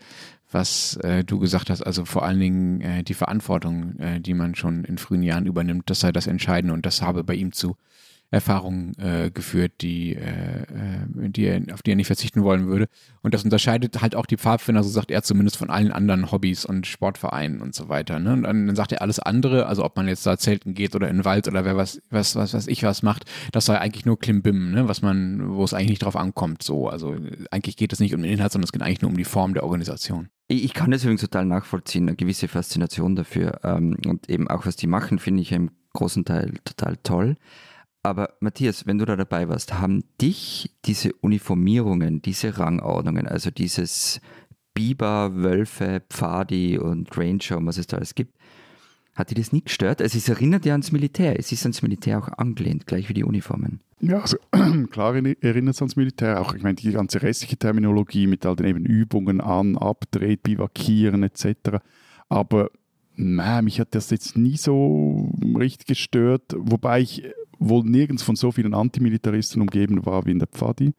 was 0.50 0.96
äh, 1.02 1.24
du 1.24 1.38
gesagt 1.38 1.70
hast. 1.70 1.82
Also 1.82 2.04
vor 2.04 2.24
allen 2.24 2.40
Dingen 2.40 2.80
äh, 2.80 3.02
die 3.02 3.14
Verantwortung, 3.14 3.94
die 4.20 4.34
man 4.34 4.54
schon 4.54 4.84
in 4.84 4.98
frühen 4.98 5.22
Jahren 5.22 5.46
übernimmt, 5.46 5.90
das 5.90 6.00
sei 6.00 6.12
das 6.12 6.26
Entscheidende 6.26 6.74
und 6.74 6.86
das 6.86 7.02
habe 7.02 7.24
bei 7.24 7.34
ihm 7.34 7.52
zu 7.52 7.76
Erfahrungen 8.30 8.94
äh, 8.98 9.30
geführt, 9.32 9.72
die, 9.80 10.14
äh, 10.14 10.62
äh, 10.62 11.30
die 11.30 11.46
er, 11.46 11.62
auf 11.72 11.82
die 11.82 11.92
er 11.92 11.96
nicht 11.96 12.08
verzichten 12.08 12.42
wollen 12.42 12.66
würde. 12.66 12.88
Und 13.22 13.32
das 13.32 13.42
unterscheidet 13.42 14.02
halt 14.02 14.14
auch 14.14 14.26
die 14.26 14.36
Pfadfinder, 14.36 14.82
so 14.82 14.90
sagt 14.90 15.10
er 15.10 15.22
zumindest, 15.22 15.56
von 15.56 15.70
allen 15.70 15.92
anderen 15.92 16.30
Hobbys 16.30 16.66
und 16.66 16.86
Sportvereinen 16.86 17.62
und 17.62 17.74
so 17.74 17.88
weiter. 17.88 18.18
Ne? 18.18 18.34
Und 18.34 18.42
dann, 18.42 18.66
dann 18.66 18.76
sagt 18.76 18.92
er 18.92 19.00
alles 19.00 19.18
andere, 19.18 19.66
also 19.66 19.82
ob 19.82 19.96
man 19.96 20.08
jetzt 20.08 20.26
da 20.26 20.36
zelten 20.36 20.74
geht 20.74 20.94
oder 20.94 21.08
in 21.08 21.18
den 21.18 21.24
Wald 21.24 21.48
oder 21.48 21.64
wer 21.64 21.76
was, 21.76 22.02
was, 22.10 22.36
was, 22.36 22.52
was 22.52 22.66
ich 22.66 22.82
was 22.82 23.02
macht, 23.02 23.24
das 23.52 23.64
sei 23.64 23.78
eigentlich 23.78 24.04
nur 24.04 24.18
Klimbim, 24.18 24.72
ne? 24.72 24.88
was 24.88 25.00
man, 25.00 25.54
wo 25.56 25.64
es 25.64 25.72
eigentlich 25.72 25.90
nicht 25.90 26.02
drauf 26.02 26.16
ankommt. 26.16 26.62
So, 26.62 26.88
also 26.88 27.16
eigentlich 27.50 27.76
geht 27.78 27.94
es 27.94 28.00
nicht 28.00 28.14
um 28.14 28.22
den 28.22 28.32
Inhalt, 28.32 28.52
sondern 28.52 28.64
es 28.64 28.72
geht 28.72 28.82
eigentlich 28.82 29.00
nur 29.00 29.10
um 29.10 29.16
die 29.16 29.24
Form 29.24 29.54
der 29.54 29.64
Organisation. 29.64 30.28
Ich 30.48 30.72
kann 30.72 30.90
das 30.90 31.02
übrigens 31.02 31.20
total 31.20 31.44
nachvollziehen, 31.46 32.08
eine 32.08 32.16
gewisse 32.16 32.48
Faszination 32.48 33.16
dafür. 33.16 33.60
Ähm, 33.64 33.96
und 34.06 34.28
eben 34.30 34.48
auch, 34.48 34.66
was 34.66 34.76
die 34.76 34.86
machen, 34.86 35.18
finde 35.18 35.42
ich 35.42 35.52
im 35.52 35.70
großen 35.92 36.24
Teil 36.24 36.54
total 36.64 36.96
toll. 37.02 37.36
Aber 38.02 38.34
Matthias, 38.40 38.86
wenn 38.86 38.98
du 38.98 39.04
da 39.04 39.16
dabei 39.16 39.48
warst, 39.48 39.74
haben 39.74 40.04
dich 40.20 40.76
diese 40.84 41.12
Uniformierungen, 41.14 42.22
diese 42.22 42.58
Rangordnungen, 42.58 43.26
also 43.26 43.50
dieses 43.50 44.20
Biber, 44.72 45.34
Wölfe, 45.34 46.02
Pfadi 46.08 46.78
und 46.78 47.16
Ranger 47.16 47.58
und 47.58 47.66
was 47.66 47.78
es 47.78 47.88
da 47.88 47.96
alles 47.96 48.14
gibt, 48.14 48.38
hat 49.18 49.30
dir 49.30 49.34
das 49.34 49.52
nie 49.52 49.62
gestört? 49.62 50.00
Also 50.00 50.16
es 50.16 50.28
erinnert 50.28 50.64
ja 50.64 50.74
ans 50.74 50.92
Militär. 50.92 51.38
Es 51.38 51.50
ist 51.50 51.64
ans 51.64 51.82
Militär 51.82 52.18
auch 52.18 52.28
angelehnt, 52.38 52.86
gleich 52.86 53.08
wie 53.08 53.14
die 53.14 53.24
Uniformen. 53.24 53.80
Ja, 54.00 54.20
also 54.20 54.36
klar 54.90 55.16
erinnert 55.16 55.74
es 55.74 55.82
ans 55.82 55.96
Militär. 55.96 56.40
Auch 56.40 56.54
ich 56.54 56.62
meine, 56.62 56.76
die 56.76 56.92
ganze 56.92 57.20
restliche 57.20 57.56
Terminologie 57.56 58.28
mit 58.28 58.46
all 58.46 58.54
den 58.54 58.66
eben 58.66 58.86
Übungen 58.86 59.40
an, 59.40 59.76
abdreht, 59.76 60.44
bivakieren 60.44 61.24
etc. 61.24 61.80
Aber 62.28 62.70
nein, 63.16 63.64
mich 63.64 63.80
hat 63.80 63.96
das 63.96 64.10
jetzt 64.10 64.36
nie 64.36 64.56
so 64.56 65.32
richtig 65.58 65.88
gestört, 65.88 66.54
wobei 66.56 67.00
ich 67.00 67.24
wohl 67.58 67.84
nirgends 67.84 68.22
von 68.22 68.36
so 68.36 68.52
vielen 68.52 68.74
Antimilitaristen 68.74 69.60
umgeben 69.60 70.04
war 70.06 70.26
wie 70.26 70.32
in 70.32 70.38
der 70.38 70.48
Pfadi. 70.48 70.94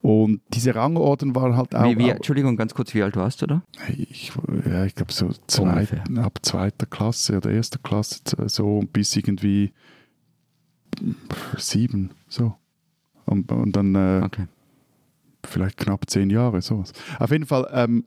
Und 0.00 0.42
diese 0.52 0.74
Rangorden 0.74 1.34
waren 1.34 1.56
halt 1.56 1.74
auch. 1.74 1.84
Wie, 1.84 1.96
wie, 1.96 2.10
Entschuldigung, 2.10 2.58
ganz 2.58 2.74
kurz, 2.74 2.92
wie 2.92 3.02
alt 3.02 3.16
warst 3.16 3.40
du 3.40 3.46
da? 3.46 3.62
Ich, 3.96 4.32
ja, 4.68 4.84
ich 4.84 4.94
glaube 4.94 5.12
so 5.12 5.30
zwei, 5.46 5.88
ab 6.16 6.40
zweiter 6.42 6.84
Klasse 6.84 7.38
oder 7.38 7.50
erster 7.50 7.78
Klasse, 7.78 8.20
so 8.48 8.84
bis 8.92 9.16
irgendwie 9.16 9.72
sieben, 11.56 12.10
so. 12.28 12.54
Und, 13.24 13.50
und 13.50 13.74
dann 13.74 13.94
äh, 13.94 14.20
okay. 14.22 14.46
vielleicht 15.42 15.78
knapp 15.78 16.10
zehn 16.10 16.28
Jahre, 16.28 16.60
sowas. 16.60 16.92
Auf 17.18 17.30
jeden 17.30 17.46
Fall, 17.46 17.66
ähm, 17.72 18.04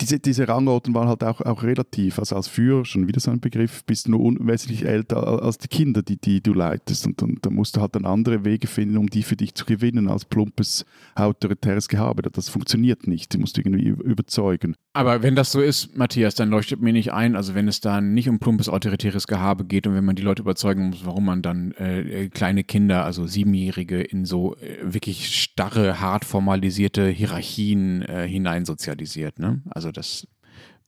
diese, 0.00 0.18
diese 0.18 0.48
Rangordnung 0.48 0.94
waren 0.94 1.08
halt 1.08 1.22
auch, 1.24 1.40
auch 1.40 1.62
relativ. 1.62 2.18
Also 2.18 2.36
als 2.36 2.48
Führer, 2.48 2.84
schon 2.84 3.06
wieder 3.06 3.20
so 3.20 3.30
ein 3.30 3.40
Begriff, 3.40 3.84
bist 3.84 4.06
du 4.06 4.12
nur 4.12 4.34
wesentlich 4.40 4.84
älter 4.84 5.42
als 5.42 5.58
die 5.58 5.68
Kinder, 5.68 6.02
die, 6.02 6.16
die 6.16 6.40
du 6.40 6.54
leitest. 6.54 7.06
Und 7.06 7.20
dann, 7.20 7.38
dann 7.42 7.54
musst 7.54 7.76
du 7.76 7.80
halt 7.80 7.94
dann 7.94 8.06
andere 8.06 8.44
Wege 8.44 8.66
finden, 8.66 8.96
um 8.96 9.08
die 9.08 9.22
für 9.22 9.36
dich 9.36 9.54
zu 9.54 9.64
gewinnen, 9.64 10.08
als 10.08 10.24
plumpes, 10.24 10.84
autoritäres 11.14 11.88
Gehabe. 11.88 12.22
Das 12.22 12.48
funktioniert 12.48 13.06
nicht. 13.06 13.32
Die 13.32 13.38
musst 13.38 13.56
du 13.56 13.60
irgendwie 13.60 13.88
überzeugen. 13.88 14.76
Aber 14.92 15.22
wenn 15.22 15.36
das 15.36 15.52
so 15.52 15.60
ist, 15.60 15.96
Matthias, 15.96 16.34
dann 16.34 16.50
leuchtet 16.50 16.80
mir 16.80 16.92
nicht 16.92 17.12
ein, 17.12 17.36
also 17.36 17.54
wenn 17.54 17.68
es 17.68 17.80
da 17.80 18.00
nicht 18.00 18.28
um 18.28 18.40
plumpes, 18.40 18.68
autoritäres 18.68 19.28
Gehabe 19.28 19.64
geht 19.64 19.86
und 19.86 19.94
wenn 19.94 20.04
man 20.04 20.16
die 20.16 20.22
Leute 20.22 20.42
überzeugen 20.42 20.90
muss, 20.90 21.06
warum 21.06 21.26
man 21.26 21.42
dann 21.42 21.70
äh, 21.72 22.28
kleine 22.28 22.64
Kinder, 22.64 23.04
also 23.04 23.24
Siebenjährige, 23.24 24.02
in 24.02 24.24
so 24.24 24.56
äh, 24.56 24.78
wirklich 24.82 25.36
starre, 25.40 26.00
hart 26.00 26.24
formalisierte 26.24 27.06
Hierarchien 27.06 28.02
äh, 28.02 28.26
hineinsozialisiert. 28.26 29.38
Ne? 29.38 29.62
Also 29.70 29.92
das 29.92 30.26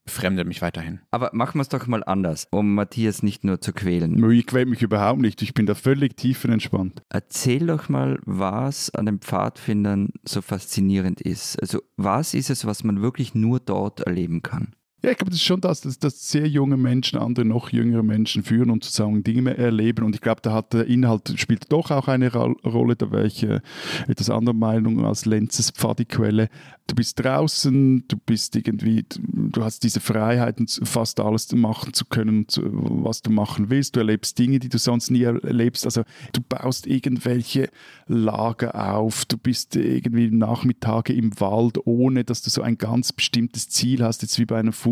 befremdet 0.04 0.46
mich 0.46 0.62
weiterhin. 0.62 1.00
Aber 1.10 1.30
machen 1.32 1.58
wir 1.58 1.62
es 1.62 1.68
doch 1.68 1.86
mal 1.86 2.02
anders, 2.04 2.48
um 2.50 2.74
Matthias 2.74 3.22
nicht 3.22 3.44
nur 3.44 3.60
zu 3.60 3.72
quälen. 3.72 4.30
Ich 4.32 4.46
quäle 4.46 4.66
mich 4.66 4.82
überhaupt 4.82 5.20
nicht. 5.20 5.42
Ich 5.42 5.54
bin 5.54 5.66
da 5.66 5.74
völlig 5.74 6.16
tiefenentspannt. 6.16 7.02
Erzähl 7.08 7.66
doch 7.66 7.88
mal, 7.88 8.18
was 8.24 8.90
an 8.94 9.06
den 9.06 9.20
Pfadfindern 9.20 10.10
so 10.26 10.42
faszinierend 10.42 11.20
ist. 11.20 11.60
Also 11.60 11.82
was 11.96 12.34
ist 12.34 12.50
es, 12.50 12.66
was 12.66 12.84
man 12.84 13.02
wirklich 13.02 13.34
nur 13.34 13.60
dort 13.60 14.00
erleben 14.00 14.42
kann? 14.42 14.74
Ja, 15.04 15.10
ich 15.10 15.16
glaube, 15.16 15.30
das 15.30 15.40
ist 15.40 15.44
schon 15.44 15.60
das, 15.60 15.80
dass, 15.80 15.98
dass 15.98 16.30
sehr 16.30 16.46
junge 16.46 16.76
Menschen 16.76 17.18
andere 17.18 17.44
noch 17.44 17.70
jüngere 17.70 18.04
Menschen 18.04 18.44
führen 18.44 18.70
und 18.70 18.84
zusammen 18.84 19.24
Dinge 19.24 19.56
erleben. 19.56 20.04
Und 20.04 20.14
ich 20.14 20.20
glaube, 20.20 20.42
da 20.42 20.52
hat 20.52 20.72
der 20.72 20.86
Inhalt 20.86 21.34
spielt 21.40 21.72
doch 21.72 21.90
auch 21.90 22.06
eine 22.06 22.32
Rolle, 22.32 22.94
da 22.94 23.10
wäre 23.10 23.26
ich 23.26 23.42
äh, 23.42 23.60
etwas 24.06 24.30
anderer 24.30 24.54
Meinung 24.54 25.04
als 25.04 25.24
Lenzes 25.24 25.72
Pfadiquelle. 25.72 26.48
Du 26.86 26.94
bist 26.94 27.18
draußen, 27.18 28.04
du 28.06 28.16
bist 28.16 28.54
irgendwie, 28.54 29.04
du 29.10 29.64
hast 29.64 29.82
diese 29.82 29.98
Freiheiten, 29.98 30.68
fast 30.68 31.18
alles 31.18 31.50
machen 31.52 31.94
zu 31.94 32.04
können, 32.04 32.46
was 32.48 33.22
du 33.22 33.30
machen 33.30 33.70
willst. 33.70 33.96
Du 33.96 34.00
erlebst 34.00 34.38
Dinge, 34.38 34.60
die 34.60 34.68
du 34.68 34.78
sonst 34.78 35.10
nie 35.10 35.22
erlebst. 35.22 35.84
Also 35.84 36.02
du 36.32 36.40
baust 36.42 36.86
irgendwelche 36.86 37.70
Lager 38.06 38.94
auf, 38.94 39.24
du 39.24 39.36
bist 39.36 39.74
irgendwie 39.74 40.30
Nachmittage 40.30 41.12
im 41.12 41.40
Wald, 41.40 41.78
ohne 41.86 42.22
dass 42.24 42.42
du 42.42 42.50
so 42.50 42.62
ein 42.62 42.78
ganz 42.78 43.12
bestimmtes 43.12 43.68
Ziel 43.68 44.04
hast, 44.04 44.22
jetzt 44.22 44.38
wie 44.38 44.44
bei 44.44 44.58
einem 44.58 44.72
Fuß 44.72 44.91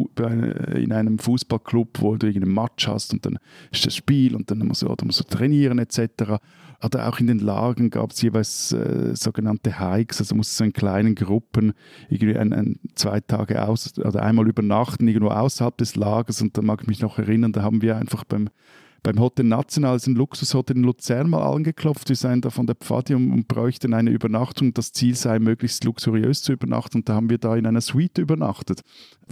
in 0.74 0.92
einem 0.92 1.18
Fußballclub, 1.18 2.00
wo 2.00 2.16
du 2.16 2.26
irgendeinen 2.26 2.54
Match 2.54 2.86
hast 2.88 3.12
und 3.12 3.26
dann 3.26 3.38
ist 3.70 3.86
das 3.86 3.96
Spiel 3.96 4.34
und 4.34 4.50
dann 4.50 4.58
musst 4.58 4.82
du, 4.82 4.88
oder 4.88 5.04
musst 5.04 5.20
du 5.20 5.24
trainieren 5.24 5.78
etc. 5.78 6.38
Oder 6.82 7.08
auch 7.08 7.18
in 7.18 7.26
den 7.26 7.40
Lagern 7.40 7.90
gab 7.90 8.12
es 8.12 8.22
jeweils 8.22 8.72
äh, 8.72 9.14
sogenannte 9.14 9.78
Hikes, 9.78 10.20
also 10.20 10.34
musst 10.34 10.58
du 10.58 10.64
in 10.64 10.72
kleinen 10.72 11.14
Gruppen 11.14 11.74
irgendwie 12.08 12.36
ein, 12.36 12.52
ein, 12.52 12.78
zwei 12.94 13.20
Tage 13.20 13.66
aus 13.66 13.98
oder 13.98 14.22
einmal 14.22 14.48
übernachten 14.48 15.06
irgendwo 15.06 15.30
außerhalb 15.30 15.76
des 15.76 15.96
Lagers 15.96 16.40
und 16.40 16.56
da 16.56 16.62
mag 16.62 16.80
ich 16.82 16.88
mich 16.88 17.00
noch 17.00 17.18
erinnern, 17.18 17.52
da 17.52 17.62
haben 17.62 17.82
wir 17.82 17.96
einfach 17.96 18.24
beim 18.24 18.48
beim 19.02 19.18
Hotel 19.18 19.46
National, 19.46 19.96
ist 19.96 20.06
ein 20.06 20.14
Luxushotel 20.14 20.76
in 20.76 20.82
Luzern, 20.82 21.30
mal 21.30 21.42
angeklopft. 21.42 22.08
Wir 22.08 22.16
seien 22.16 22.40
da 22.40 22.50
von 22.50 22.66
der 22.66 22.76
Pfadi 22.76 23.14
und, 23.14 23.48
bräuchten 23.48 23.94
eine 23.94 24.10
Übernachtung. 24.10 24.74
Das 24.74 24.92
Ziel 24.92 25.14
sei, 25.14 25.38
möglichst 25.38 25.84
luxuriös 25.84 26.42
zu 26.42 26.52
übernachten. 26.52 26.98
Und 26.98 27.08
da 27.08 27.14
haben 27.14 27.30
wir 27.30 27.38
da 27.38 27.56
in 27.56 27.66
einer 27.66 27.80
Suite 27.80 28.18
übernachtet. 28.18 28.82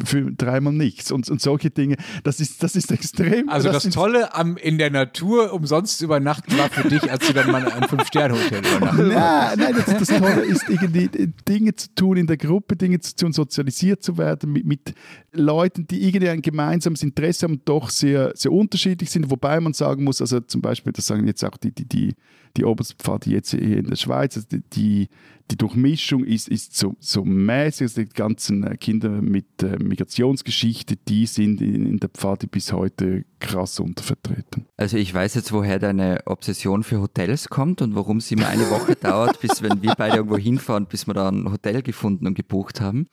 Für 0.03 0.31
dreimal 0.33 0.73
nichts. 0.73 1.11
Und, 1.11 1.29
und 1.31 1.41
solche 1.41 1.71
Dinge, 1.71 1.97
das 2.25 2.41
ist, 2.41 2.63
das 2.63 2.77
ist 2.77 2.91
extrem. 2.91 3.49
Also 3.49 3.71
das, 3.71 3.83
das 3.83 3.95
Tolle 3.95 4.35
am 4.35 4.57
in 4.57 4.79
der 4.79 4.91
Natur 4.91 5.53
umsonst 5.53 6.01
übernachten 6.03 6.57
war 6.57 6.69
für 6.71 6.89
dich, 6.89 7.11
als 7.11 7.27
du 7.27 7.33
dann 7.33 7.51
mal 7.51 7.67
ein 7.71 7.89
Fünf-Sterne-Hotel 7.89 8.59
übernachtet 8.59 9.09
Nein, 9.09 9.59
nein 9.59 9.75
das, 9.75 10.09
das 10.09 10.19
Tolle 10.19 10.45
ist 10.45 10.69
irgendwie 10.69 11.09
Dinge 11.49 11.75
zu 11.75 11.95
tun 11.95 12.17
in 12.17 12.27
der 12.27 12.37
Gruppe, 12.37 12.77
Dinge 12.77 13.01
zu 13.01 13.15
tun, 13.17 13.33
sozialisiert 13.33 14.03
zu 14.03 14.19
werden 14.19 14.53
mit, 14.53 14.65
mit 14.65 14.95
Leuten, 15.33 15.87
die 15.87 16.07
irgendwie 16.07 16.29
ein 16.29 16.43
gemeinsames 16.43 17.03
Interesse 17.03 17.47
haben, 17.47 17.61
doch 17.65 17.91
sehr, 17.91 18.33
sehr 18.35 18.53
unterschiedlich 18.53 19.11
sind. 19.11 19.31
Wobei 19.31 19.58
man 19.63 19.73
sagen 19.73 20.05
muss, 20.05 20.21
also 20.21 20.41
zum 20.41 20.61
Beispiel, 20.61 20.93
das 20.93 21.07
sagen 21.07 21.27
jetzt 21.27 21.45
auch 21.45 21.57
die, 21.57 21.73
die, 21.73 21.87
die, 21.87 22.15
die 22.57 22.65
Oberstpfade 22.65 23.31
jetzt 23.31 23.51
hier 23.51 23.79
in 23.79 23.87
der 23.87 23.97
Schweiz, 23.97 24.37
also 24.37 24.49
die, 24.73 25.09
die 25.51 25.57
Durchmischung 25.57 26.25
ist, 26.25 26.49
ist 26.49 26.77
so, 26.77 26.97
so 27.01 27.25
mäßig, 27.25 27.83
also 27.83 28.03
die 28.03 28.09
ganzen 28.09 28.65
äh, 28.65 28.77
Kinder 28.77 29.11
mit 29.11 29.63
äh, 29.63 29.79
Migrationsgeschichte, 29.79 30.97
die 30.97 31.27
sind 31.27 31.61
in, 31.61 31.87
in 31.87 31.99
der 31.99 32.11
Pfade 32.11 32.47
bis 32.47 32.73
heute 32.73 33.25
krass 33.41 33.81
untervertreten. 33.81 34.67
Also 34.77 34.97
ich 34.97 35.13
weiß 35.13 35.35
jetzt, 35.35 35.53
woher 35.53 35.79
deine 35.79 36.21
Obsession 36.27 36.83
für 36.83 37.01
Hotels 37.01 37.49
kommt 37.49 37.81
und 37.83 37.95
warum 37.95 38.19
es 38.19 38.31
immer 38.31 38.49
eine 38.49 38.69
Woche 38.71 38.97
dauert, 39.01 39.41
bis 39.41 39.63
wenn 39.63 39.83
wir 39.83 39.95
beide 39.97 40.17
irgendwo 40.17 40.37
hinfahren, 40.39 40.87
bis 40.87 41.07
wir 41.07 41.15
da 41.15 41.29
ein 41.29 41.51
Hotel 41.51 41.83
gefunden 41.83 42.27
und 42.27 42.35
gebucht 42.35 42.81
haben. 42.81 43.07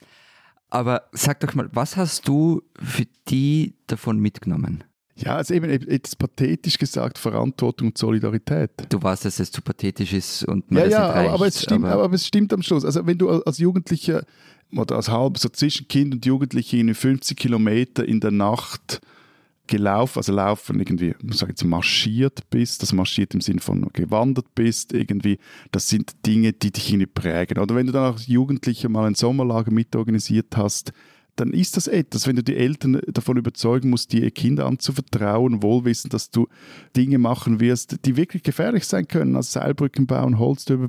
Aber 0.69 1.03
sag 1.11 1.39
doch 1.39 1.53
mal, 1.53 1.69
was 1.71 1.95
hast 1.95 2.27
du 2.27 2.61
für 2.81 3.05
die 3.29 3.75
davon 3.87 4.19
mitgenommen? 4.19 4.83
Ja, 5.18 5.38
also 5.38 5.53
eben 5.53 5.70
etwas 5.70 6.16
pathetisch 6.16 6.78
gesagt, 6.78 7.18
Verantwortung 7.18 7.88
und 7.88 7.97
Solidarität. 7.97 8.72
Du 8.89 9.01
weißt, 9.01 9.24
dass 9.24 9.39
es 9.39 9.49
zu 9.49 9.61
pathetisch 9.61 10.11
ist 10.11 10.43
und 10.43 10.70
man 10.70 10.84
ja, 10.84 10.89
ja, 10.89 11.07
nicht 11.07 11.16
reicht, 11.16 11.34
aber, 11.34 11.47
es 11.47 11.61
stimmt, 11.61 11.86
aber, 11.86 12.03
aber, 12.03 12.16
es 12.16 12.28
stimmt 12.28 12.51
am 12.51 12.61
Schluss. 12.61 12.84
Also 12.84 13.05
wenn 13.07 13.18
du 13.18 13.30
als 13.30 13.57
Jugendlicher 13.57 14.26
oder 14.76 14.97
als 14.97 15.09
halb 15.09 15.38
so 15.38 15.47
zwischen 15.47 15.88
Kind 15.88 16.13
und 16.16 16.26
Jugendliche 16.26 16.78
in 16.78 16.93
50 16.93 17.38
Kilometer 17.38 18.05
in 18.05 18.20
der 18.20 18.32
Nacht 18.32 18.99
gelaufen, 19.68 20.20
also 20.20 20.34
laufen 20.34 20.80
irgendwie, 20.80 21.16
ich 21.24 21.38
sage 21.38 21.53
jetzt 21.53 21.63
marschiert 21.63 22.49
bist, 22.49 22.82
das 22.82 22.91
marschiert 22.91 23.34
im 23.34 23.41
Sinne 23.41 23.61
von 23.61 23.88
gewandert 23.93 24.53
bist, 24.53 24.93
irgendwie, 24.93 25.39
das 25.72 25.88
sind 25.88 26.13
Dinge, 26.26 26.51
die 26.51 26.72
dich 26.72 26.89
irgendwie 26.89 27.07
prägen. 27.07 27.59
Oder 27.59 27.74
wenn 27.74 27.88
du 27.88 27.93
dann 27.93 28.13
als 28.13 28.28
Jugendlicher 28.28 28.89
mal 28.89 29.07
ein 29.07 29.16
Sommerlager 29.16 29.72
mitorganisiert 29.72 30.57
hast, 30.57 30.91
dann 31.36 31.51
ist 31.51 31.75
das 31.75 31.88
etwas, 31.88 32.27
wenn 32.27 32.36
du 32.36 32.43
die 32.43 32.55
Eltern 32.55 33.01
davon 33.07 33.38
überzeugen 33.38 33.89
musst, 33.89 34.13
dir 34.13 34.23
ihr 34.23 34.31
Kind 34.31 34.59
anzuvertrauen, 34.59 35.61
wohlwissend, 35.61 36.13
dass 36.13 36.29
du 36.29 36.47
Dinge 36.95 37.17
machen 37.17 37.59
wirst, 37.59 38.05
die 38.05 38.15
wirklich 38.15 38.43
gefährlich 38.43 38.86
sein 38.86 39.07
können, 39.07 39.36
also 39.36 39.59
Seilbrücken 39.59 40.07
bauen, 40.07 40.39
Holzdöber 40.39 40.88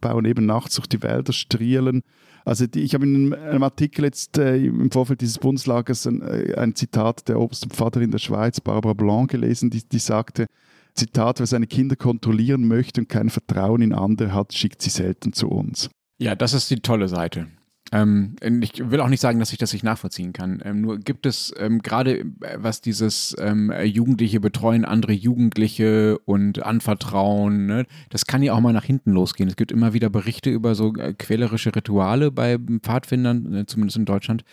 bauen, 0.00 0.24
eben 0.24 0.46
nachts 0.46 0.76
durch 0.76 0.86
die 0.86 1.02
Wälder 1.02 1.32
strielen. 1.32 2.02
Also 2.44 2.66
die, 2.66 2.80
ich 2.80 2.94
habe 2.94 3.04
in 3.04 3.32
einem 3.32 3.62
Artikel 3.62 4.04
jetzt 4.04 4.36
äh, 4.38 4.56
im 4.56 4.90
Vorfeld 4.90 5.20
dieses 5.22 5.38
Bundeslagers 5.38 6.06
ein, 6.06 6.20
äh, 6.22 6.54
ein 6.56 6.74
Zitat 6.74 7.28
der 7.28 7.40
obersten 7.40 7.70
Pfarrerin 7.70 8.10
der 8.10 8.18
Schweiz, 8.18 8.60
Barbara 8.60 8.92
Blanc, 8.92 9.30
gelesen, 9.30 9.70
die, 9.70 9.82
die 9.86 9.98
sagte, 9.98 10.46
Zitat, 10.94 11.40
wer 11.40 11.46
seine 11.46 11.66
Kinder 11.66 11.96
kontrollieren 11.96 12.68
möchte 12.68 13.00
und 13.00 13.08
kein 13.08 13.30
Vertrauen 13.30 13.82
in 13.82 13.92
andere 13.92 14.32
hat, 14.32 14.52
schickt 14.52 14.82
sie 14.82 14.90
selten 14.90 15.32
zu 15.32 15.48
uns. 15.48 15.90
Ja, 16.18 16.34
das 16.34 16.54
ist 16.54 16.70
die 16.70 16.80
tolle 16.80 17.08
Seite. 17.08 17.48
Ähm, 17.94 18.34
ich 18.60 18.90
will 18.90 19.00
auch 19.00 19.08
nicht 19.08 19.20
sagen, 19.20 19.38
dass 19.38 19.52
ich 19.52 19.58
das 19.58 19.72
nicht 19.72 19.84
nachvollziehen 19.84 20.32
kann. 20.32 20.60
Ähm, 20.64 20.80
nur 20.80 20.98
gibt 20.98 21.26
es 21.26 21.54
ähm, 21.56 21.80
gerade, 21.80 22.18
äh, 22.18 22.26
was 22.56 22.80
dieses 22.80 23.36
ähm, 23.38 23.72
Jugendliche 23.84 24.40
betreuen, 24.40 24.84
andere 24.84 25.12
Jugendliche 25.12 26.18
und 26.24 26.64
anvertrauen, 26.64 27.66
ne? 27.66 27.86
das 28.10 28.26
kann 28.26 28.42
ja 28.42 28.52
auch 28.52 28.60
mal 28.60 28.72
nach 28.72 28.84
hinten 28.84 29.12
losgehen. 29.12 29.48
Es 29.48 29.54
gibt 29.54 29.70
immer 29.70 29.94
wieder 29.94 30.10
Berichte 30.10 30.50
über 30.50 30.74
so 30.74 30.92
äh, 30.96 31.14
quälerische 31.14 31.74
Rituale 31.74 32.32
bei 32.32 32.58
Pfadfindern, 32.82 33.54
äh, 33.54 33.66
zumindest 33.66 33.96
in 33.96 34.06
Deutschland, 34.06 34.44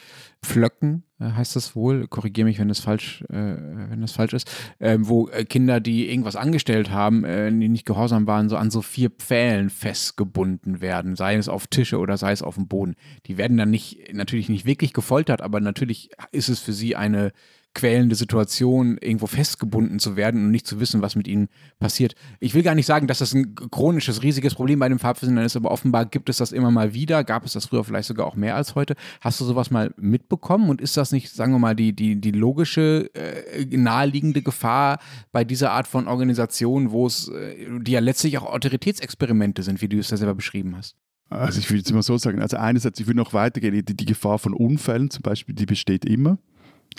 Flöcken 0.43 1.01
äh, 1.01 1.10
heißt 1.21 1.55
das 1.55 1.75
wohl, 1.75 2.07
korrigiere 2.07 2.45
mich, 2.45 2.59
wenn 2.59 2.67
das 2.67 2.79
falsch, 2.79 3.23
äh, 3.29 3.55
wenn 3.89 4.01
das 4.01 4.11
falsch 4.11 4.33
ist, 4.33 4.49
äh, 4.79 4.97
wo 4.99 5.27
äh, 5.29 5.45
Kinder, 5.45 5.79
die 5.79 6.09
irgendwas 6.09 6.35
angestellt 6.35 6.91
haben, 6.91 7.23
äh, 7.23 7.51
die 7.51 7.69
nicht 7.69 7.85
gehorsam 7.85 8.27
waren, 8.27 8.49
so 8.49 8.57
an 8.57 8.71
so 8.71 8.81
vier 8.81 9.09
Pfählen 9.09 9.69
festgebunden 9.69 10.81
werden, 10.81 11.15
sei 11.15 11.35
es 11.35 11.49
auf 11.49 11.67
Tische 11.67 11.99
oder 11.99 12.17
sei 12.17 12.31
es 12.31 12.41
auf 12.41 12.55
dem 12.55 12.67
Boden. 12.67 12.95
Die 13.27 13.37
werden 13.37 13.57
dann 13.57 13.69
nicht, 13.69 14.13
natürlich 14.13 14.49
nicht 14.49 14.65
wirklich 14.65 14.93
gefoltert, 14.93 15.41
aber 15.41 15.59
natürlich 15.59 16.09
ist 16.31 16.49
es 16.49 16.59
für 16.59 16.73
sie 16.73 16.95
eine 16.95 17.31
quälende 17.73 18.15
Situation, 18.15 18.97
irgendwo 18.99 19.27
festgebunden 19.27 19.99
zu 19.99 20.15
werden 20.15 20.45
und 20.45 20.51
nicht 20.51 20.67
zu 20.67 20.79
wissen, 20.79 21.01
was 21.01 21.15
mit 21.15 21.27
ihnen 21.27 21.47
passiert. 21.79 22.15
Ich 22.39 22.53
will 22.53 22.63
gar 22.63 22.75
nicht 22.75 22.85
sagen, 22.85 23.07
dass 23.07 23.19
das 23.19 23.33
ein 23.33 23.55
chronisches, 23.55 24.23
riesiges 24.23 24.55
Problem 24.55 24.79
bei 24.79 24.89
den 24.89 24.99
Pfadfindern 24.99 25.45
ist, 25.45 25.55
aber 25.55 25.71
offenbar 25.71 26.05
gibt 26.05 26.29
es 26.29 26.37
das 26.37 26.51
immer 26.51 26.71
mal 26.71 26.93
wieder. 26.93 27.23
Gab 27.23 27.45
es 27.45 27.53
das 27.53 27.65
früher 27.65 27.83
vielleicht 27.83 28.07
sogar 28.07 28.27
auch 28.27 28.35
mehr 28.35 28.55
als 28.55 28.75
heute. 28.75 28.95
Hast 29.21 29.39
du 29.39 29.45
sowas 29.45 29.71
mal 29.71 29.93
mitbekommen 29.97 30.69
und 30.69 30.81
ist 30.81 30.97
das 30.97 31.11
nicht, 31.11 31.31
sagen 31.31 31.53
wir 31.53 31.59
mal, 31.59 31.75
die, 31.75 31.93
die, 31.93 32.19
die 32.19 32.31
logische, 32.31 33.09
äh, 33.13 33.65
naheliegende 33.77 34.41
Gefahr 34.41 34.99
bei 35.31 35.43
dieser 35.43 35.71
Art 35.71 35.87
von 35.87 36.07
Organisation, 36.07 36.91
wo 36.91 37.07
es, 37.07 37.29
äh, 37.29 37.67
die 37.79 37.91
ja 37.91 37.99
letztlich 37.99 38.37
auch 38.37 38.51
Autoritätsexperimente 38.51 39.63
sind, 39.63 39.81
wie 39.81 39.87
du 39.87 39.97
es 39.97 40.09
ja 40.09 40.17
selber 40.17 40.35
beschrieben 40.35 40.75
hast? 40.75 40.95
Also 41.29 41.59
ich 41.59 41.69
würde 41.69 41.77
jetzt 41.77 41.93
mal 41.93 42.01
so 42.01 42.17
sagen, 42.17 42.41
also 42.41 42.57
einerseits, 42.57 42.99
ich 42.99 43.07
würde 43.07 43.17
noch 43.17 43.33
weitergehen, 43.33 43.85
die, 43.85 43.95
die 43.95 44.05
Gefahr 44.05 44.37
von 44.37 44.53
Unfällen 44.53 45.09
zum 45.09 45.21
Beispiel, 45.21 45.55
die 45.55 45.65
besteht 45.65 46.03
immer. 46.03 46.37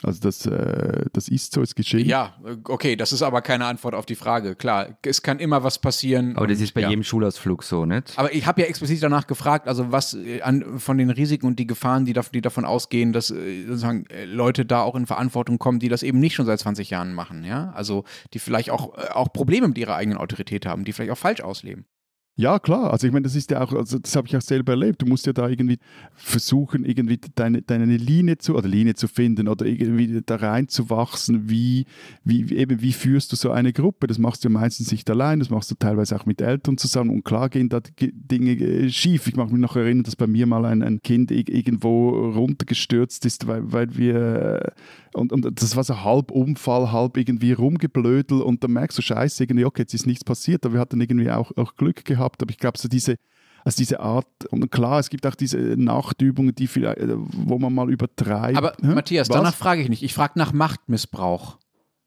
Also 0.03 0.21
das, 0.21 0.47
äh, 0.47 1.07
das 1.13 1.29
ist 1.29 1.53
so, 1.53 1.63
ist 1.63 1.77
geschehen. 1.77 2.09
Ja, 2.09 2.35
okay, 2.65 2.97
das 2.97 3.13
ist 3.13 3.23
aber 3.23 3.41
keine 3.41 3.67
Antwort 3.67 3.95
auf 3.95 4.05
die 4.05 4.15
Frage. 4.15 4.57
Klar, 4.57 4.99
es 5.03 5.23
kann 5.23 5.39
immer 5.39 5.63
was 5.63 5.79
passieren. 5.79 6.37
Aber 6.37 6.47
das 6.47 6.61
ist 6.61 6.75
bei 6.75 6.81
ja. 6.81 6.91
jedem 6.91 7.05
Schulausflug 7.05 7.63
so, 7.63 7.87
nicht? 7.87 8.13
Aber 8.17 8.35
ich 8.35 8.47
habe 8.47 8.63
ja 8.63 8.67
explizit 8.67 9.03
danach 9.03 9.27
gefragt, 9.27 9.69
also 9.69 9.93
was 9.93 10.15
äh, 10.15 10.43
an, 10.43 10.81
von 10.81 10.99
den 10.99 11.11
Risiken 11.11 11.47
und 11.47 11.59
die 11.59 11.67
Gefahren, 11.67 12.05
die, 12.05 12.13
da, 12.13 12.23
die 12.23 12.41
davon 12.41 12.65
ausgehen, 12.65 13.13
dass 13.13 13.31
äh, 13.31 13.65
sozusagen 13.67 14.07
äh, 14.07 14.25
Leute 14.25 14.65
da 14.65 14.83
auch 14.83 14.97
in 14.97 15.07
Verantwortung 15.07 15.59
kommen, 15.59 15.79
die 15.79 15.89
das 15.89 16.03
eben 16.03 16.19
nicht 16.19 16.35
schon 16.35 16.47
seit 16.47 16.59
20 16.59 16.91
Jahren 16.91 17.15
machen, 17.15 17.45
ja? 17.45 17.71
Also 17.75 18.05
die 18.35 18.41
vielleicht 18.41 18.71
auch, 18.71 18.95
auch 19.15 19.33
Probleme 19.33 19.69
mit 19.69 19.79
ihrer 19.79 19.95
eigenen 19.95 20.19
Autorität 20.19 20.67
haben, 20.67 20.85
die 20.85 20.93
vielleicht 20.93 21.13
auch 21.13 21.19
falsch 21.19 21.43
ausleben. 21.43 21.87
Ja, 22.35 22.59
klar. 22.59 22.91
Also 22.91 23.07
ich 23.07 23.13
meine, 23.13 23.25
das 23.25 23.37
ist 23.37 23.51
ja 23.51 23.61
auch, 23.61 23.75
also 23.75 23.99
das 23.99 24.17
habe 24.17 24.27
ich 24.27 24.35
auch 24.35 24.41
selber 24.41 24.73
erlebt. 24.73 25.03
Du 25.03 25.07
musst 25.07 25.27
ja 25.27 25.35
da 25.35 25.49
irgendwie 25.49 25.79
versuchen, 26.15 26.87
irgendwie 26.87 27.21
deine, 27.35 27.61
deine 27.61 27.85
Linie 27.85 28.39
zu 28.39 28.57
oder 28.57 28.69
Linie 28.69 28.95
zu 28.95 29.07
finden 29.07 29.49
oder 29.49 29.67
irgendwie 29.67 30.23
da 30.25 30.37
reinzuwachsen. 30.37 31.51
Wie, 31.51 31.85
wie, 32.25 32.55
eben, 32.55 32.81
wie 32.81 32.95
führst 32.95 33.33
du 33.33 33.37
so 33.37 33.51
eine 33.51 33.75
Gruppe? 33.75 34.07
Das 34.07 34.17
machst 34.17 34.47
du 34.47 34.49
meistens 34.49 34.91
nicht 34.93 35.11
allein, 35.11 35.41
das 35.41 35.51
machst 35.51 35.71
du 35.71 35.75
teilweise 35.75 36.17
auch 36.19 36.25
mit 36.25 36.41
Eltern 36.41 36.79
zusammen. 36.79 37.11
Und 37.11 37.23
klar 37.23 37.51
gehen 37.51 37.69
da 37.69 37.81
Dinge 38.01 38.53
äh, 38.53 38.89
schief. 38.89 39.27
Ich 39.27 39.37
mag 39.37 39.51
mich 39.53 39.61
noch 39.61 39.77
erinnern, 39.77 40.05
dass 40.05 40.17
bei 40.17 40.27
mir 40.27 40.47
mal 40.47 40.65
ein, 40.65 40.83
ein 40.83 41.03
Kind 41.03 41.31
irgendwo 41.31 42.31
runtergestürzt 42.31 43.27
ist, 43.27 43.47
weil, 43.47 43.71
weil 43.73 43.95
wir 43.99 44.73
und, 45.15 45.33
und 45.33 45.61
das 45.61 45.77
war 45.77 45.85
so 45.85 46.03
halb 46.05 46.31
Unfall, 46.31 46.91
halb 46.91 47.17
irgendwie 47.17 47.53
rumgeblödel 47.53 48.41
und 48.41 48.65
dann 48.65 48.73
merkst 48.73 48.97
du, 48.97 49.03
scheiße, 49.03 49.43
irgendwie, 49.45 49.65
okay, 49.65 49.83
jetzt 49.83 49.95
ist 49.95 50.07
nichts 50.07 50.25
passiert, 50.25 50.65
aber 50.65 50.75
wir 50.75 50.81
hatten 50.81 51.01
irgendwie 51.01 51.31
auch, 51.31 51.53
auch 51.57 51.77
Glück 51.77 52.05
gehabt, 52.05 52.22
aber 52.23 52.51
ich 52.51 52.59
glaube, 52.59 52.79
so 52.79 52.89
diese, 52.89 53.17
also 53.65 53.77
diese 53.77 54.01
Art, 54.01 54.27
und 54.51 54.71
klar, 54.71 54.99
es 54.99 55.11
gibt 55.11 55.27
auch 55.27 55.35
diese 55.35 55.59
Nachtübungen, 55.59 56.55
die 56.55 56.67
vielleicht, 56.67 57.01
wo 57.01 57.59
man 57.59 57.73
mal 57.75 57.91
übertreibt. 57.91 58.57
Aber 58.57 58.75
hm? 58.81 58.95
Matthias, 58.95 59.29
Was? 59.29 59.37
danach 59.37 59.55
frage 59.55 59.83
ich 59.83 59.89
nicht. 59.89 60.03
Ich 60.03 60.15
frage 60.15 60.35
nach 60.37 60.53
Machtmissbrauch. 60.53 61.59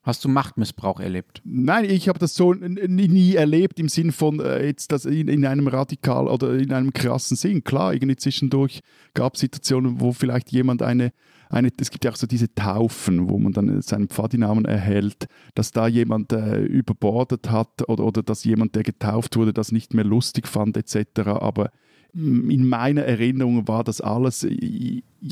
Hast 0.05 0.23
du 0.23 0.29
Machtmissbrauch 0.29 0.99
erlebt? 0.99 1.41
Nein, 1.43 1.85
ich 1.85 2.07
habe 2.07 2.19
das 2.19 2.35
so 2.35 2.53
nie 2.53 3.33
erlebt 3.33 3.79
im 3.79 3.89
Sinn 3.89 4.11
von 4.11 4.39
äh, 4.39 4.63
jetzt 4.63 4.91
das 4.91 5.05
in, 5.05 5.27
in, 5.27 5.43
einem 5.47 5.67
radikal 5.67 6.27
oder 6.27 6.53
in 6.53 6.71
einem 6.73 6.93
krassen 6.93 7.35
Sinn. 7.35 7.63
Klar, 7.63 7.91
irgendwie 7.91 8.15
zwischendurch 8.15 8.81
gab 9.15 9.33
es 9.33 9.39
Situationen, 9.39 9.99
wo 9.99 10.13
vielleicht 10.13 10.51
jemand 10.51 10.83
eine 10.83 11.11
eine, 11.49 11.69
es 11.79 11.91
gibt 11.91 12.05
ja 12.05 12.11
auch 12.11 12.15
so 12.15 12.27
diese 12.27 12.53
Taufen, 12.53 13.29
wo 13.29 13.37
man 13.37 13.53
dann 13.53 13.81
seinen 13.81 14.07
Pfadinamen 14.07 14.65
erhält, 14.65 15.27
dass 15.53 15.71
da 15.71 15.87
jemand 15.87 16.33
äh, 16.33 16.61
überbordet 16.61 17.49
hat 17.49 17.87
oder, 17.87 18.03
oder 18.03 18.23
dass 18.23 18.43
jemand, 18.43 18.75
der 18.75 18.83
getauft 18.83 19.35
wurde, 19.35 19.53
das 19.53 19.71
nicht 19.71 19.93
mehr 19.93 20.05
lustig 20.05 20.47
fand 20.47 20.75
etc. 20.75 21.21
Aber 21.27 21.71
in 22.15 22.67
meiner 22.67 23.01
Erinnerung 23.01 23.67
war 23.67 23.83
das 23.83 23.99
alles 23.99 24.47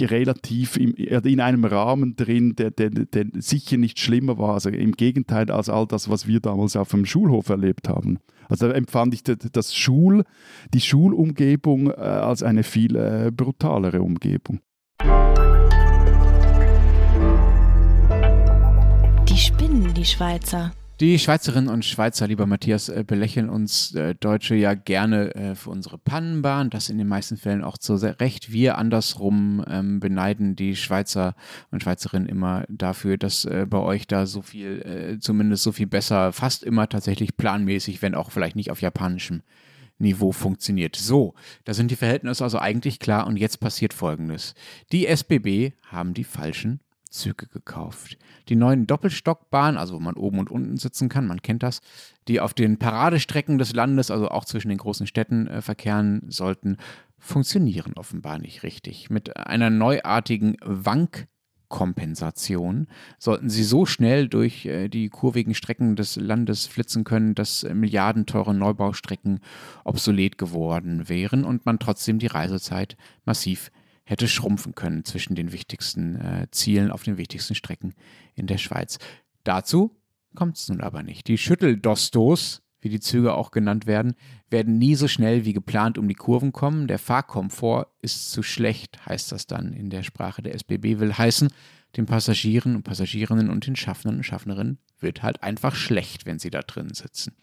relativ 0.02 0.76
in 0.76 1.40
einem 1.40 1.64
Rahmen 1.64 2.16
drin, 2.18 2.56
der, 2.56 2.72
der, 2.72 2.90
der 2.90 3.26
sicher 3.36 3.78
nicht 3.78 4.00
schlimmer 4.00 4.38
war. 4.38 4.56
Also 4.56 4.70
im 4.70 4.92
Gegenteil 4.92 5.50
als 5.50 5.70
all 5.70 5.88
das, 5.88 6.10
was 6.10 6.28
wir 6.28 6.42
damals 6.42 6.76
auf 6.76 6.90
dem 6.90 7.06
Schulhof 7.06 7.48
erlebt 7.48 7.88
haben. 7.88 8.20
Also 8.50 8.68
empfand 8.68 9.14
ich 9.14 9.24
das 9.24 9.74
Schul, 9.74 10.26
die 10.74 10.82
Schulumgebung 10.82 11.90
äh, 11.90 11.94
als 11.94 12.44
eine 12.44 12.64
viel 12.64 12.96
äh, 12.98 13.32
brutalere 13.32 14.02
Umgebung. 14.02 14.60
Die 19.30 19.38
spinnen, 19.38 19.94
die 19.94 20.06
Schweizer. 20.06 20.74
Die 21.00 21.18
Schweizerinnen 21.18 21.70
und 21.70 21.84
Schweizer, 21.84 22.28
lieber 22.28 22.46
Matthias, 22.46 22.88
äh, 22.88 23.04
belächeln 23.06 23.50
uns 23.50 23.96
äh, 23.96 24.14
Deutsche 24.14 24.54
ja 24.54 24.76
gerne 24.76 25.34
äh, 25.34 25.56
für 25.56 25.72
unsere 25.72 25.98
Pannenbahn, 25.98 26.70
das 26.70 26.89
in 26.89 27.00
den 27.00 27.08
meisten 27.08 27.36
Fällen 27.36 27.64
auch 27.64 27.80
zu 27.80 27.96
Recht. 27.96 28.52
Wir 28.52 28.78
andersrum 28.78 29.66
ähm, 29.68 30.00
beneiden 30.00 30.56
die 30.56 30.76
Schweizer 30.76 31.36
und 31.72 31.82
Schweizerinnen 31.82 32.30
immer 32.30 32.66
dafür, 32.70 33.18
dass 33.18 33.48
bei 33.68 33.78
euch 33.78 34.08
da 34.08 34.26
so 34.26 34.41
viel, 34.41 35.18
zumindest 35.20 35.64
so 35.64 35.72
viel 35.72 35.88
besser, 35.88 36.32
fast 36.32 36.64
immer 36.64 36.88
tatsächlich 36.89 37.38
planmäßig, 37.38 38.02
wenn 38.02 38.16
auch 38.16 38.32
vielleicht 38.32 38.56
nicht 38.56 38.72
auf 38.72 38.82
japanischem 38.82 39.41
Niveau 39.98 40.32
funktioniert. 40.32 40.96
So, 40.96 41.34
da 41.66 41.74
sind 41.74 41.91
die 41.91 41.96
Verhältnisse 41.96 42.44
also 42.44 42.60
eigentlich 42.60 43.00
klar 43.00 43.28
und 43.28 43.38
jetzt 43.38 43.60
passiert 43.60 43.94
Folgendes. 43.94 44.54
Die 44.91 45.08
SBB 45.08 45.74
haben 45.88 46.14
die 46.14 46.24
falschen 46.24 46.82
Züge 47.14 47.47
gekauft. 47.47 48.18
Die 48.49 48.55
neuen 48.55 48.88
Doppelstockbahnen, 48.88 49.78
also 49.78 49.95
wo 49.95 49.99
man 49.99 50.16
oben 50.16 50.39
und 50.39 50.49
unten 50.49 50.78
sitzen 50.78 51.09
kann, 51.09 51.28
man 51.28 51.41
kennt 51.41 51.64
das, 51.64 51.82
die 52.28 52.39
auf 52.39 52.53
den 52.53 52.78
Paradestrecken 52.78 53.57
des 53.57 53.74
Landes, 53.74 54.11
also 54.11 54.30
auch 54.30 54.45
zwischen 54.45 54.70
den 54.70 54.80
großen 54.80 55.07
Städten 55.07 55.47
äh, 55.47 55.61
verkehren 55.61 56.24
sollten, 56.28 56.78
funktionieren 57.20 57.93
offenbar 57.95 58.39
nicht 58.39 58.64
richtig. 58.64 59.09
Mit 59.09 59.38
einer 59.38 59.70
neuartigen 59.70 60.57
Wank 60.64 61.28
Kompensation 61.74 62.86
sollten 63.18 63.49
sie 63.49 63.64
so 63.64 63.88
schnell 63.88 64.28
durch 64.28 64.68
äh, 64.68 64.89
die 64.89 65.09
kurvigen 65.09 65.55
Strecken 65.55 65.95
des 65.95 66.18
Landes 66.18 66.68
flitzen 66.68 67.03
können, 67.03 67.34
dass 67.34 67.64
milliardenteure 67.64 68.53
Neubaustrecken 68.53 69.39
obsolet 69.84 70.38
geworden 70.38 71.09
wären 71.09 71.43
und 71.43 71.66
man 71.66 71.80
trotzdem 71.80 72.20
die 72.20 72.28
Reisezeit 72.28 72.95
massiv 73.26 73.72
hätte 74.04 74.28
schrumpfen 74.28 74.76
können 74.76 75.06
zwischen 75.06 75.36
den 75.36 75.51
wichtigsten 75.51 76.16
äh, 76.16 76.47
Zielen 76.51 76.91
auf 76.91 77.04
den 77.04 77.18
wichtigsten 77.18 77.56
Strecken 77.56 77.93
in 78.36 78.47
der 78.47 78.58
Schweiz. 78.58 78.99
Dazu 79.43 79.95
kommt 80.36 80.58
es 80.58 80.70
nun 80.70 80.82
aber 80.82 81.04
nicht. 81.04 81.28
Die 81.28 81.38
Schütteldostos, 81.38 82.62
wie 82.82 82.89
die 82.89 82.99
Züge 82.99 83.34
auch 83.34 83.51
genannt 83.51 83.88
werden, 83.88 84.16
werden 84.49 84.78
nie 84.78 84.95
so 84.95 85.08
schnell 85.08 85.45
wie 85.45 85.54
geplant 85.54 85.97
um 85.97 86.08
die 86.08 86.16
Kurven 86.16 86.51
kommen. 86.51 86.88
Der 86.88 86.99
Fahrkomfort 86.99 87.88
ist 88.01 88.32
zu 88.32 88.43
schlecht, 88.43 89.06
heißt 89.06 89.32
das 89.32 89.47
dann 89.47 89.74
in 89.74 89.89
der 89.89 90.04
Sprache 90.04 90.41
der 90.41 90.54
SBB, 90.54 90.99
will 90.99 91.14
heißen, 91.14 91.49
den 91.95 92.06
Passagieren 92.06 92.76
und 92.76 92.84
Passagierinnen 92.84 93.49
und 93.49 93.68
den 93.68 93.76
Schaffnern 93.76 94.18
und 94.18 94.24
Schaffnerinnen 94.24 94.80
wird 94.99 95.22
halt 95.22 95.43
einfach 95.43 95.76
schlecht, 95.76 96.26
wenn 96.26 96.39
sie 96.39 96.49
da 96.49 96.62
drin 96.62 96.93
sitzen. 96.93 97.36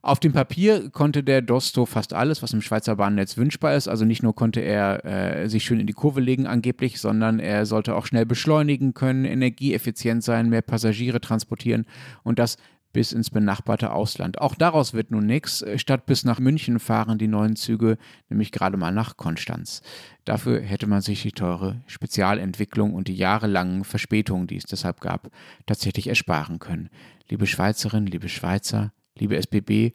Auf 0.00 0.20
dem 0.20 0.32
Papier 0.32 0.90
konnte 0.90 1.24
der 1.24 1.42
Dosto 1.42 1.84
fast 1.84 2.12
alles, 2.12 2.40
was 2.42 2.52
im 2.52 2.62
Schweizer 2.62 2.96
Bahnnetz 2.96 3.36
wünschbar 3.36 3.74
ist. 3.74 3.88
Also 3.88 4.04
nicht 4.04 4.22
nur 4.22 4.34
konnte 4.34 4.60
er 4.60 5.04
äh, 5.04 5.48
sich 5.48 5.64
schön 5.64 5.80
in 5.80 5.88
die 5.88 5.92
Kurve 5.92 6.20
legen 6.20 6.46
angeblich, 6.46 7.00
sondern 7.00 7.40
er 7.40 7.66
sollte 7.66 7.96
auch 7.96 8.06
schnell 8.06 8.24
beschleunigen 8.24 8.94
können, 8.94 9.24
energieeffizient 9.24 10.22
sein, 10.22 10.50
mehr 10.50 10.62
Passagiere 10.62 11.20
transportieren 11.20 11.84
und 12.22 12.38
das 12.38 12.58
bis 12.92 13.12
ins 13.12 13.30
benachbarte 13.30 13.92
Ausland. 13.92 14.40
Auch 14.40 14.54
daraus 14.54 14.94
wird 14.94 15.10
nun 15.10 15.26
nichts. 15.26 15.64
Statt 15.76 16.06
bis 16.06 16.24
nach 16.24 16.38
München 16.38 16.78
fahren 16.78 17.18
die 17.18 17.28
neuen 17.28 17.56
Züge 17.56 17.98
nämlich 18.28 18.52
gerade 18.52 18.76
mal 18.76 18.92
nach 18.92 19.16
Konstanz. 19.16 19.82
Dafür 20.24 20.60
hätte 20.60 20.86
man 20.86 21.02
sich 21.02 21.22
die 21.22 21.32
teure 21.32 21.82
Spezialentwicklung 21.86 22.94
und 22.94 23.08
die 23.08 23.16
jahrelangen 23.16 23.84
Verspätungen, 23.84 24.46
die 24.46 24.56
es 24.56 24.64
deshalb 24.64 25.00
gab, 25.00 25.30
tatsächlich 25.66 26.08
ersparen 26.08 26.60
können. 26.60 26.88
Liebe 27.28 27.46
Schweizerinnen, 27.46 28.06
liebe 28.06 28.28
Schweizer, 28.28 28.92
liebe 29.20 29.36
SBB, 29.36 29.92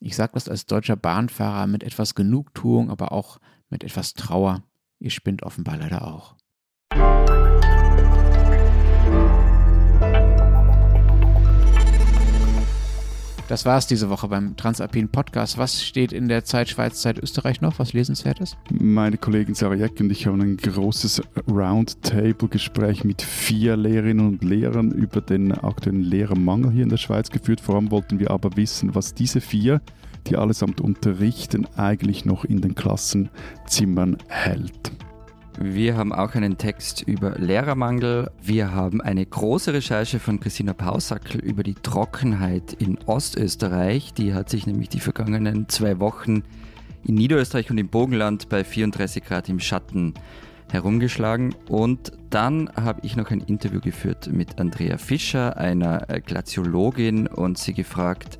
ich 0.00 0.16
sage 0.16 0.32
das 0.34 0.48
als 0.48 0.66
deutscher 0.66 0.96
Bahnfahrer 0.96 1.66
mit 1.66 1.82
etwas 1.82 2.14
Genugtuung, 2.14 2.90
aber 2.90 3.12
auch 3.12 3.38
mit 3.70 3.84
etwas 3.84 4.14
Trauer. 4.14 4.62
Ihr 5.00 5.10
spinnt 5.10 5.42
offenbar 5.42 5.76
leider 5.76 6.06
auch. 6.06 6.36
Das 13.48 13.64
war 13.64 13.78
es 13.78 13.86
diese 13.86 14.10
Woche 14.10 14.28
beim 14.28 14.58
Transalpin 14.58 15.08
Podcast. 15.08 15.56
Was 15.56 15.82
steht 15.82 16.12
in 16.12 16.28
der 16.28 16.44
Zeit 16.44 16.68
Schweiz, 16.68 17.00
Zeit 17.00 17.18
Österreich 17.18 17.62
noch? 17.62 17.78
Was 17.78 17.94
lesenswertes? 17.94 18.58
Meine 18.70 19.16
Kollegin 19.16 19.54
Sarah 19.54 19.74
Jeck 19.74 19.98
und 20.00 20.10
ich 20.10 20.26
haben 20.26 20.42
ein 20.42 20.58
großes 20.58 21.22
Roundtable-Gespräch 21.50 23.04
mit 23.04 23.22
vier 23.22 23.78
Lehrerinnen 23.78 24.28
und 24.28 24.44
Lehrern 24.44 24.90
über 24.90 25.22
den 25.22 25.52
aktuellen 25.52 26.02
Lehrermangel 26.02 26.72
hier 26.72 26.82
in 26.82 26.90
der 26.90 26.98
Schweiz 26.98 27.30
geführt. 27.30 27.62
Vor 27.62 27.76
allem 27.76 27.90
wollten 27.90 28.20
wir 28.20 28.30
aber 28.32 28.54
wissen, 28.58 28.94
was 28.94 29.14
diese 29.14 29.40
vier, 29.40 29.80
die 30.26 30.36
allesamt 30.36 30.82
unterrichten, 30.82 31.66
eigentlich 31.74 32.26
noch 32.26 32.44
in 32.44 32.60
den 32.60 32.74
Klassenzimmern 32.74 34.18
hält. 34.28 34.92
Wir 35.60 35.96
haben 35.96 36.12
auch 36.12 36.36
einen 36.36 36.56
Text 36.56 37.02
über 37.02 37.32
Lehrermangel. 37.32 38.30
Wir 38.40 38.70
haben 38.70 39.00
eine 39.00 39.26
große 39.26 39.72
Recherche 39.72 40.20
von 40.20 40.38
Christina 40.38 40.72
Pausackel 40.72 41.40
über 41.40 41.64
die 41.64 41.74
Trockenheit 41.74 42.74
in 42.74 42.96
Ostösterreich. 43.06 44.14
Die 44.14 44.34
hat 44.34 44.50
sich 44.50 44.68
nämlich 44.68 44.88
die 44.88 45.00
vergangenen 45.00 45.68
zwei 45.68 45.98
Wochen 45.98 46.44
in 47.04 47.16
Niederösterreich 47.16 47.72
und 47.72 47.78
im 47.78 47.88
Bogenland 47.88 48.48
bei 48.48 48.62
34 48.62 49.24
Grad 49.24 49.48
im 49.48 49.58
Schatten 49.58 50.14
herumgeschlagen. 50.70 51.56
Und 51.68 52.12
dann 52.30 52.70
habe 52.76 53.00
ich 53.02 53.16
noch 53.16 53.32
ein 53.32 53.40
Interview 53.40 53.80
geführt 53.80 54.30
mit 54.32 54.60
Andrea 54.60 54.96
Fischer, 54.96 55.56
einer 55.56 56.06
Glaziologin, 56.24 57.26
und 57.26 57.58
sie 57.58 57.74
gefragt, 57.74 58.38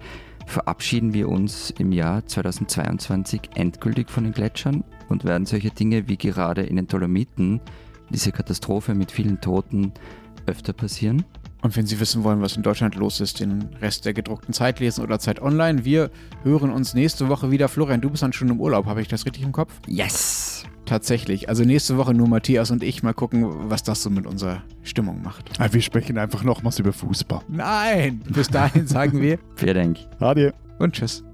verabschieden 0.48 1.14
wir 1.14 1.28
uns 1.28 1.70
im 1.78 1.92
Jahr 1.92 2.26
2022 2.26 3.50
endgültig 3.54 4.10
von 4.10 4.24
den 4.24 4.32
Gletschern 4.32 4.82
und 5.08 5.24
werden 5.24 5.46
solche 5.46 5.70
Dinge 5.70 6.08
wie 6.08 6.16
gerade 6.16 6.62
in 6.62 6.76
den 6.76 6.86
Dolomiten, 6.86 7.60
diese 8.10 8.32
Katastrophe 8.32 8.94
mit 8.94 9.12
vielen 9.12 9.40
Toten, 9.40 9.92
öfter 10.46 10.72
passieren? 10.72 11.24
Und 11.60 11.76
wenn 11.76 11.86
Sie 11.86 11.98
wissen 11.98 12.22
wollen, 12.22 12.40
was 12.40 12.56
in 12.56 12.62
Deutschland 12.62 12.94
los 12.94 13.20
ist, 13.20 13.40
den 13.40 13.68
Rest 13.80 14.04
der 14.04 14.12
gedruckten 14.12 14.54
Zeit 14.54 14.78
lesen 14.78 15.02
oder 15.02 15.18
Zeit 15.18 15.42
online. 15.42 15.84
Wir 15.84 16.10
hören 16.44 16.70
uns 16.70 16.94
nächste 16.94 17.28
Woche 17.28 17.50
wieder. 17.50 17.68
Florian, 17.68 18.00
du 18.00 18.10
bist 18.10 18.22
dann 18.22 18.32
schon 18.32 18.48
im 18.48 18.60
Urlaub, 18.60 18.86
habe 18.86 19.02
ich 19.02 19.08
das 19.08 19.26
richtig 19.26 19.42
im 19.42 19.52
Kopf? 19.52 19.72
Yes! 19.86 20.64
Tatsächlich. 20.84 21.48
Also 21.48 21.64
nächste 21.64 21.98
Woche 21.98 22.14
nur 22.14 22.28
Matthias 22.28 22.70
und 22.70 22.82
ich 22.82 23.02
mal 23.02 23.12
gucken, 23.12 23.70
was 23.70 23.82
das 23.82 24.02
so 24.02 24.08
mit 24.08 24.26
unserer 24.26 24.62
Stimmung 24.82 25.22
macht. 25.22 25.50
Ah, 25.58 25.68
wir 25.70 25.82
sprechen 25.82 26.16
einfach 26.16 26.44
nochmals 26.44 26.78
über 26.78 26.92
Fußball. 26.92 27.42
Nein! 27.48 28.22
Bis 28.28 28.48
dahin 28.48 28.86
sagen 28.86 29.20
wir. 29.20 29.38
Vielen 29.56 29.74
Dank. 29.74 29.98
Adieu. 30.20 30.52
Und 30.78 30.94
tschüss. 30.94 31.24